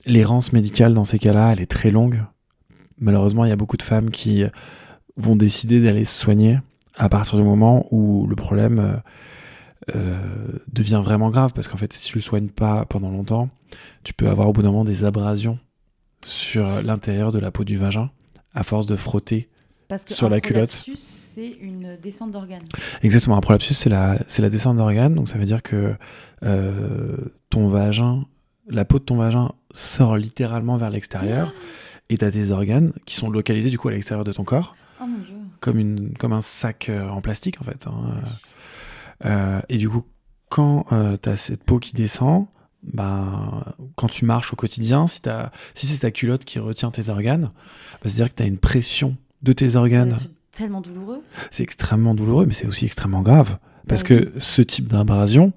l'errance 0.06 0.52
médicale 0.52 0.94
dans 0.94 1.02
ces 1.02 1.18
cas-là, 1.18 1.52
elle 1.52 1.60
est 1.60 1.66
très 1.66 1.90
longue. 1.90 2.22
Malheureusement, 3.00 3.44
il 3.44 3.48
y 3.48 3.52
a 3.52 3.56
beaucoup 3.56 3.76
de 3.76 3.82
femmes 3.82 4.10
qui 4.10 4.44
vont 5.16 5.34
décider 5.34 5.80
d'aller 5.80 6.04
se 6.04 6.14
soigner 6.14 6.60
à 6.94 7.08
partir 7.08 7.38
du 7.38 7.44
moment 7.44 7.86
où 7.90 8.28
le 8.28 8.36
problème 8.36 8.78
euh, 8.78 9.96
euh, 9.96 10.16
devient 10.72 11.00
vraiment 11.04 11.28
grave 11.30 11.52
parce 11.52 11.66
qu'en 11.66 11.76
fait, 11.76 11.92
si 11.92 12.08
tu 12.08 12.18
le 12.18 12.22
soignes 12.22 12.50
pas 12.50 12.84
pendant 12.84 13.10
longtemps, 13.10 13.48
tu 14.04 14.14
peux 14.14 14.28
avoir 14.28 14.48
au 14.48 14.52
bout 14.52 14.62
d'un 14.62 14.70
moment 14.70 14.84
des 14.84 15.02
abrasions 15.02 15.58
sur 16.24 16.82
l'intérieur 16.82 17.32
de 17.32 17.40
la 17.40 17.50
peau 17.50 17.64
du 17.64 17.76
vagin 17.76 18.10
à 18.54 18.62
force 18.62 18.86
de 18.86 18.94
frotter 18.94 19.48
Parce 19.88 20.04
que 20.04 20.14
sur 20.14 20.28
la 20.28 20.40
culotte. 20.40 20.86
C'est 21.38 21.56
une 21.60 21.96
descente 22.02 22.32
d'organes. 22.32 22.64
Exactement, 23.02 23.36
un 23.36 23.40
prolapsus, 23.40 23.74
c'est 23.74 23.88
la, 23.90 24.18
c'est 24.26 24.42
la 24.42 24.50
descente 24.50 24.76
d'organes, 24.76 25.14
donc 25.14 25.28
ça 25.28 25.38
veut 25.38 25.44
dire 25.44 25.62
que 25.62 25.94
euh, 26.42 27.16
ton 27.50 27.68
vagin, 27.68 28.24
la 28.68 28.84
peau 28.84 28.98
de 28.98 29.04
ton 29.04 29.16
vagin 29.16 29.52
sort 29.72 30.16
littéralement 30.16 30.76
vers 30.76 30.90
l'extérieur, 30.90 31.52
et 32.10 32.18
t'as 32.18 32.30
tes 32.30 32.50
organes 32.50 32.92
qui 33.04 33.14
sont 33.14 33.30
localisés 33.30 33.70
du 33.70 33.78
coup 33.78 33.88
à 33.88 33.92
l'extérieur 33.92 34.24
de 34.24 34.32
ton 34.32 34.42
corps, 34.44 34.74
Oh 35.00 35.06
mon 35.06 35.18
dieu. 35.18 35.36
comme, 35.60 35.78
une, 35.78 36.12
comme 36.18 36.32
un 36.32 36.40
sac 36.40 36.88
euh, 36.88 37.08
en 37.08 37.20
plastique 37.20 37.60
en 37.60 37.64
fait. 37.64 37.86
hein. 37.86 37.92
Euh, 39.24 39.60
et 39.68 39.76
du 39.76 39.88
coup, 39.88 40.04
quand 40.48 40.86
euh, 40.92 41.16
t'as 41.16 41.36
cette 41.36 41.62
peau 41.62 41.78
qui 41.78 41.92
descend, 41.94 42.46
ben, 42.82 43.64
quand 43.96 44.08
tu 44.08 44.24
marches 44.24 44.52
au 44.52 44.56
quotidien, 44.56 45.06
si, 45.06 45.20
si 45.74 45.86
c'est 45.86 46.00
ta 46.00 46.10
culotte 46.10 46.44
qui 46.44 46.58
retient 46.58 46.90
tes 46.90 47.08
organes, 47.10 47.50
bah, 47.92 47.98
c'est-à-dire 48.04 48.28
que 48.28 48.34
t'as 48.34 48.46
une 48.46 48.58
pression 48.58 49.16
de 49.42 49.52
tes 49.52 49.76
organes 49.76 50.16
tellement 50.58 50.80
douloureux. 50.80 51.22
c'est 51.50 51.62
extrêmement 51.62 52.14
douloureux, 52.14 52.44
mais 52.46 52.52
c'est 52.52 52.66
aussi 52.66 52.84
extrêmement 52.84 53.22
grave. 53.22 53.58
Parce 53.86 54.02
que 54.02 54.32
ce 54.36 54.60
type 54.60 54.88
d'abrasion, 54.88 55.54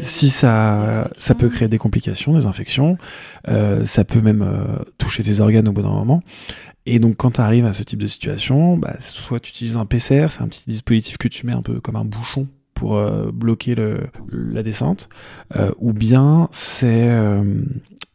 si 0.00 0.28
ça, 0.28 1.10
ça 1.16 1.34
peut 1.34 1.48
créer 1.48 1.68
des 1.68 1.78
complications, 1.78 2.34
des 2.34 2.44
infections, 2.44 2.98
euh, 3.48 3.86
ça 3.86 4.04
peut 4.04 4.20
même 4.20 4.42
euh, 4.42 4.82
toucher 4.98 5.22
tes 5.22 5.40
organes 5.40 5.66
au 5.68 5.72
bout 5.72 5.80
d'un 5.80 5.88
moment. 5.88 6.22
Et 6.84 6.98
donc, 6.98 7.16
quand 7.16 7.30
tu 7.30 7.40
arrives 7.40 7.64
à 7.64 7.72
ce 7.72 7.82
type 7.82 8.00
de 8.00 8.06
situation, 8.06 8.76
bah, 8.76 8.96
soit 8.98 9.40
tu 9.40 9.50
utilises 9.50 9.78
un 9.78 9.86
PCR, 9.86 10.26
c'est 10.28 10.42
un 10.42 10.48
petit 10.48 10.64
dispositif 10.66 11.16
que 11.16 11.28
tu 11.28 11.46
mets 11.46 11.54
un 11.54 11.62
peu 11.62 11.80
comme 11.80 11.96
un 11.96 12.04
bouchon 12.04 12.48
pour 12.74 12.96
euh, 12.96 13.30
bloquer 13.32 13.74
le, 13.74 14.08
la 14.30 14.62
descente, 14.62 15.08
ou 15.78 15.94
bien 15.94 16.48
c'est 16.52 17.08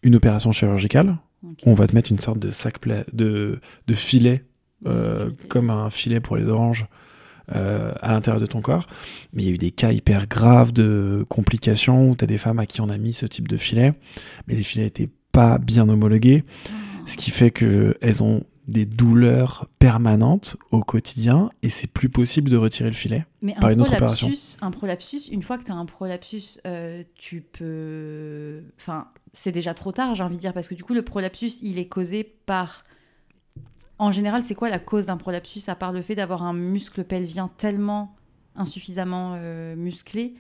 une 0.04 0.16
opération 0.16 0.52
chirurgicale. 0.52 1.18
Ok. 1.44 1.64
On 1.66 1.74
va 1.74 1.88
te 1.88 1.96
mettre 1.96 2.12
une 2.12 2.20
sorte 2.20 2.38
de 2.38 2.52
sac 2.52 2.76
de, 3.14 3.60
de 3.88 3.94
filet, 3.94 4.44
euh, 4.86 5.30
comme 5.48 5.70
un 5.70 5.90
filet 5.90 6.20
pour 6.20 6.38
les 6.38 6.48
oranges, 6.48 6.86
euh, 7.56 7.94
à 8.02 8.12
l'intérieur 8.12 8.40
de 8.40 8.46
ton 8.46 8.62
corps. 8.62 8.88
Mais 9.34 9.44
il 9.44 9.48
y 9.48 9.52
a 9.52 9.54
eu 9.54 9.58
des 9.58 9.72
cas 9.72 9.92
hyper 9.92 10.28
graves 10.28 10.72
de 10.72 11.26
complications 11.30 12.10
où 12.10 12.16
tu 12.16 12.24
as 12.24 12.28
des 12.28 12.38
femmes 12.38 12.60
à 12.60 12.66
qui 12.66 12.82
on 12.82 12.90
a 12.90 12.98
mis 12.98 13.14
ce 13.14 13.26
type 13.26 13.48
de 13.48 13.58
filet, 13.58 13.94
mais 14.48 14.56
les 14.56 14.64
filets 14.64 14.86
n'étaient 14.86 15.10
pas 15.32 15.58
bien 15.58 15.88
homologués, 15.90 16.44
ce 17.06 17.18
qui 17.18 17.32
fait 17.32 17.52
qu'elles 17.52 18.24
ont 18.24 18.44
des 18.70 18.86
douleurs 18.86 19.68
permanentes 19.80 20.58
au 20.72 20.82
quotidien 20.82 21.50
et 21.64 21.70
c'est 21.70 21.88
plus 21.88 22.10
possible 22.10 22.50
de 22.50 22.58
retirer 22.58 22.90
le 22.90 22.96
filet. 22.96 23.26
Mais 23.42 23.54
par 23.54 23.66
un 23.66 23.74
une 23.74 23.82
autre 23.82 23.96
prolapsus, 23.96 24.58
un 24.62 24.72
prolapsus, 24.72 25.28
une 25.32 25.42
fois 25.42 25.58
que 25.58 25.64
tu 25.64 25.72
as 25.72 25.76
un 25.76 25.86
prolapsus, 25.86 26.60
euh, 26.66 27.04
tu 27.16 27.42
peux. 27.42 28.62
Enfin, 28.80 29.08
c'est 29.34 29.52
déjà 29.52 29.74
trop 29.74 29.92
tard, 29.92 30.16
j'ai 30.16 30.24
envie 30.24 30.36
de 30.36 30.42
dire, 30.42 30.54
parce 30.54 30.68
que 30.68 30.76
du 30.76 30.84
coup, 30.84 30.94
le 30.94 31.02
prolapsus, 31.02 31.62
il 31.64 31.80
est 31.80 31.88
causé 31.88 32.24
par. 32.24 32.84
En 34.00 34.12
général, 34.12 34.44
c'est 34.44 34.56
quoi 34.56 34.70
la 34.70 34.80
cause 34.80 35.08
d'un 35.08 35.18
prolapsus, 35.18 35.68
à 35.68 35.76
part 35.76 35.92
le 35.92 36.02
fait 36.02 36.16
d'avoir 36.16 36.44
un 36.44 36.54
muscle 36.54 37.04
pelvien 37.04 37.50
tellement 37.58 38.16
insuffisamment 38.56 39.34
euh, 39.36 39.76
musclé 39.76 40.34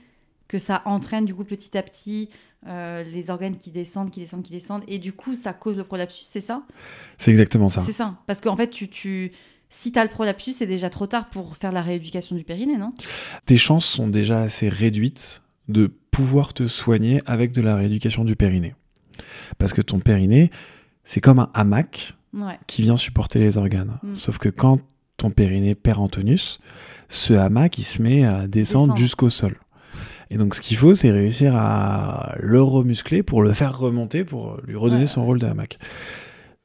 que 0.47 0.59
ça 0.59 0.81
entraîne 0.85 1.25
du 1.25 1.35
coup 1.35 1.43
petit 1.43 1.77
à 1.77 1.83
petit 1.83 2.29
euh, 2.67 3.03
les 3.03 3.29
organes 3.29 3.57
qui 3.57 3.71
descendent, 3.71 4.11
qui 4.11 4.19
descendent, 4.19 4.43
qui 4.43 4.51
descendent, 4.51 4.83
et 4.87 4.97
du 4.97 5.13
coup, 5.13 5.35
ça 5.35 5.53
cause 5.53 5.77
le 5.77 5.83
prolapsus, 5.83 6.25
c'est 6.25 6.41
ça? 6.41 6.63
C'est 7.17 7.31
exactement 7.31 7.69
ça. 7.69 7.81
C'est 7.81 7.93
ça. 7.93 8.17
Parce 8.27 8.41
qu'en 8.41 8.55
fait, 8.55 8.69
tu, 8.69 8.89
tu... 8.89 9.31
si 9.69 9.91
tu 9.91 9.99
as 9.99 10.03
le 10.03 10.09
prolapsus, 10.09 10.53
c'est 10.53 10.67
déjà 10.67 10.89
trop 10.89 11.07
tard 11.07 11.27
pour 11.27 11.55
faire 11.55 11.71
la 11.71 11.81
rééducation 11.81 12.35
du 12.35 12.43
périnée, 12.43 12.77
non? 12.77 12.91
Tes 13.45 13.57
chances 13.57 13.85
sont 13.85 14.07
déjà 14.07 14.41
assez 14.41 14.67
réduites 14.67 15.41
de 15.67 15.87
pouvoir 16.11 16.53
te 16.53 16.67
soigner 16.67 17.21
avec 17.25 17.51
de 17.51 17.61
la 17.61 17.75
rééducation 17.75 18.25
du 18.25 18.35
périnée. 18.35 18.75
Parce 19.57 19.73
que 19.73 19.81
ton 19.81 19.99
périnée, 19.99 20.49
c'est 21.05 21.21
comme 21.21 21.39
un 21.39 21.51
hamac 21.53 22.15
Ouais. 22.33 22.57
qui 22.67 22.81
vient 22.83 22.97
supporter 22.97 23.39
les 23.39 23.57
organes. 23.57 23.97
Mm. 24.03 24.15
Sauf 24.15 24.37
que 24.37 24.49
quand 24.49 24.79
ton 25.17 25.31
périnée 25.31 25.75
perd 25.75 25.99
en 25.99 26.07
tonus, 26.07 26.59
ce 27.09 27.33
hamac 27.33 27.77
il 27.77 27.83
se 27.83 28.01
met 28.01 28.23
à 28.23 28.47
descendre 28.47 28.95
jusqu'au 28.95 29.29
sol. 29.29 29.57
Et 30.31 30.37
donc 30.37 30.53
ce 30.55 30.61
qu'il 30.61 30.77
faut, 30.77 30.93
c'est 30.93 31.11
réussir 31.11 31.55
à 31.55 32.35
le 32.39 32.61
remuscler 32.61 33.23
pour 33.23 33.41
le 33.41 33.51
faire 33.53 33.77
remonter, 33.77 34.23
pour 34.23 34.57
lui 34.67 34.75
redonner 34.75 35.01
Ouais, 35.01 35.07
son 35.07 35.21
ouais. 35.21 35.25
rôle 35.27 35.39
de 35.39 35.47
hamac. 35.47 35.79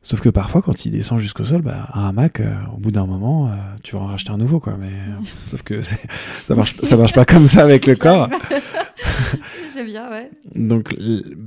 Sauf 0.02 0.20
que 0.20 0.28
parfois, 0.28 0.60
quand 0.60 0.84
il 0.84 0.90
descend 0.90 1.18
jusqu'au 1.18 1.46
sol, 1.46 1.62
bah, 1.62 1.88
un 1.94 2.08
hamac, 2.08 2.40
euh, 2.40 2.52
au 2.74 2.76
bout 2.76 2.90
d'un 2.90 3.06
moment, 3.06 3.48
euh, 3.48 3.52
tu 3.82 3.96
vas 3.96 4.02
en 4.02 4.06
racheter 4.08 4.32
un 4.32 4.36
nouveau, 4.36 4.60
quoi. 4.60 4.76
Mais 4.78 4.88
euh, 4.92 5.24
sauf 5.46 5.62
que 5.62 5.80
ça 5.80 6.54
marche, 6.54 6.76
ça 6.82 6.98
marche 6.98 7.14
pas 7.14 7.24
comme 7.24 7.46
ça 7.46 7.62
avec 7.62 7.86
le 7.86 7.94
corps. 7.96 8.28
J'aime 9.74 9.86
bien, 9.86 10.10
ouais. 10.10 10.28
Donc, 10.54 10.94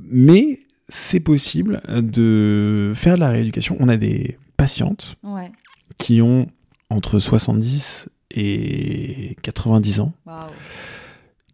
mais 0.09 0.61
c'est 0.89 1.19
possible 1.19 1.81
de 1.87 2.91
faire 2.95 3.15
de 3.15 3.19
la 3.21 3.29
rééducation. 3.29 3.75
On 3.79 3.89
a 3.89 3.97
des 3.97 4.37
patientes 4.57 5.15
Ouais. 5.23 5.51
qui 5.97 6.21
ont 6.21 6.47
entre 6.89 7.19
70 7.19 8.09
et 8.31 9.35
90 9.43 9.99
ans, 10.01 10.13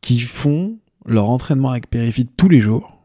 qui 0.02 0.20
font 0.20 0.78
leur 1.06 1.30
entraînement 1.30 1.72
avec 1.72 1.90
Périfit 1.90 2.26
tous 2.26 2.50
les 2.50 2.60
jours. 2.60 2.98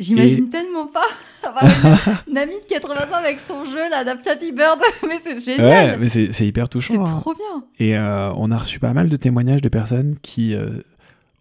J'imagine 0.00 0.50
tellement 0.50 0.86
pas 0.88 1.04
avoir 1.48 1.64
une, 1.64 2.32
une 2.32 2.38
amie 2.38 2.54
de 2.60 2.66
80 2.68 2.94
ans 3.12 3.14
avec 3.14 3.38
son 3.40 3.64
jeu 3.64 3.88
là 3.90 4.02
Bird. 4.52 4.80
mais 5.06 5.20
c'est 5.22 5.34
Ouais, 5.34 5.40
génial. 5.56 6.00
mais 6.00 6.08
c'est 6.08 6.32
c'est 6.32 6.46
hyper 6.46 6.64
c'est 6.64 6.70
touchant. 6.70 7.04
hein. 7.06 7.20
trop 7.20 7.34
bien. 7.34 7.64
Et 7.78 7.96
euh, 7.96 8.32
on 8.36 8.50
a 8.50 8.58
reçu 8.58 8.80
pas 8.80 8.92
mal 8.92 9.08
de 9.08 9.16
témoignages 9.16 9.60
de 9.62 9.68
personnes 9.68 10.16
qui 10.20 10.52
euh, 10.54 10.80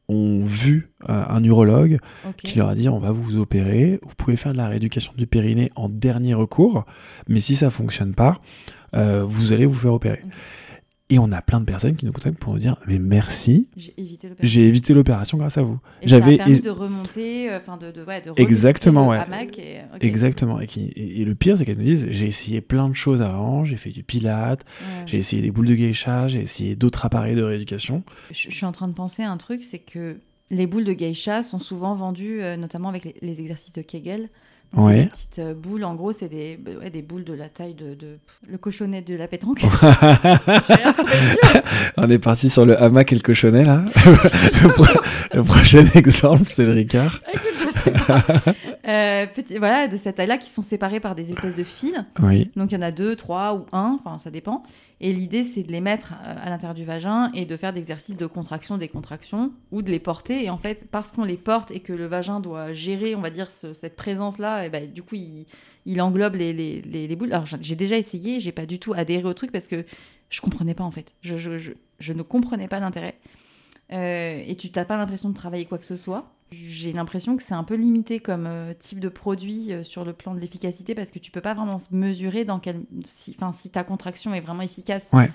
ont 0.09 0.43
vu 0.43 0.91
euh, 1.09 1.23
un 1.27 1.43
urologue 1.43 1.99
qui 2.37 2.57
leur 2.57 2.69
a 2.69 2.75
dit 2.75 2.89
on 2.89 2.99
va 2.99 3.11
vous 3.11 3.37
opérer, 3.37 3.99
vous 4.01 4.15
pouvez 4.15 4.35
faire 4.35 4.51
de 4.51 4.57
la 4.57 4.67
rééducation 4.67 5.13
du 5.17 5.27
périnée 5.27 5.71
en 5.75 5.89
dernier 5.89 6.33
recours, 6.33 6.85
mais 7.27 7.39
si 7.39 7.55
ça 7.55 7.69
fonctionne 7.69 8.13
pas, 8.13 8.39
euh, 8.95 9.23
vous 9.25 9.53
allez 9.53 9.65
vous 9.65 9.73
faire 9.73 9.93
opérer. 9.93 10.21
Et 11.09 11.19
on 11.19 11.31
a 11.33 11.41
plein 11.41 11.59
de 11.59 11.65
personnes 11.65 11.95
qui 11.95 12.05
nous 12.05 12.13
contactent 12.13 12.39
pour 12.39 12.53
nous 12.53 12.59
dire 12.59 12.77
mais 12.87 12.97
merci, 12.97 13.67
J'ai 13.75 13.93
évité 14.67 14.93
l'opération. 14.93 15.37
grâce 15.37 15.57
à 15.57 15.61
vous. 15.61 15.77
Et 16.01 16.07
J'avais 16.07 16.37
permis 16.37 16.61
de 16.61 16.69
remonter, 16.69 17.51
euh, 17.51 17.57
enfin 17.57 17.77
de, 17.77 17.91
de, 17.91 18.03
ouais, 18.03 18.21
de 18.21 18.31
Exactement, 18.37 19.09
ouais. 19.09 19.17
hamac 19.17 19.59
et-. 19.59 19.81
Exactement. 19.99 20.59
Et, 20.61 20.65
qui- 20.67 20.85
et- 20.95 21.21
et 21.21 21.25
le 21.25 21.35
pire, 21.35 21.57
c'est 21.57 21.65
qu'elles 21.65 21.77
nous 21.77 21.83
disent 21.83 22.07
j'ai 22.09 22.25
essayé 22.27 22.61
plein 22.61 22.87
de 22.87 22.93
choses 22.95 23.21
avant, 23.21 23.65
j'ai 23.65 23.77
fait 23.77 23.91
du 23.91 24.01
pilate, 24.01 24.63
Ouais. 24.81 25.03
j'ai 25.05 25.17
essayé 25.19 25.41
des 25.41 25.51
boules 25.51 25.67
de 25.67 25.75
geisha, 25.75 26.27
j'ai 26.29 26.39
essayé 26.41 26.75
d'autres 26.75 27.05
appareils 27.05 27.35
de 27.35 27.43
rééducation. 27.43 28.03
Je, 28.31 28.49
je 28.49 28.55
suis 28.55 28.65
en 28.65 28.71
train 28.71 28.87
de 28.87 28.93
penser 28.93 29.23
à 29.23 29.29
un 29.31 29.37
truc, 29.37 29.61
c'est 29.61 29.79
que 29.79 30.17
les 30.51 30.67
boules 30.67 30.85
de 30.85 30.93
geisha 30.93 31.43
sont 31.43 31.59
souvent 31.59 31.95
vendues, 31.95 32.41
euh, 32.41 32.55
notamment 32.57 32.87
avec 32.89 33.03
les, 33.03 33.15
les 33.21 33.41
exercices 33.41 33.73
de 33.73 33.81
Kegel. 33.81 34.29
Donc, 34.73 34.89
C'est 34.89 34.95
Ouais. 34.95 35.03
des 35.03 35.09
petites 35.09 35.39
euh, 35.39 35.53
boules, 35.53 35.83
en 35.83 35.95
gros, 35.95 36.13
c'est 36.13 36.29
des, 36.29 36.57
bah, 36.57 36.71
ouais, 36.81 36.89
des 36.89 37.01
boules 37.01 37.23
de 37.23 37.33
la 37.33 37.49
taille 37.49 37.73
de, 37.75 37.93
de- 37.93 38.17
le 38.47 38.57
cochonnet 38.57 39.01
de 39.01 39.15
la 39.15 39.27
pétanque. 39.27 39.61
On 41.97 42.09
est 42.09 42.19
parti 42.19 42.49
sur 42.49 42.65
le 42.65 42.81
hamac 42.81 43.11
et 43.11 43.15
le 43.15 43.21
cochonnet 43.21 43.65
là. 43.65 43.83
le, 44.05 44.69
pro- 44.69 44.85
le 45.33 45.43
prochain 45.43 45.85
exemple, 45.95 46.43
c'est 46.47 46.65
le 46.65 46.73
Ricard. 46.73 47.21
Écoute, 47.33 47.51
je 47.53 47.79
sais 47.79 47.91
pas. 47.91 48.23
Euh, 48.87 49.25
petit, 49.33 49.57
voilà, 49.57 49.87
de 49.87 49.97
cette 49.97 50.15
taille-là, 50.15 50.37
qui 50.37 50.49
sont 50.49 50.61
séparés 50.63 50.99
par 50.99 51.15
des 51.15 51.31
espèces 51.31 51.55
de 51.55 51.63
fils. 51.63 51.93
Oui. 52.21 52.49
Donc 52.55 52.71
il 52.71 52.75
y 52.75 52.77
en 52.77 52.81
a 52.81 52.91
deux, 52.91 53.15
trois 53.15 53.55
ou 53.55 53.65
un, 53.71 53.99
enfin 54.03 54.17
ça 54.17 54.29
dépend. 54.29 54.63
Et 55.05 55.11
l'idée 55.11 55.43
c'est 55.43 55.63
de 55.63 55.71
les 55.73 55.81
mettre 55.81 56.13
euh, 56.13 56.35
à 56.41 56.49
l'intérieur 56.49 56.73
du 56.73 56.85
vagin 56.85 57.29
et 57.33 57.43
de 57.45 57.57
faire 57.57 57.73
des 57.73 57.79
exercices 57.79 58.15
de 58.15 58.25
contraction, 58.25 58.77
décontraction, 58.77 59.51
ou 59.71 59.81
de 59.81 59.91
les 59.91 59.99
porter. 59.99 60.43
Et 60.45 60.49
en 60.49 60.55
fait, 60.57 60.87
parce 60.89 61.11
qu'on 61.11 61.25
les 61.25 61.35
porte 61.35 61.71
et 61.71 61.81
que 61.81 61.91
le 61.91 62.05
vagin 62.05 62.39
doit 62.39 62.71
gérer, 62.71 63.13
on 63.13 63.19
va 63.21 63.29
dire, 63.29 63.51
ce- 63.51 63.73
cette 63.73 63.97
présence-là, 63.97 64.65
et 64.65 64.69
ben, 64.69 64.89
du 64.89 65.03
coup 65.03 65.15
il, 65.85 66.01
englobe 66.01 66.35
les, 66.35 66.53
les, 66.53 66.81
les- 66.81 67.07
les 67.07 67.15
boules. 67.17 67.33
Alors 67.33 67.45
j'ai- 67.45 67.75
déjà 67.75 67.97
essayé, 67.97 68.39
j'ai 68.39 68.53
pas 68.53 68.65
du 68.65 68.79
tout 68.79 68.93
adhéré 68.93 69.25
au 69.25 69.33
truc 69.33 69.51
parce 69.51 69.67
que 69.67 69.83
je 70.29 70.39
comprenais 70.39 70.73
pas 70.73 70.85
en 70.85 70.91
fait. 70.91 71.13
Je, 71.21 71.35
je, 71.35 72.13
ne 72.13 72.21
comprenais 72.21 72.69
pas 72.69 72.79
l'intérêt. 72.79 73.15
Euh, 73.91 74.41
et 74.47 74.55
tu 74.55 74.69
n'as 74.73 74.85
pas 74.85 74.95
l'impression 74.97 75.29
de 75.29 75.35
travailler 75.35 75.65
quoi 75.65 75.77
que 75.79 75.85
ce 75.85 75.97
soit. 75.97 76.31
J'ai 76.53 76.93
l'impression 76.93 77.35
que 77.35 77.43
c'est 77.43 77.53
un 77.53 77.63
peu 77.63 77.75
limité 77.75 78.19
comme 78.19 78.45
euh, 78.47 78.73
type 78.77 78.99
de 78.99 79.09
produit 79.09 79.71
euh, 79.71 79.83
sur 79.83 80.05
le 80.05 80.13
plan 80.13 80.33
de 80.35 80.39
l'efficacité 80.39 80.95
parce 80.95 81.11
que 81.11 81.19
tu 81.19 81.31
peux 81.31 81.41
pas 81.41 81.53
vraiment 81.53 81.77
mesurer 81.91 82.45
dans 82.45 82.59
quel, 82.59 82.81
si, 83.05 83.35
enfin, 83.35 83.51
si 83.51 83.69
ta 83.69 83.83
contraction 83.83 84.33
est 84.33 84.41
vraiment 84.41 84.61
efficace. 84.61 85.09
Ouais. 85.13 85.31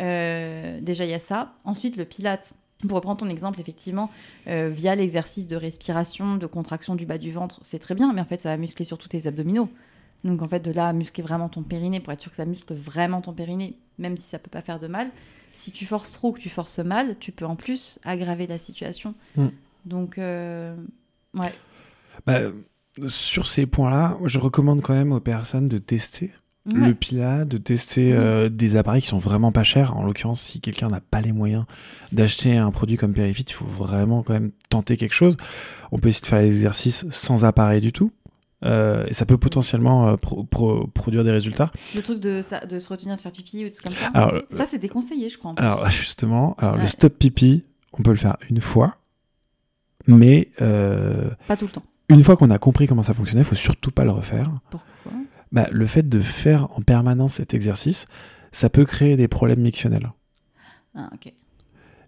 Euh, 0.00 0.80
déjà, 0.80 1.04
il 1.04 1.10
y 1.10 1.14
a 1.14 1.18
ça. 1.18 1.54
Ensuite, 1.64 1.96
le 1.96 2.04
pilate. 2.04 2.54
Pour 2.88 2.96
reprendre 2.96 3.20
ton 3.20 3.28
exemple, 3.28 3.60
effectivement, 3.60 4.10
euh, 4.46 4.68
via 4.68 4.94
l'exercice 4.94 5.48
de 5.48 5.56
respiration, 5.56 6.36
de 6.36 6.46
contraction 6.46 6.96
du 6.96 7.06
bas 7.06 7.16
du 7.16 7.30
ventre, 7.30 7.60
c'est 7.62 7.78
très 7.78 7.94
bien, 7.94 8.12
mais 8.12 8.20
en 8.20 8.26
fait, 8.26 8.40
ça 8.40 8.50
va 8.50 8.56
muscler 8.58 8.84
surtout 8.84 9.08
tes 9.08 9.26
abdominaux. 9.26 9.70
Donc, 10.24 10.42
en 10.42 10.48
fait, 10.48 10.60
de 10.60 10.70
là 10.70 10.88
à 10.88 10.92
muscler 10.92 11.22
vraiment 11.22 11.48
ton 11.48 11.62
périnée 11.62 12.00
pour 12.00 12.12
être 12.12 12.20
sûr 12.20 12.30
que 12.30 12.36
ça 12.36 12.44
muscle 12.44 12.74
vraiment 12.74 13.22
ton 13.22 13.32
périnée, 13.32 13.78
même 13.98 14.16
si 14.16 14.28
ça 14.28 14.38
peut 14.38 14.50
pas 14.50 14.60
faire 14.60 14.80
de 14.80 14.88
mal. 14.88 15.10
Si 15.54 15.70
tu 15.70 15.86
forces 15.86 16.12
trop 16.12 16.28
ou 16.28 16.32
que 16.32 16.40
tu 16.40 16.50
forces 16.50 16.80
mal, 16.80 17.16
tu 17.18 17.32
peux 17.32 17.46
en 17.46 17.56
plus 17.56 18.00
aggraver 18.04 18.46
la 18.46 18.58
situation. 18.58 19.14
Mm. 19.36 19.46
Donc, 19.86 20.18
euh, 20.18 20.74
ouais. 21.34 21.52
Bah, 22.26 22.40
sur 23.06 23.46
ces 23.48 23.66
points-là, 23.66 24.16
je 24.24 24.38
recommande 24.38 24.80
quand 24.82 24.94
même 24.94 25.12
aux 25.12 25.20
personnes 25.20 25.68
de 25.68 25.78
tester 25.78 26.32
Ouais. 26.72 26.88
le 26.88 26.94
Pilate, 26.94 27.46
de 27.46 27.58
tester 27.58 28.12
Oui. 28.12 28.18
euh, 28.18 28.48
des 28.48 28.76
appareils 28.76 29.02
qui 29.02 29.08
sont 29.08 29.18
vraiment 29.18 29.52
pas 29.52 29.64
chers. 29.64 29.94
En 29.98 30.02
l'occurrence, 30.04 30.40
si 30.40 30.62
quelqu'un 30.62 30.88
n'a 30.88 31.02
pas 31.02 31.20
les 31.20 31.32
moyens 31.32 31.66
d'acheter 32.10 32.56
un 32.56 32.70
produit 32.70 32.96
comme 32.96 33.12
Perifit, 33.12 33.42
il 33.46 33.52
faut 33.52 33.66
vraiment 33.66 34.22
quand 34.22 34.32
même 34.32 34.50
tenter 34.70 34.96
quelque 34.96 35.12
chose. 35.12 35.36
On 35.92 35.98
peut 35.98 36.08
essayer 36.08 36.22
de 36.22 36.26
faire 36.26 36.40
les 36.40 36.46
exercices 36.56 37.04
sans 37.10 37.44
appareil 37.44 37.82
du 37.82 37.92
tout. 37.92 38.10
Euh, 38.64 39.04
et 39.08 39.12
ça 39.12 39.26
peut 39.26 39.36
potentiellement 39.36 40.08
euh, 40.08 40.16
pro- 40.16 40.44
pro- 40.44 40.86
produire 40.86 41.22
des 41.22 41.32
résultats. 41.32 41.70
Le 41.94 42.00
truc 42.00 42.18
de, 42.18 42.40
ça, 42.40 42.60
de 42.64 42.78
se 42.78 42.88
retenir 42.88 43.14
de 43.16 43.20
faire 43.20 43.32
pipi 43.32 43.58
ou 43.60 43.64
des 43.64 43.72
trucs 43.72 43.84
comme 43.84 43.92
ça. 43.92 44.06
Alors, 44.14 44.32
ça, 44.48 44.64
c'est 44.64 44.78
déconseillé, 44.78 45.28
je 45.28 45.36
crois. 45.36 45.50
en 45.50 45.54
plus. 45.56 45.66
Alors 45.66 45.86
justement, 45.90 46.54
alors 46.58 46.78
le 46.78 46.86
stop 46.86 47.12
pipi, 47.18 47.62
on 47.92 48.02
peut 48.02 48.10
le 48.12 48.16
faire 48.16 48.38
une 48.48 48.62
fois, 48.62 48.96
mais 50.06 50.48
euh, 50.60 51.30
Pas 51.48 51.56
tout 51.56 51.66
le 51.66 51.70
temps. 51.72 51.82
une 52.08 52.22
fois 52.22 52.36
qu'on 52.36 52.50
a 52.50 52.58
compris 52.58 52.86
comment 52.86 53.02
ça 53.02 53.14
fonctionnait, 53.14 53.42
il 53.42 53.46
faut 53.46 53.54
surtout 53.54 53.90
pas 53.90 54.04
le 54.04 54.10
refaire. 54.10 54.50
Pourquoi? 54.70 55.12
Bah, 55.52 55.68
le 55.70 55.86
fait 55.86 56.08
de 56.08 56.18
faire 56.20 56.64
en 56.76 56.82
permanence 56.82 57.34
cet 57.34 57.54
exercice, 57.54 58.06
ça 58.52 58.68
peut 58.68 58.84
créer 58.84 59.16
des 59.16 59.28
problèmes 59.28 59.60
mictionnels 59.60 60.10
Ah, 60.96 61.08
ok. 61.14 61.32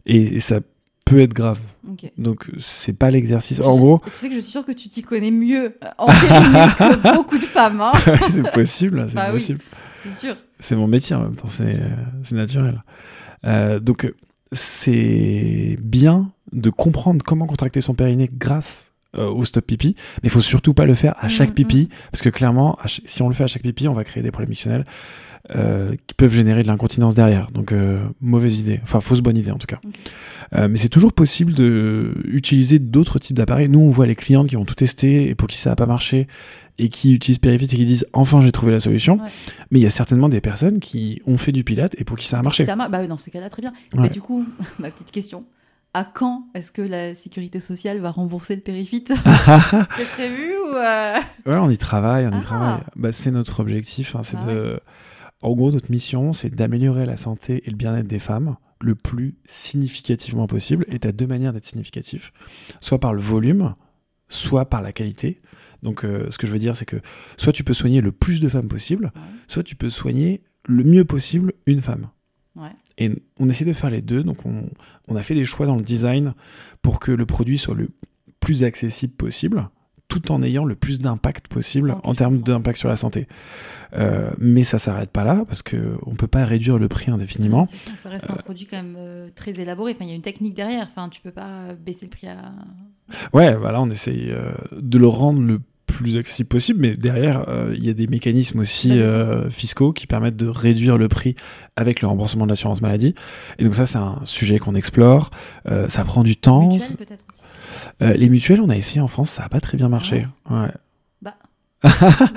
et, 0.06 0.16
et 0.36 0.40
ça 0.40 0.60
peut 1.04 1.20
être 1.20 1.32
grave. 1.34 1.60
ok. 1.88 2.10
Donc 2.18 2.50
c'est 2.58 2.92
pas 2.92 3.10
l'exercice. 3.12 3.60
En 3.60 3.76
gros, 3.78 4.00
Tu 4.12 4.16
sais 4.18 4.28
que 4.28 4.34
je 4.34 4.40
suis 4.40 4.50
sûre 4.50 4.66
que 4.66 4.72
tu 4.72 4.88
t'y 4.88 5.02
connais 5.02 5.30
mieux 5.30 5.76
euh, 5.84 5.88
en 5.98 6.06
que 6.06 7.14
beaucoup 7.16 7.38
de 7.38 7.44
femmes, 7.44 7.80
hein. 7.80 7.92
c'est 8.28 8.50
possible, 8.52 9.04
c'est 9.08 9.14
Bah 9.14 9.26
oui. 9.28 9.34
possible. 9.34 9.60
C'est 10.04 10.18
sûr. 10.26 10.36
C'est 10.58 10.74
mon 10.76 10.86
métier 10.88 11.14
en 11.14 11.22
même 11.22 11.36
temps, 11.36 11.48
c'est 11.48 11.76
euh, 11.80 11.88
c'est 12.24 12.34
naturel. 12.34 12.82
Euh, 13.44 13.78
donc 13.78 14.12
c'est 14.52 15.76
bien 15.80 16.32
de 16.52 16.70
comprendre 16.70 17.24
comment 17.24 17.46
contracter 17.46 17.80
son 17.80 17.94
périnée 17.94 18.30
grâce 18.32 18.92
euh, 19.16 19.28
au 19.28 19.44
stop 19.44 19.66
pipi, 19.66 19.94
mais 20.22 20.28
il 20.28 20.30
faut 20.30 20.40
surtout 20.42 20.74
pas 20.74 20.86
le 20.86 20.94
faire 20.94 21.14
à 21.18 21.28
chaque 21.28 21.50
Mhm, 21.50 21.54
pipi, 21.54 21.88
parce 22.10 22.22
que 22.22 22.28
clairement, 22.28 22.78
si 23.04 23.22
on 23.22 23.28
le 23.28 23.34
fait 23.34 23.44
à 23.44 23.46
chaque 23.46 23.62
pipi, 23.62 23.88
on 23.88 23.94
va 23.94 24.04
créer 24.04 24.22
des 24.22 24.30
problèmes 24.30 24.50
mictionnels 24.50 24.84
euh, 25.54 25.94
qui 26.06 26.14
peuvent 26.14 26.34
générer 26.34 26.62
de 26.62 26.68
l'incontinence 26.68 27.14
derrière. 27.14 27.46
Donc 27.52 27.70
euh, 27.72 28.04
mauvaise 28.20 28.58
idée, 28.58 28.80
enfin 28.82 29.00
fausse 29.00 29.20
bonne 29.20 29.36
idée 29.36 29.52
en 29.52 29.58
tout 29.58 29.68
cas. 29.68 29.78
Euh, 30.54 30.66
mais 30.68 30.76
c'est 30.76 30.88
toujours 30.88 31.12
possible 31.12 31.54
de 31.54 32.14
utiliser 32.24 32.78
d'autres 32.78 33.18
types 33.18 33.36
d'appareils. 33.36 33.68
Nous, 33.68 33.78
on 33.78 33.88
voit 33.88 34.06
les 34.06 34.16
clientes 34.16 34.48
qui 34.48 34.56
ont 34.56 34.64
tout 34.64 34.74
testé 34.74 35.28
et 35.28 35.34
pour 35.36 35.46
qui 35.48 35.56
ça 35.56 35.70
n'a 35.70 35.76
pas 35.76 35.86
marché 35.86 36.26
et 36.78 36.88
qui 36.88 37.14
utilisent 37.14 37.38
Perifit 37.38 37.64
et 37.66 37.68
qui 37.76 37.86
disent 37.86 38.06
enfin 38.12 38.40
j'ai 38.42 38.50
trouvé 38.52 38.72
la 38.72 38.80
solution. 38.80 39.18
Ouais. 39.22 39.28
Mais 39.70 39.78
il 39.78 39.82
y 39.82 39.86
a 39.86 39.90
certainement 39.90 40.28
des 40.28 40.40
personnes 40.40 40.80
qui 40.80 41.22
ont 41.26 41.38
fait 41.38 41.52
du 41.52 41.62
pilate 41.64 41.94
et 41.98 42.04
pour 42.04 42.16
qui 42.16 42.26
ça 42.26 42.38
a 42.38 42.42
marché. 42.42 42.66
Ça 42.66 42.74
marche. 42.74 42.90
Bah 42.90 43.06
dans 43.06 43.18
ces 43.18 43.30
cas-là, 43.30 43.48
très 43.48 43.62
bien. 43.62 43.72
Ouais. 43.94 44.02
Mais 44.02 44.10
du 44.10 44.20
coup, 44.20 44.44
ma 44.80 44.90
petite 44.90 45.10
question. 45.12 45.44
À 45.96 46.04
quand 46.04 46.48
est-ce 46.54 46.70
que 46.72 46.82
la 46.82 47.14
sécurité 47.14 47.58
sociale 47.58 48.00
va 48.00 48.10
rembourser 48.10 48.54
le 48.54 48.60
périfit 48.60 49.04
C'est 49.96 50.08
prévu 50.10 50.52
ou 50.58 50.74
euh, 50.76 51.14
Ouais, 51.46 51.56
on 51.56 51.70
y 51.70 51.78
travaille, 51.78 52.26
on 52.26 52.32
y 52.32 52.34
Ah. 52.36 52.40
travaille. 52.40 52.80
Bah, 52.96 53.12
c'est 53.12 53.30
notre 53.30 53.60
objectif. 53.60 54.14
hein, 54.14 54.22
c'est 54.22 54.36
Ah 54.38 54.44
de... 54.52 54.80
En 55.40 55.52
gros, 55.54 55.70
notre 55.72 55.90
mission, 55.90 56.32
c'est 56.34 56.54
d'améliorer 56.54 57.06
la 57.06 57.16
santé 57.16 57.62
et 57.66 57.70
le 57.70 57.76
bien-être 57.76 58.06
des 58.06 58.18
femmes 58.18 58.56
le 58.80 58.94
plus 58.94 59.36
significativement 59.46 60.46
possible. 60.46 60.84
Et 60.88 60.98
tu 60.98 61.08
as 61.08 61.12
deux 61.12 61.26
manières 61.26 61.52
d'être 61.54 61.64
significatif. 61.66 62.32
Soit 62.80 62.98
par 63.00 63.14
le 63.14 63.22
volume, 63.22 63.74
soit 64.28 64.66
par 64.68 64.82
la 64.82 64.92
qualité. 64.92 65.40
Donc, 65.82 66.04
euh, 66.04 66.26
ce 66.30 66.36
que 66.38 66.46
je 66.46 66.52
veux 66.52 66.58
dire, 66.58 66.76
c'est 66.76 66.84
que 66.84 66.96
soit 67.38 67.52
tu 67.52 67.64
peux 67.64 67.74
soigner 67.74 68.00
le 68.02 68.12
plus 68.12 68.40
de 68.42 68.48
femmes 68.50 68.68
possible, 68.68 69.12
Ouais. 69.14 69.22
soit 69.48 69.62
tu 69.62 69.76
peux 69.76 69.88
soigner 69.90 70.42
le 70.66 70.84
mieux 70.84 71.04
possible 71.06 71.52
une 71.66 71.80
femme. 71.80 72.08
Ouais. 72.54 72.72
Et 72.98 73.10
on 73.38 73.48
essaie 73.48 73.64
de 73.64 73.72
faire 73.72 73.90
les 73.90 74.02
deux. 74.02 74.22
Donc, 74.22 74.46
on, 74.46 74.70
on 75.08 75.16
a 75.16 75.22
fait 75.22 75.34
des 75.34 75.44
choix 75.44 75.66
dans 75.66 75.76
le 75.76 75.82
design 75.82 76.34
pour 76.82 77.00
que 77.00 77.12
le 77.12 77.26
produit 77.26 77.58
soit 77.58 77.74
le 77.74 77.90
plus 78.40 78.64
accessible 78.64 79.12
possible, 79.14 79.68
tout 80.08 80.30
en 80.30 80.42
ayant 80.42 80.64
le 80.64 80.76
plus 80.76 81.00
d'impact 81.00 81.48
possible 81.48 81.96
en 82.04 82.14
termes 82.14 82.38
d'impact 82.38 82.78
sur 82.78 82.88
la 82.88 82.96
santé. 82.96 83.26
Euh, 83.94 84.30
mais 84.38 84.62
ça 84.62 84.78
s'arrête 84.78 85.10
pas 85.10 85.24
là 85.24 85.44
parce 85.46 85.62
que 85.62 85.96
on 86.06 86.14
peut 86.14 86.26
pas 86.26 86.44
réduire 86.44 86.78
le 86.78 86.88
prix 86.88 87.10
indéfiniment. 87.10 87.66
Ça, 87.66 87.96
ça 87.96 88.08
reste 88.08 88.30
un 88.30 88.34
produit 88.34 88.66
quand 88.66 88.76
même 88.76 88.96
euh, 88.98 89.28
très 89.34 89.52
élaboré. 89.52 89.92
Enfin, 89.92 90.04
il 90.04 90.08
y 90.08 90.12
a 90.12 90.14
une 90.14 90.22
technique 90.22 90.54
derrière. 90.54 90.86
Enfin, 90.90 91.08
tu 91.08 91.20
peux 91.20 91.32
pas 91.32 91.74
baisser 91.74 92.06
le 92.06 92.10
prix 92.10 92.28
à. 92.28 92.52
Ouais, 93.32 93.54
voilà, 93.56 93.80
on 93.80 93.90
essaye 93.90 94.30
euh, 94.30 94.52
de 94.72 94.98
le 94.98 95.06
rendre 95.06 95.40
le 95.40 95.60
plus 95.96 96.16
accessible 96.16 96.48
possible, 96.48 96.80
mais 96.80 96.96
derrière, 96.96 97.48
euh, 97.48 97.74
il 97.76 97.84
y 97.84 97.90
a 97.90 97.94
des 97.94 98.06
mécanismes 98.06 98.60
aussi 98.60 98.98
euh, 98.98 99.48
fiscaux 99.50 99.92
qui 99.92 100.06
permettent 100.06 100.36
de 100.36 100.46
réduire 100.48 100.98
le 100.98 101.08
prix 101.08 101.34
avec 101.76 102.00
le 102.00 102.08
remboursement 102.08 102.44
de 102.44 102.50
l'assurance 102.50 102.80
maladie. 102.80 103.14
Et 103.58 103.64
donc 103.64 103.74
ça, 103.74 103.86
c'est 103.86 103.98
un 103.98 104.20
sujet 104.24 104.58
qu'on 104.58 104.74
explore. 104.74 105.30
Euh, 105.70 105.88
ça 105.88 106.04
prend 106.04 106.22
du 106.22 106.36
temps. 106.36 106.68
Mutuelle, 106.72 106.96
peut-être 106.96 107.24
aussi. 107.30 107.42
Les 108.18 108.28
mutuelles, 108.28 108.60
on 108.60 108.68
a 108.68 108.76
essayé 108.76 109.00
en 109.00 109.08
France, 109.08 109.30
ça 109.30 109.44
a 109.44 109.48
pas 109.48 109.60
très 109.60 109.76
bien 109.76 109.88
marché. 109.88 110.26
Ouais. 110.50 110.68
Bah. 111.22 111.34
bah 111.82 111.88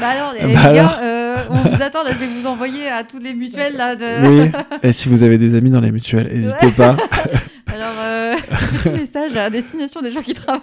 alors, 0.01 0.33
les, 0.33 0.53
Bah 0.53 0.69
les 0.69 0.75
gars, 0.75 0.87
alors. 0.87 1.47
on 1.51 1.55
vous 1.69 1.81
attend. 1.81 2.03
Là, 2.03 2.11
je 2.13 2.17
vais 2.19 2.27
vous 2.27 2.47
envoyer 2.47 2.87
à 2.87 3.03
toutes 3.03 3.23
les 3.23 3.33
mutuelles 3.33 3.75
là. 3.75 3.95
De... 3.95 4.45
Oui. 4.45 4.51
Et 4.83 4.91
si 4.91 5.09
vous 5.09 5.23
avez 5.23 5.37
des 5.37 5.55
amis 5.55 5.69
dans 5.69 5.81
les 5.81 5.91
mutuelles, 5.91 6.29
n'hésitez 6.33 6.67
Ouais. 6.67 6.71
pas. 6.71 6.95
Alors, 7.67 8.37
petit 8.83 8.93
message 8.93 9.35
à 9.35 9.49
destination 9.49 10.01
des 10.01 10.09
gens 10.09 10.21
qui 10.21 10.33
travaillent. 10.33 10.61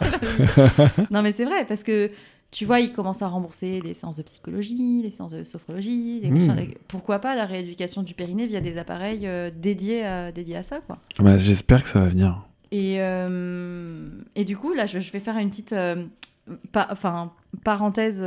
non, 1.11 1.23
mais 1.23 1.33
c'est 1.33 1.45
vrai 1.45 1.65
parce 1.67 1.83
que 1.83 2.11
tu 2.51 2.65
vois, 2.65 2.81
ils 2.81 2.93
commencent 2.93 3.23
à 3.23 3.29
rembourser 3.29 3.81
les 3.81 3.93
séances 3.95 4.17
de 4.17 4.23
psychologie, 4.23 5.03
les 5.03 5.11
séances 5.11 5.33
de 5.33 5.43
sophrologie, 5.45 6.21
les 6.23 6.31
Mmh. 6.31 6.35
machins. 6.47 6.75
pourquoi 6.89 7.19
pas 7.19 7.35
la 7.35 7.45
rééducation 7.45 8.03
du 8.03 8.15
périnée 8.15 8.47
via 8.47 8.61
des 8.61 8.79
appareils 8.79 9.27
euh, 9.27 9.51
dédiés, 9.55 10.05
à, 10.05 10.33
dédiés 10.33 10.57
à 10.57 10.63
ça, 10.63 10.81
quoi. 10.81 10.99
Bah, 11.19 11.37
J'espère 11.37 11.83
que 11.83 11.89
ça 11.89 12.01
va 12.01 12.09
venir. 12.09 12.43
Et, 12.73 12.97
euh, 13.01 14.09
et 14.35 14.45
du 14.45 14.57
coup, 14.57 14.73
là, 14.73 14.87
je, 14.87 14.99
je 15.01 15.13
vais 15.13 15.21
faire 15.21 15.37
une 15.39 15.51
petite 15.51 15.73
euh, 15.73 16.07
pa- 16.73 16.95
parenthèse 17.65 18.25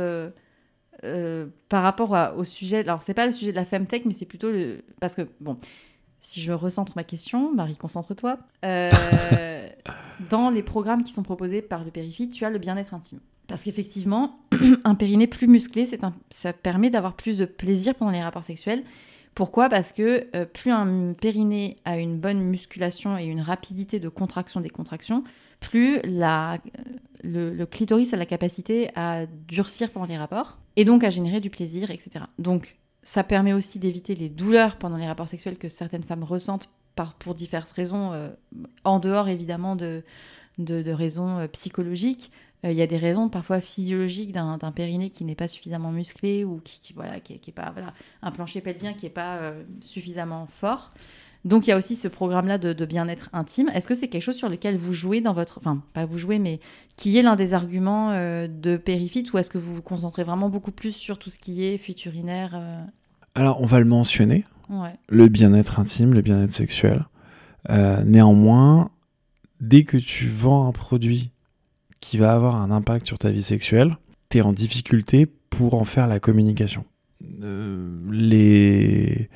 par 1.68 1.82
rapport 1.82 2.14
à- 2.14 2.34
au 2.36 2.44
sujet. 2.44 2.78
Alors, 2.80 3.02
c'est 3.02 3.14
pas 3.14 3.26
le 3.26 3.32
sujet 3.32 3.50
de 3.52 3.56
la 3.56 3.64
femtech, 3.64 4.04
mais 4.04 4.12
c'est 4.12 4.26
plutôt 4.26 4.50
le. 4.52 4.82
Parce 5.00 5.14
que, 5.14 5.22
bon, 5.40 5.56
si 6.20 6.42
je 6.42 6.52
recentre 6.52 6.92
ma 6.96 7.04
question, 7.04 7.52
Marie, 7.54 7.76
concentre-toi. 7.76 8.38
Dans 10.30 10.50
les 10.50 10.62
programmes 10.62 11.02
qui 11.02 11.12
sont 11.12 11.22
proposés 11.22 11.62
par 11.62 11.84
le 11.84 11.90
Périfit, 11.90 12.28
tu 12.28 12.44
as 12.44 12.50
le 12.50 12.58
bien-être 12.58 12.92
intime. 12.94 13.20
Parce 13.50 13.64
qu'effectivement, 13.64 14.38
un 14.84 14.94
périnée 14.94 15.26
plus 15.26 15.48
musclé, 15.48 15.84
un- 16.04 16.14
ça 16.30 16.52
permet 16.52 16.88
d'avoir 16.88 17.14
plus 17.14 17.36
de 17.36 17.44
plaisir 17.44 17.96
pendant 17.96 18.12
les 18.12 18.22
rapports 18.22 18.44
sexuels. 18.44 18.84
Pourquoi? 19.34 19.68
Parce 19.68 19.90
que 19.90 20.28
euh, 20.36 20.44
plus 20.44 20.70
un 20.70 21.14
périnée 21.14 21.76
a 21.84 21.98
une 21.98 22.20
bonne 22.20 22.40
musculation 22.40 23.18
et 23.18 23.24
une 23.24 23.40
rapidité 23.40 23.98
de 23.98 24.08
contraction 24.08 24.60
des 24.60 24.70
contractions, 24.70 25.24
plus 25.58 25.98
euh, 26.04 26.58
le, 27.24 27.64
clitoris 27.64 28.14
a 28.14 28.16
la 28.16 28.24
capacité 28.24 28.90
à 28.94 29.26
durcir 29.26 29.90
pendant 29.90 30.06
les 30.06 30.16
rapports 30.16 30.58
et 30.76 30.84
donc 30.84 31.02
à 31.02 31.10
générer 31.10 31.40
du 31.40 31.50
plaisir, 31.50 31.90
etc. 31.90 32.26
Donc 32.38 32.76
ça 33.02 33.24
permet 33.24 33.52
aussi 33.52 33.80
d'éviter 33.80 34.14
les 34.14 34.28
douleurs 34.28 34.76
pendant 34.76 34.96
les 34.96 35.08
rapports 35.08 35.28
sexuels 35.28 35.58
que 35.58 35.68
certaines 35.68 36.04
femmes 36.04 36.22
ressentent 36.22 36.68
pour 37.18 37.34
diverses 37.34 37.72
raisons, 37.72 38.12
euh, 38.12 38.28
en 38.84 39.00
dehors 39.00 39.28
évidemment 39.28 39.74
de, 39.74 40.04
de, 40.58 40.92
raisons 40.92 41.48
psychologiques. 41.52 42.30
Euh, 42.64 42.70
Il 42.72 42.76
y 42.76 42.82
a 42.82 42.86
des 42.86 42.98
raisons 42.98 43.28
parfois 43.28 43.60
physiologiques 43.60 44.32
d'un 44.32 44.58
périnée 44.74 45.10
qui 45.10 45.24
n'est 45.24 45.34
pas 45.34 45.48
suffisamment 45.48 45.92
musclé 45.92 46.44
ou 46.44 46.60
qui, 46.62 46.80
qui, 46.80 46.92
voilà, 46.92 47.20
qui, 47.20 47.38
qui 47.38 47.50
est 47.50 47.54
pas 47.54 47.70
voilà, 47.72 47.92
un 48.22 48.30
plancher 48.30 48.60
pelvien 48.60 48.92
qui 48.92 49.06
n'est 49.06 49.10
pas 49.10 49.36
euh, 49.38 49.62
suffisamment 49.80 50.46
fort. 50.46 50.92
Donc 51.46 51.66
il 51.66 51.70
y 51.70 51.72
a 51.72 51.78
aussi 51.78 51.96
ce 51.96 52.06
programme-là 52.06 52.58
de, 52.58 52.74
de 52.74 52.84
bien-être 52.84 53.30
intime. 53.32 53.70
Est-ce 53.74 53.88
que 53.88 53.94
c'est 53.94 54.08
quelque 54.08 54.22
chose 54.22 54.36
sur 54.36 54.50
lequel 54.50 54.76
vous 54.76 54.92
jouez 54.92 55.22
dans 55.22 55.32
votre... 55.32 55.56
Enfin, 55.56 55.82
pas 55.94 56.04
vous 56.04 56.18
jouez, 56.18 56.38
mais 56.38 56.60
qui 56.96 57.16
est 57.16 57.22
l'un 57.22 57.34
des 57.34 57.54
arguments 57.54 58.10
euh, 58.10 58.46
de 58.46 58.76
Périfit 58.76 59.24
ou 59.32 59.38
est-ce 59.38 59.48
que 59.48 59.56
vous 59.56 59.74
vous 59.74 59.80
concentrez 59.82 60.22
vraiment 60.22 60.50
beaucoup 60.50 60.70
plus 60.72 60.92
sur 60.94 61.18
tout 61.18 61.30
ce 61.30 61.38
qui 61.38 61.64
est 61.64 61.78
fuite 61.78 62.04
urinaire 62.04 62.50
euh, 62.54 62.84
Alors, 63.34 63.58
on 63.62 63.66
va 63.66 63.78
le 63.78 63.86
mentionner, 63.86 64.44
Ouais. 64.68 64.92
le 65.08 65.28
bien-être 65.28 65.80
intime, 65.80 66.12
le 66.12 66.20
bien-être 66.20 66.52
sexuel. 66.52 67.06
Euh, 67.70 68.04
néanmoins, 68.04 68.90
dès 69.60 69.84
que 69.84 69.96
tu 69.96 70.28
vends 70.28 70.68
un 70.68 70.72
produit 70.72 71.30
qui 72.00 72.18
va 72.18 72.32
avoir 72.32 72.56
un 72.56 72.70
impact 72.70 73.06
sur 73.06 73.18
ta 73.18 73.30
vie 73.30 73.42
sexuelle, 73.42 73.96
tu 74.28 74.38
es 74.38 74.40
en 74.42 74.52
difficulté 74.52 75.26
pour 75.50 75.74
en 75.74 75.84
faire 75.84 76.06
la 76.06 76.20
communication. 76.20 76.84
Euh, 77.42 77.98
les 78.10 79.28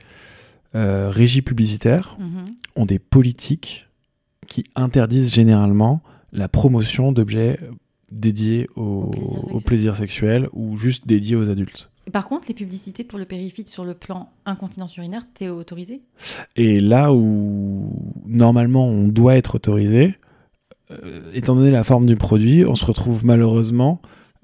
euh, 0.74 1.10
régies 1.10 1.42
publicitaires 1.42 2.16
Mhm. 2.18 2.46
ont 2.76 2.86
des 2.86 2.98
politiques 2.98 3.86
qui 4.46 4.64
interdisent 4.74 5.32
généralement 5.32 6.02
la 6.32 6.48
promotion 6.48 7.12
d'objets 7.12 7.60
dédiés 8.10 8.68
au, 8.76 8.82
Au 8.82 9.10
plaisir 9.10 9.22
au 9.52 9.58
sexuel. 9.58 9.62
plaisir 9.64 9.96
sexuel 9.96 10.48
ou 10.52 10.76
juste 10.76 11.06
dédiés 11.06 11.36
aux 11.36 11.48
adultes. 11.48 11.90
Par 12.12 12.28
contre, 12.28 12.48
les 12.48 12.54
publicités 12.54 13.02
pour 13.04 13.18
le 13.18 13.24
Périfit 13.24 13.64
sur 13.66 13.84
le 13.84 13.94
plan 13.94 14.28
incontinence 14.44 14.96
urinaire, 14.96 15.24
t'es 15.32 15.48
autorisé? 15.48 16.02
Et 16.56 16.78
là 16.80 17.12
où 17.14 17.90
normalement 18.26 18.86
on 18.86 19.08
doit 19.08 19.36
être 19.36 19.54
autorisé, 19.54 20.16
euh, 20.90 21.22
étant 21.32 21.54
donné 21.54 21.70
la 21.70 21.84
forme 21.84 22.06
du 22.06 22.16
produit, 22.16 22.64
on 22.64 22.74
se 22.74 22.84
retrouve 22.84 23.24
malheureusement 23.24 24.00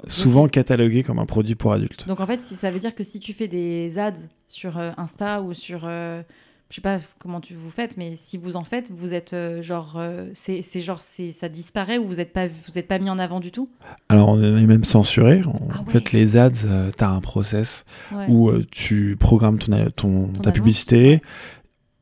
souvent 0.06 0.48
catalogué 0.48 1.02
comme 1.02 1.18
un 1.18 1.26
produit 1.26 1.54
pour 1.54 1.72
adultes. 1.74 2.08
Donc 2.08 2.20
en 2.20 2.26
fait, 2.26 2.40
si, 2.40 2.56
ça 2.56 2.70
veut 2.70 2.78
dire 2.78 2.94
que 2.94 3.04
si 3.04 3.20
tu 3.20 3.34
fais 3.34 3.48
des 3.48 3.98
ads 3.98 4.14
sur 4.46 4.78
euh, 4.78 4.92
Insta 4.96 5.42
ou 5.42 5.52
sur... 5.52 5.82
euh, 5.84 6.22
je 6.70 6.76
sais 6.76 6.80
pas 6.80 7.00
comment 7.18 7.40
tu 7.40 7.52
vous 7.52 7.68
faites, 7.68 7.96
mais 7.98 8.14
si 8.16 8.38
vous 8.38 8.54
en 8.56 8.62
faites, 8.64 8.90
vous 8.92 9.12
êtes 9.12 9.32
euh, 9.34 9.60
genre... 9.60 10.00
c'est 10.32 10.62
genre... 10.80 11.02
c'est 11.02 11.32
ça 11.32 11.48
disparaît 11.50 11.98
ou 11.98 12.06
vous 12.06 12.14
n'êtes 12.14 12.32
pas, 12.32 12.46
vous 12.46 12.78
êtes 12.78 12.88
pas 12.88 12.98
mis 12.98 13.10
en 13.10 13.18
avant 13.18 13.40
du 13.40 13.50
tout? 13.52 13.68
Alors 14.08 14.30
on 14.30 14.40
est 14.56 14.66
même 14.66 14.84
censuré. 14.84 15.42
En 15.44 15.52
Ah 15.74 15.82
ouais. 15.84 15.92
fait, 15.92 16.12
les 16.12 16.36
ads, 16.38 16.50
tu 16.96 17.04
as 17.04 17.10
un 17.10 17.20
process 17.20 17.84
Ouais. 18.14 18.26
où 18.30 18.50
tu 18.70 19.16
programmes 19.20 19.58
ton, 19.58 19.72
ton- 19.90 20.28
Ton 20.28 20.32
ta 20.32 20.40
annonce, 20.44 20.54
publicité, 20.54 21.20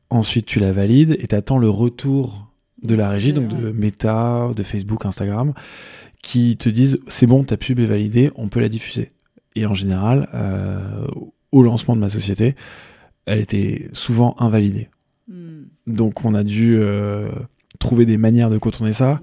ensuite 0.09 0.45
tu 0.45 0.59
la 0.59 0.71
valides 0.71 1.17
et 1.19 1.27
tu 1.27 1.35
attends 1.35 1.57
le 1.57 1.69
retour 1.69 2.48
de 2.83 2.95
la 2.95 3.09
régie, 3.09 3.33
donc 3.33 3.49
de. 3.49 3.71
Meta, 3.71 4.49
de 4.55 4.63
Facebook, 4.63 5.05
Instagram, 5.05 5.53
qui 6.21 6.57
te 6.57 6.69
disent 6.69 6.99
c'est 7.07 7.27
bon, 7.27 7.43
ta 7.43 7.57
pub 7.57 7.79
est 7.79 7.85
validée, 7.85 8.31
on 8.35 8.47
peut 8.49 8.59
la 8.59 8.69
diffuser. 8.69 9.11
Et 9.55 9.65
en 9.65 9.73
général, 9.73 10.29
euh, 10.33 11.05
au 11.51 11.63
lancement 11.63 11.95
de 11.95 12.01
ma 12.01 12.09
société, 12.09 12.55
elle 13.25 13.39
était 13.39 13.89
souvent 13.93 14.35
invalidée. 14.39 14.89
Hmm. 15.27 15.63
Donc 15.87 16.25
on 16.25 16.33
a 16.33 16.43
dû 16.43 16.77
euh, 16.77 17.29
trouver 17.79 18.05
des 18.05 18.17
manières 18.17 18.49
de 18.49 18.57
contourner 18.57 18.93
ça. 18.93 19.19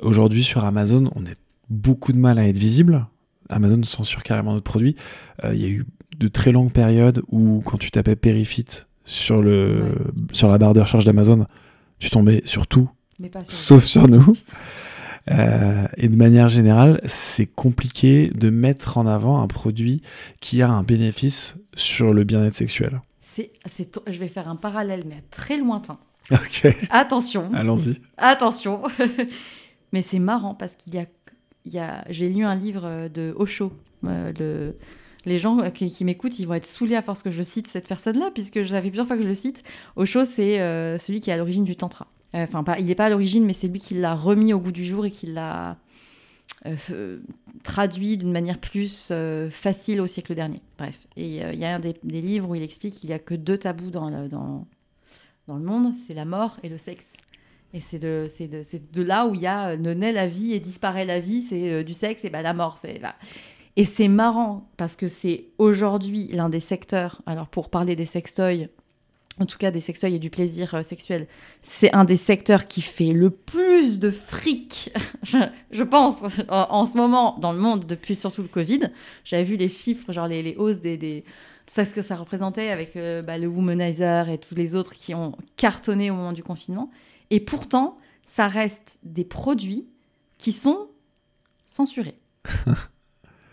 Aujourd'hui 0.00 0.44
sur 0.44 0.64
Amazon, 0.64 1.10
on 1.16 1.24
a 1.24 1.34
beaucoup 1.70 2.12
de 2.12 2.18
mal 2.18 2.38
à 2.38 2.46
être 2.46 2.58
visible. 2.58 3.06
Amazon 3.48 3.82
censure 3.82 4.22
carrément 4.22 4.52
notre 4.52 4.64
produit. 4.64 4.94
Euh, 5.44 5.54
Il 5.54 5.60
y 5.60 5.64
a 5.64 5.68
eu 5.68 5.86
de 6.16 6.28
très 6.28 6.52
longues 6.52 6.72
périodes 6.72 7.22
où 7.28 7.62
quand 7.64 7.78
tu 7.78 7.90
tapais 7.90 8.16
Perifit 8.16 8.66
sur, 9.04 9.40
le, 9.40 9.68
Ouais. 9.68 9.88
sur 10.32 10.48
la 10.48 10.58
barre 10.58 10.74
de 10.74 10.80
recherche 10.80 11.04
d'Amazon, 11.04 11.46
tu 11.98 12.10
tombais 12.10 12.42
sur 12.44 12.66
tout, 12.66 12.88
Mais 13.18 13.28
pas 13.28 13.44
sur... 13.44 13.52
sauf 13.54 13.84
sur 13.84 14.08
nous. 14.08 14.34
Euh, 15.30 15.86
et 15.96 16.08
de 16.08 16.16
manière 16.16 16.48
générale, 16.48 17.00
c'est 17.04 17.46
compliqué 17.46 18.28
de 18.34 18.48
mettre 18.50 18.96
en 18.96 19.06
avant 19.06 19.42
un 19.42 19.46
produit 19.46 20.00
qui 20.40 20.62
a 20.62 20.70
un 20.70 20.82
bénéfice 20.82 21.56
sur 21.74 22.14
le 22.14 22.24
bien-être 22.24 22.54
sexuel. 22.54 23.00
C'est, 23.20 23.52
je 24.08 24.18
vais 24.18 24.28
faire 24.28 24.48
un 24.48 24.56
parallèle, 24.56 25.02
mais 25.06 25.22
très 25.30 25.58
lointain. 25.58 25.98
Ok, 26.32 26.66
Attention, 26.90 27.50
allons-y. 27.54 28.00
attention. 28.16 28.82
mais 29.92 30.02
c'est 30.02 30.18
marrant 30.18 30.54
parce 30.54 30.74
qu'il 30.76 30.94
y 30.94 30.98
a, 30.98 31.06
il 31.64 31.72
y 31.72 31.78
a, 31.78 32.04
j'ai 32.10 32.28
lu 32.30 32.44
un 32.44 32.54
livre 32.54 32.82
euh, 32.84 33.08
de 33.08 33.32
Osho. 33.36 33.72
euh, 34.04 34.32
le- 34.38 34.76
les 35.28 35.38
gens 35.38 35.70
qui, 35.70 36.04
m'écoutent, 36.04 36.38
ils 36.38 36.46
vont 36.46 36.54
être 36.54 36.66
saoulés 36.66 36.96
à 36.96 37.02
force 37.02 37.22
que 37.22 37.30
je 37.30 37.42
cite 37.42 37.68
cette 37.68 37.86
personne-là, 37.86 38.30
puisque 38.32 38.64
ça 38.66 38.82
fait 38.82 38.88
plusieurs 38.88 39.06
fois 39.06 39.16
que 39.16 39.22
je 39.22 39.28
le 39.28 39.34
cite. 39.34 39.62
Osho, 39.96 40.24
c'est 40.24 40.60
euh, 40.60 40.98
celui 40.98 41.20
qui 41.20 41.30
est 41.30 41.32
à 41.32 41.36
l'origine 41.36 41.64
du 41.64 41.76
tantra. 41.76 42.08
Euh, 42.34 42.46
Enfin, 42.52 42.74
il 42.78 42.86
n'est 42.86 42.94
pas 42.94 43.06
à 43.06 43.10
l'origine, 43.10 43.44
mais 43.44 43.52
c'est 43.52 43.68
lui 43.68 43.78
qui 43.78 43.94
l'a 43.94 44.14
remis 44.14 44.52
au 44.52 44.58
goût 44.58 44.72
du 44.72 44.84
jour 44.84 45.06
et 45.06 45.10
qui 45.10 45.26
l'a 45.26 45.76
euh, 46.66 47.18
traduit 47.62 48.16
d'une 48.16 48.32
manière 48.32 48.58
plus 48.58 49.12
facile 49.50 50.00
au 50.00 50.06
siècle 50.06 50.34
dernier. 50.34 50.60
Bref, 50.78 50.98
et 51.16 51.36
il 51.36 51.58
y 51.58 51.64
a 51.64 51.74
un 51.74 51.78
des, 51.78 51.94
livres 52.04 52.50
où 52.50 52.54
il 52.54 52.62
explique 52.62 52.94
qu'il 52.94 53.10
n'y 53.10 53.14
a 53.14 53.18
que 53.18 53.34
deux 53.34 53.58
tabous 53.58 53.90
dans 53.90 54.10
le, 54.10 55.54
monde, 55.54 55.92
c'est 55.94 56.14
la 56.14 56.24
mort 56.24 56.56
et 56.62 56.68
le 56.68 56.78
sexe. 56.78 57.14
Et 57.74 57.80
c'est 57.80 57.98
de, 57.98 58.26
là 59.02 59.26
où 59.26 59.34
il 59.34 59.42
y 59.42 59.46
a 59.46 59.76
ne 59.76 59.92
naît 59.92 60.12
la 60.12 60.26
vie 60.26 60.52
et 60.54 60.60
disparaît 60.60 61.04
la 61.04 61.20
vie, 61.20 61.42
c'est 61.42 61.84
du 61.84 61.94
sexe 61.94 62.24
et 62.24 62.30
bah, 62.30 62.42
la 62.42 62.54
mort. 62.54 62.78
C'est, 62.78 62.98
bah. 62.98 63.14
Et 63.78 63.84
c'est 63.84 64.08
marrant 64.08 64.68
parce 64.76 64.96
que 64.96 65.06
c'est 65.06 65.44
aujourd'hui 65.56 66.26
l'un 66.32 66.48
des 66.48 66.58
secteurs, 66.58 67.22
alors 67.26 67.46
pour 67.46 67.70
parler 67.70 67.94
des 67.94 68.06
sextoys, 68.06 68.66
en 69.38 69.46
tout 69.46 69.56
cas 69.56 69.70
des 69.70 69.78
sextoys 69.78 70.16
et 70.16 70.18
du 70.18 70.30
plaisir 70.30 70.74
euh, 70.74 70.82
sexuel, 70.82 71.28
c'est 71.62 71.94
un 71.94 72.02
des 72.02 72.16
secteurs 72.16 72.66
qui 72.66 72.82
fait 72.82 73.12
le 73.12 73.30
plus 73.30 74.00
de 74.00 74.10
fric, 74.10 74.92
je, 75.70 75.82
pense, 75.84 76.16
en, 76.48 76.86
ce 76.86 76.96
moment 76.96 77.38
dans 77.38 77.52
le 77.52 77.60
monde 77.60 77.86
depuis 77.86 78.16
surtout 78.16 78.42
le 78.42 78.48
Covid. 78.48 78.90
J'avais 79.22 79.44
vu 79.44 79.54
les 79.54 79.68
chiffres, 79.68 80.12
genre 80.12 80.26
les, 80.26 80.56
hausses 80.56 80.80
tout 80.80 81.22
ça, 81.68 81.84
ce 81.84 81.94
que 81.94 82.02
ça 82.02 82.16
représentait 82.16 82.70
avec 82.70 82.96
euh, 82.96 83.22
bah, 83.22 83.38
le 83.38 83.46
Womanizer 83.46 84.28
et 84.28 84.38
tous 84.38 84.56
les 84.56 84.74
autres 84.74 84.94
qui 84.94 85.14
ont 85.14 85.36
cartonné 85.56 86.10
au 86.10 86.14
moment 86.14 86.32
du 86.32 86.42
confinement. 86.42 86.90
Et 87.30 87.38
pourtant, 87.38 87.96
ça 88.26 88.48
reste 88.48 88.98
des 89.04 89.24
produits 89.24 89.86
qui 90.36 90.50
sont 90.50 90.88
censurés. 91.64 92.18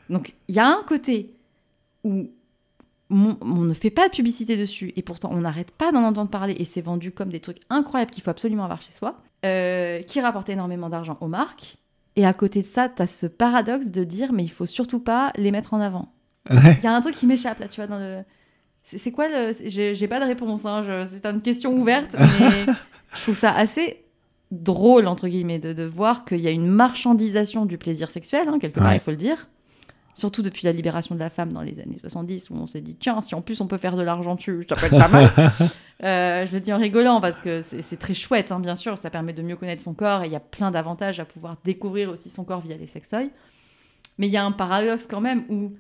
Donc, 0.10 0.34
il 0.48 0.56
y 0.56 0.60
a 0.60 0.68
un 0.68 0.84
côté 0.88 1.34
où 2.04 2.28
on 3.12 3.36
ne 3.64 3.74
fait 3.74 3.90
pas 3.92 4.08
de 4.10 4.14
publicité 4.16 4.58
dessus 4.58 4.92
et 4.96 5.02
pourtant 5.04 5.30
on 5.32 5.42
n'arrête 5.42 5.72
pas 5.72 5.92
d'en 5.92 6.04
entendre 6.04 6.30
parler 6.32 6.56
et 6.58 6.66
c'est 6.66 6.82
vendu 6.82 7.12
comme 7.12 7.30
des 7.30 7.40
trucs 7.40 7.60
incroyables 7.70 8.10
qu'il 8.12 8.24
faut 8.24 8.32
absolument 8.32 8.64
avoir 8.64 8.82
chez 8.82 8.92
soi, 8.92 9.22
euh, 9.46 10.02
qui 10.02 10.20
rapportent 10.22 10.50
énormément 10.50 10.90
d'argent 10.90 11.18
aux 11.22 11.28
marques. 11.28 11.76
Et 12.16 12.26
à 12.26 12.34
côté 12.34 12.62
de 12.62 12.66
ça, 12.66 12.90
tu 12.90 13.02
as 13.04 13.08
ce 13.08 13.28
paradoxe 13.28 13.88
de 13.88 14.04
dire 14.04 14.34
mais 14.34 14.44
il 14.44 14.50
faut 14.52 14.66
surtout 14.66 15.00
pas 15.00 15.32
les 15.38 15.52
mettre 15.52 15.74
en 15.76 15.82
avant. 15.82 16.12
Ouais. 16.50 16.78
Il 16.80 16.84
y 16.84 16.88
a 16.88 16.96
un 16.96 17.02
truc 17.02 17.16
qui 17.16 17.28
m'échappe 17.28 17.60
là, 17.60 17.68
tu 17.68 17.76
vois, 17.80 17.88
dans 17.88 18.00
le. 18.00 18.22
C'est 18.84 19.12
quoi 19.12 19.28
le. 19.28 19.54
J'ai 19.66 19.94
j'ai 19.96 20.08
pas 20.08 20.20
de 20.20 20.26
réponse, 20.26 20.66
hein, 20.66 20.82
je- 20.84 21.06
c'est 21.08 21.26
une 21.26 21.42
question 21.42 21.74
ouverte, 21.74 22.16
mais 22.20 22.66
je 23.14 23.22
trouve 23.22 23.36
ça 23.38 23.52
assez 23.52 24.04
drôle, 24.52 25.08
entre 25.08 25.28
guillemets, 25.28 25.58
de, 25.60 25.74
de 25.74 25.84
voir 25.84 26.24
qu'il 26.24 26.40
y 26.40 26.48
a 26.48 26.52
une 26.52 26.68
marchandisation 26.68 27.66
du 27.66 27.78
plaisir 27.80 28.10
sexuel, 28.12 28.48
hein, 28.48 28.58
quelque 28.60 28.80
part, 28.80 28.90
Ouais. 28.90 28.98
il 28.98 29.00
faut 29.00 29.12
le 29.12 29.18
dire. 29.18 29.48
Surtout 30.16 30.42
depuis 30.42 30.66
la 30.66 30.72
libération 30.72 31.14
de 31.14 31.20
la 31.20 31.30
femme 31.30 31.52
dans 31.52 31.62
les 31.62 31.78
années 31.82 31.98
70, 32.00 32.50
où 32.50 32.56
on 32.56 32.68
s'est 32.68 32.80
dit, 32.80 32.96
tiens, 32.96 33.20
si 33.20 33.36
en 33.36 33.42
plus 33.42 33.60
on 33.60 33.68
peut 33.68 33.78
faire 33.78 33.98
de 33.98 34.02
l'argent 34.02 34.36
dessus, 34.36 34.66
ça 34.68 34.78
peut 34.78 34.86
être 34.86 34.98
pas 34.98 35.10
mal. 35.10 35.30
Euh, 36.04 36.46
je 36.46 36.52
le 36.52 36.60
dis 36.60 36.74
en 36.74 36.78
rigolant 36.78 37.22
parce 37.22 37.40
que 37.40 37.62
c'est 37.62 37.82
c'est 37.82 37.96
très 37.96 38.14
chouette, 38.14 38.52
hein, 38.52 38.60
bien 38.60 38.76
sûr, 38.76 38.98
ça 38.98 39.10
permet 39.10 39.32
de 39.32 39.42
mieux 39.42 39.56
connaître 39.56 39.82
son 39.82 39.94
corps 39.94 40.24
et 40.24 40.26
il 40.26 40.32
y 40.34 40.36
a 40.36 40.42
plein 40.42 40.70
d'avantages 40.70 41.22
à 41.22 41.26
pouvoir 41.26 41.56
découvrir 41.64 42.10
aussi 42.10 42.30
son 42.30 42.44
corps 42.44 42.60
via 42.60 42.76
les 42.76 42.86
sextoys. 42.86 43.30
Mais 44.18 44.28
il 44.28 44.34
y 44.34 44.36
a 44.36 44.44
un 44.44 44.52
paradoxe 44.52 45.08
quand 45.10 45.22
même 45.22 45.46
où 45.48 45.72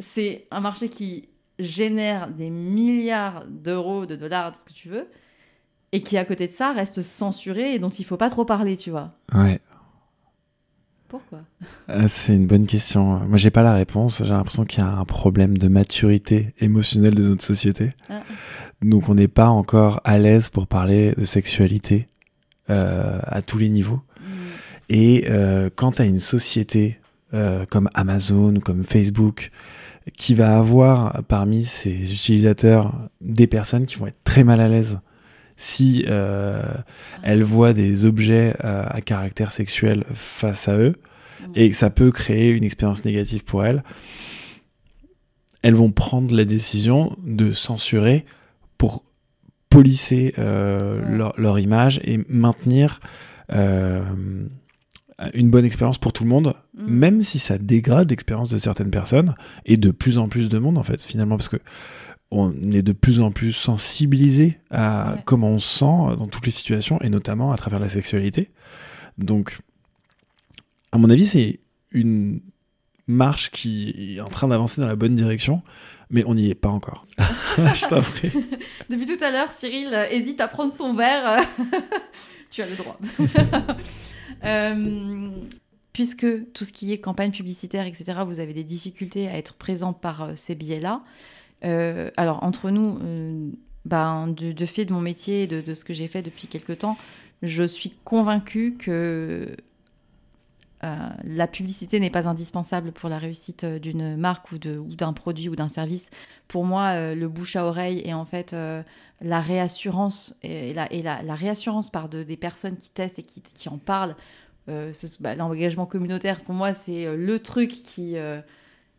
c'est 0.00 0.48
un 0.50 0.58
marché 0.58 0.88
qui 0.88 1.28
génère 1.60 2.28
des 2.28 2.50
milliards 2.50 3.44
d'euros, 3.48 4.06
de 4.06 4.16
dollars, 4.16 4.50
de 4.50 4.56
ce 4.56 4.64
que 4.64 4.72
tu 4.72 4.88
veux, 4.88 5.06
et 5.92 6.02
qui 6.02 6.16
à 6.18 6.24
côté 6.24 6.48
de 6.48 6.52
ça 6.52 6.72
reste 6.72 7.02
censuré 7.02 7.74
et 7.74 7.78
dont 7.78 7.90
il 7.90 8.04
faut 8.04 8.16
pas 8.16 8.30
trop 8.30 8.44
parler, 8.44 8.76
tu 8.76 8.90
vois. 8.90 9.12
Ouais. 9.32 9.60
Pourquoi? 11.08 11.40
Euh, 11.88 12.04
C'est 12.06 12.34
une 12.34 12.46
bonne 12.46 12.66
question. 12.66 13.20
Moi, 13.20 13.38
j'ai 13.38 13.50
pas 13.50 13.62
la 13.62 13.74
réponse. 13.74 14.22
J'ai 14.22 14.30
l'impression 14.30 14.64
qu'il 14.64 14.80
y 14.80 14.82
a 14.82 14.90
un 14.90 15.04
problème 15.04 15.56
de 15.56 15.68
maturité 15.68 16.54
émotionnelle 16.60 17.14
de 17.14 17.26
notre 17.26 17.44
société. 17.44 17.94
Ah. 18.10 18.20
Donc, 18.82 19.08
on 19.08 19.14
n'est 19.14 19.28
pas 19.28 19.48
encore 19.48 20.00
à 20.04 20.18
l'aise 20.18 20.50
pour 20.50 20.66
parler 20.66 21.14
de 21.16 21.24
sexualité 21.24 22.08
euh, 22.70 23.20
à 23.24 23.40
tous 23.40 23.56
les 23.58 23.70
niveaux. 23.70 24.02
Et 24.90 25.26
euh, 25.28 25.70
quand 25.74 25.92
tu 25.92 26.02
as 26.02 26.04
une 26.04 26.18
société 26.18 26.98
euh, 27.34 27.66
comme 27.66 27.88
Amazon 27.94 28.56
ou 28.56 28.60
comme 28.60 28.84
Facebook 28.84 29.50
qui 30.16 30.34
va 30.34 30.58
avoir 30.58 31.22
parmi 31.24 31.64
ses 31.64 32.12
utilisateurs 32.12 32.94
des 33.20 33.46
personnes 33.46 33.84
qui 33.84 33.96
vont 33.96 34.06
être 34.06 34.22
très 34.24 34.44
mal 34.44 34.60
à 34.60 34.68
l'aise 34.68 35.00
si 35.60 36.04
euh, 36.06 36.62
elles 37.22 37.42
voient 37.42 37.72
des 37.74 38.04
objets 38.06 38.54
euh, 38.64 38.84
à 38.88 39.00
caractère 39.00 39.50
sexuel 39.52 40.04
face 40.14 40.68
à 40.68 40.78
eux 40.78 40.94
et 41.54 41.68
que 41.68 41.76
ça 41.76 41.90
peut 41.90 42.12
créer 42.12 42.50
une 42.52 42.62
expérience 42.64 43.04
négative 43.04 43.44
pour 43.44 43.64
elles, 43.64 43.82
elles 45.62 45.74
vont 45.74 45.90
prendre 45.90 46.34
la 46.34 46.44
décision 46.44 47.16
de 47.26 47.50
censurer 47.52 48.24
pour 48.78 49.04
polisser 49.68 50.32
euh, 50.38 51.02
Ouais. 51.02 51.16
leur, 51.16 51.34
leur 51.38 51.58
image 51.58 52.00
et 52.04 52.20
maintenir 52.28 53.00
une 55.34 55.50
bonne 55.50 55.64
expérience 55.64 55.98
pour 55.98 56.12
tout 56.12 56.22
le 56.22 56.28
monde, 56.30 56.54
Mm. 56.76 56.86
même 56.86 57.22
si 57.22 57.38
ça 57.40 57.58
dégrade 57.58 58.08
l'expérience 58.10 58.50
de 58.50 58.58
certaines 58.58 58.90
personnes 58.90 59.34
et 59.66 59.76
de 59.76 59.90
plus 59.90 60.16
en 60.18 60.28
plus 60.28 60.48
de 60.48 60.58
monde 60.58 60.78
en 60.78 60.84
fait 60.84 61.02
finalement 61.02 61.36
parce 61.36 61.48
que 61.48 61.56
on 62.30 62.52
est 62.72 62.82
de 62.82 62.92
plus 62.92 63.20
en 63.20 63.30
plus 63.30 63.52
sensibilisé 63.52 64.58
à 64.70 65.12
Ouais. 65.14 65.22
comment 65.24 65.48
on 65.50 65.58
se 65.58 65.78
sent 65.78 66.16
dans 66.18 66.26
toutes 66.26 66.46
les 66.46 66.52
situations 66.52 67.00
et 67.02 67.08
notamment 67.08 67.52
à 67.52 67.56
travers 67.56 67.78
la 67.80 67.88
sexualité. 67.88 68.50
Donc, 69.16 69.58
à 70.92 70.98
mon 70.98 71.08
avis, 71.10 71.26
c'est 71.26 71.60
une 71.90 72.40
marche 73.06 73.50
qui 73.50 74.16
est 74.16 74.20
en 74.20 74.28
train 74.28 74.48
d'avancer 74.48 74.80
dans 74.82 74.86
la 74.88 74.96
bonne 74.96 75.14
direction, 75.14 75.62
mais 76.10 76.22
on 76.26 76.34
n'y 76.34 76.50
est 76.50 76.54
pas 76.54 76.68
encore. 76.68 77.06
Je 77.56 77.86
t'en 77.88 78.02
prie. 78.02 78.30
Depuis 78.90 79.06
tout 79.06 79.22
à 79.24 79.30
l'heure, 79.30 79.50
Cyril 79.50 79.88
euh, 79.92 80.06
hésite 80.10 80.40
à 80.42 80.48
prendre 80.48 80.72
son 80.72 80.92
verre. 80.94 81.42
tu 82.50 82.60
as 82.62 82.66
le 82.66 82.76
droit. 82.76 82.98
Euh, 84.44 85.30
puisque 85.92 86.26
tout 86.52 86.64
ce 86.64 86.72
qui 86.72 86.92
est 86.92 86.98
campagne 86.98 87.32
publicitaire, 87.32 87.86
etc., 87.86 88.20
vous 88.26 88.38
avez 88.40 88.52
des 88.52 88.64
difficultés 88.64 89.28
à 89.28 89.36
être 89.36 89.54
présent 89.54 89.92
par 89.92 90.22
euh, 90.22 90.32
ces 90.36 90.54
biais-là. 90.54 91.02
Euh, 91.64 92.10
alors, 92.16 92.42
entre 92.42 92.70
nous, 92.70 92.98
euh, 93.02 93.50
ben, 93.84 94.28
de, 94.28 94.66
fait 94.66 94.84
de 94.84 94.92
mon 94.92 95.00
métier 95.00 95.44
et 95.44 95.46
de, 95.46 95.74
ce 95.74 95.84
que 95.84 95.92
j'ai 95.92 96.08
fait 96.08 96.22
depuis 96.22 96.46
quelques 96.46 96.78
temps, 96.78 96.96
je 97.42 97.64
suis 97.64 97.90
convaincue 98.04 98.76
que 98.76 99.56
euh, 100.84 101.08
la 101.24 101.46
publicité 101.48 101.98
n'est 101.98 102.10
pas 102.10 102.28
indispensable 102.28 102.92
pour 102.92 103.08
la 103.08 103.18
réussite 103.18 103.64
euh, 103.64 103.78
d'une 103.80 104.16
marque 104.16 104.52
ou 104.52 104.58
d'un 104.58 105.12
produit 105.12 105.48
ou 105.48 105.56
d'un 105.56 105.68
service. 105.68 106.10
Pour 106.46 106.64
moi, 106.64 107.14
le 107.14 107.28
bouche 107.28 107.56
à 107.56 107.64
oreille 107.64 108.00
et 108.04 108.14
en 108.14 108.24
fait 108.24 108.56
la 109.20 109.40
réassurance 109.40 110.34
et 110.42 110.72
la, 110.72 111.34
réassurance 111.34 111.90
par 111.90 112.08
de- 112.08 112.22
des 112.22 112.36
personnes 112.38 112.76
qui 112.76 112.88
testent 112.88 113.18
et 113.18 113.22
qui, 113.22 113.68
en 113.68 113.76
parlent. 113.76 114.16
bah, 114.66 115.34
L'engagement 115.34 115.84
communautaire, 115.84 116.40
pour 116.40 116.54
moi, 116.54 116.72
c'est 116.72 117.14
le 117.14 117.38
truc 117.38 117.68
qui, 117.68 118.16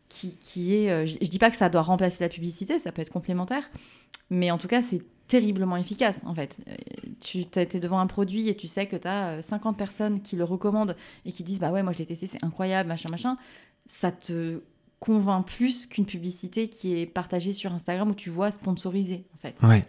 qui, 0.10 0.38
qui 0.38 0.76
est. 0.76 0.90
euh, 0.92 1.06
je, 1.06 1.16
je 1.22 1.30
dis 1.30 1.40
pas 1.40 1.50
que 1.52 1.58
ça 1.58 1.70
doit 1.70 1.82
remplacer 1.84 2.24
la 2.24 2.30
publicité, 2.30 2.80
ça 2.80 2.92
peut 2.92 3.02
être 3.02 3.12
complémentaire, 3.12 3.70
mais 4.30 4.52
en 4.52 4.58
tout 4.58 4.68
cas, 4.68 4.82
c'est 4.82 5.02
terriblement 5.28 5.78
efficace 5.78 6.24
en 6.26 6.34
fait. 6.34 6.58
Euh, 6.68 6.74
Tu 7.22 7.46
es 7.56 7.66
devant 7.80 8.00
un 8.00 8.08
produit 8.08 8.50
et 8.50 8.56
tu 8.56 8.68
sais 8.68 8.88
que 8.88 8.96
tu 8.96 9.08
as 9.08 9.42
50 9.42 9.78
personnes 9.78 10.22
qui 10.22 10.36
le 10.36 10.44
recommandent 10.44 10.96
et 11.26 11.32
qui 11.32 11.44
disent 11.44 11.60
bah 11.60 11.72
ouais, 11.72 11.84
moi 11.84 11.94
je 11.94 12.00
l'ai 12.00 12.06
testé, 12.08 12.26
c'est 12.28 12.44
incroyable, 12.44 12.90
machin, 12.90 13.10
machin. 13.12 13.38
Ça 13.86 14.12
te 14.12 14.62
convainc 15.00 15.46
plus 15.48 15.86
qu'une 15.86 16.06
publicité 16.06 16.68
qui 16.68 16.98
est 17.00 17.06
partagée 17.06 17.54
sur 17.54 17.72
Instagram 17.74 18.10
où 18.10 18.14
tu 18.16 18.30
vois 18.32 18.52
sponsorisé 18.52 19.24
en 19.36 19.38
fait. 19.38 19.56
Ouais. 19.62 19.86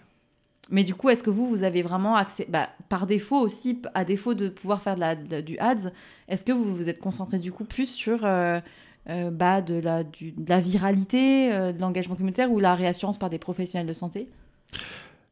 Mais 0.70 0.84
du 0.84 0.94
coup, 0.94 1.08
est-ce 1.08 1.22
que 1.24 1.30
vous, 1.30 1.48
vous 1.48 1.64
avez 1.64 1.82
vraiment 1.82 2.14
accès, 2.14 2.46
bah, 2.48 2.68
par 2.88 3.06
défaut 3.08 3.38
aussi, 3.40 3.80
à 3.94 4.04
défaut 4.04 4.34
de 4.34 4.48
pouvoir 4.48 4.82
faire 4.82 4.94
de 4.94 5.00
la, 5.00 5.16
de- 5.16 5.40
du 5.40 5.58
ads, 5.58 5.90
est-ce 6.28 6.44
que 6.44 6.52
vous 6.52 6.72
vous 6.74 6.88
êtes 6.88 7.00
concentré 7.00 7.38
du 7.40 7.50
coup 7.50 7.64
plus 7.64 7.88
sur 7.90 8.24
euh, 8.24 8.60
euh, 9.08 9.30
bah, 9.30 9.60
de, 9.62 9.74
la, 9.80 10.04
du- 10.04 10.32
de 10.32 10.48
la 10.48 10.60
viralité, 10.60 11.52
euh, 11.52 11.72
de 11.72 11.80
l'engagement 11.80 12.14
communautaire 12.14 12.50
ou 12.52 12.58
la 12.60 12.74
réassurance 12.74 13.18
par 13.18 13.30
des 13.30 13.38
professionnels 13.38 13.86
de 13.88 13.92
santé? 13.92 14.28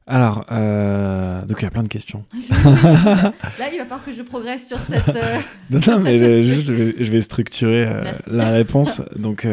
Alors, 0.06 0.46
euh, 0.50 1.44
donc 1.44 1.60
il 1.60 1.64
y 1.64 1.68
a 1.68 1.70
plein 1.70 1.82
de 1.82 1.88
questions. 1.88 2.24
Là, 2.32 3.32
il 3.70 3.78
va 3.78 3.84
falloir 3.84 4.04
que 4.04 4.12
je 4.12 4.22
progresse 4.22 4.66
sur 4.66 4.78
cette. 4.80 5.04
Non, 5.70 5.80
non, 5.86 6.00
mais 6.00 6.18
je, 6.18 6.40
juste, 6.40 6.62
je, 6.68 6.72
vais, 6.72 6.94
je 6.98 7.12
vais 7.12 7.20
structurer 7.20 7.86
la 8.26 8.48
réponse. 8.48 9.02
Donc, 9.16 9.46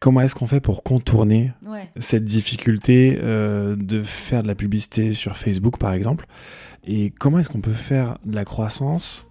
comment 0.00 0.22
est-ce 0.22 0.34
qu'on 0.34 0.46
fait 0.46 0.60
pour 0.60 0.82
contourner 0.82 1.52
Ouais. 1.66 1.90
cette 1.98 2.24
difficulté 2.24 3.16
de 3.20 4.02
faire 4.02 4.42
de 4.42 4.48
la 4.48 4.54
publicité 4.54 5.12
sur 5.12 5.36
Facebook, 5.36 5.76
par 5.76 5.92
exemple? 5.92 6.24
Et 6.86 7.12
comment 7.20 7.38
est-ce 7.38 7.50
qu'on 7.50 7.60
peut 7.60 7.70
faire 7.72 8.16
de 8.24 8.34
la 8.34 8.46
croissance 8.46 9.26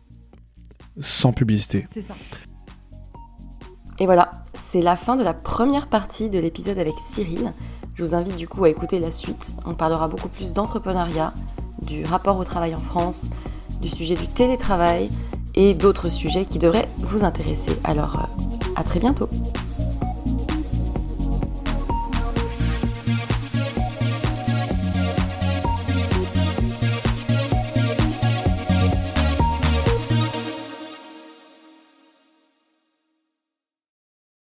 sans 1.00 1.34
publicité? 1.34 1.86
C'est 1.90 2.04
ça. 2.04 2.16
Et 4.00 4.06
voilà, 4.06 4.32
c'est 4.54 4.82
la 4.82 4.96
fin 4.96 5.18
de 5.18 5.24
la 5.24 5.34
première 5.34 5.88
partie 5.88 6.30
de 6.30 6.40
l'épisode 6.40 6.80
avec 6.80 6.96
Cyril. 7.00 7.52
Je 7.96 8.04
vous 8.04 8.16
invite 8.16 8.38
du 8.38 8.48
coup 8.48 8.64
à 8.64 8.70
écouter 8.70 9.00
la 9.00 9.12
suite. 9.12 9.54
On 9.66 9.74
parlera 9.74 10.08
beaucoup 10.08 10.30
plus 10.30 10.54
d'entrepreneuriat, 10.54 11.34
du 11.82 12.06
rapport 12.06 12.38
au 12.38 12.46
travail 12.46 12.74
en 12.74 12.80
France, 12.80 13.30
du 13.82 13.90
sujet 13.90 14.16
du 14.16 14.28
télétravail 14.28 15.10
et 15.56 15.74
d'autres 15.74 16.08
sujets 16.08 16.46
qui 16.46 16.60
devraient 16.60 16.88
vous 17.00 17.26
intéresser. 17.26 17.78
Alors, 17.84 18.20
euh, 18.20 18.72
à 18.78 18.84
très 18.84 19.02
bientôt 19.02 19.28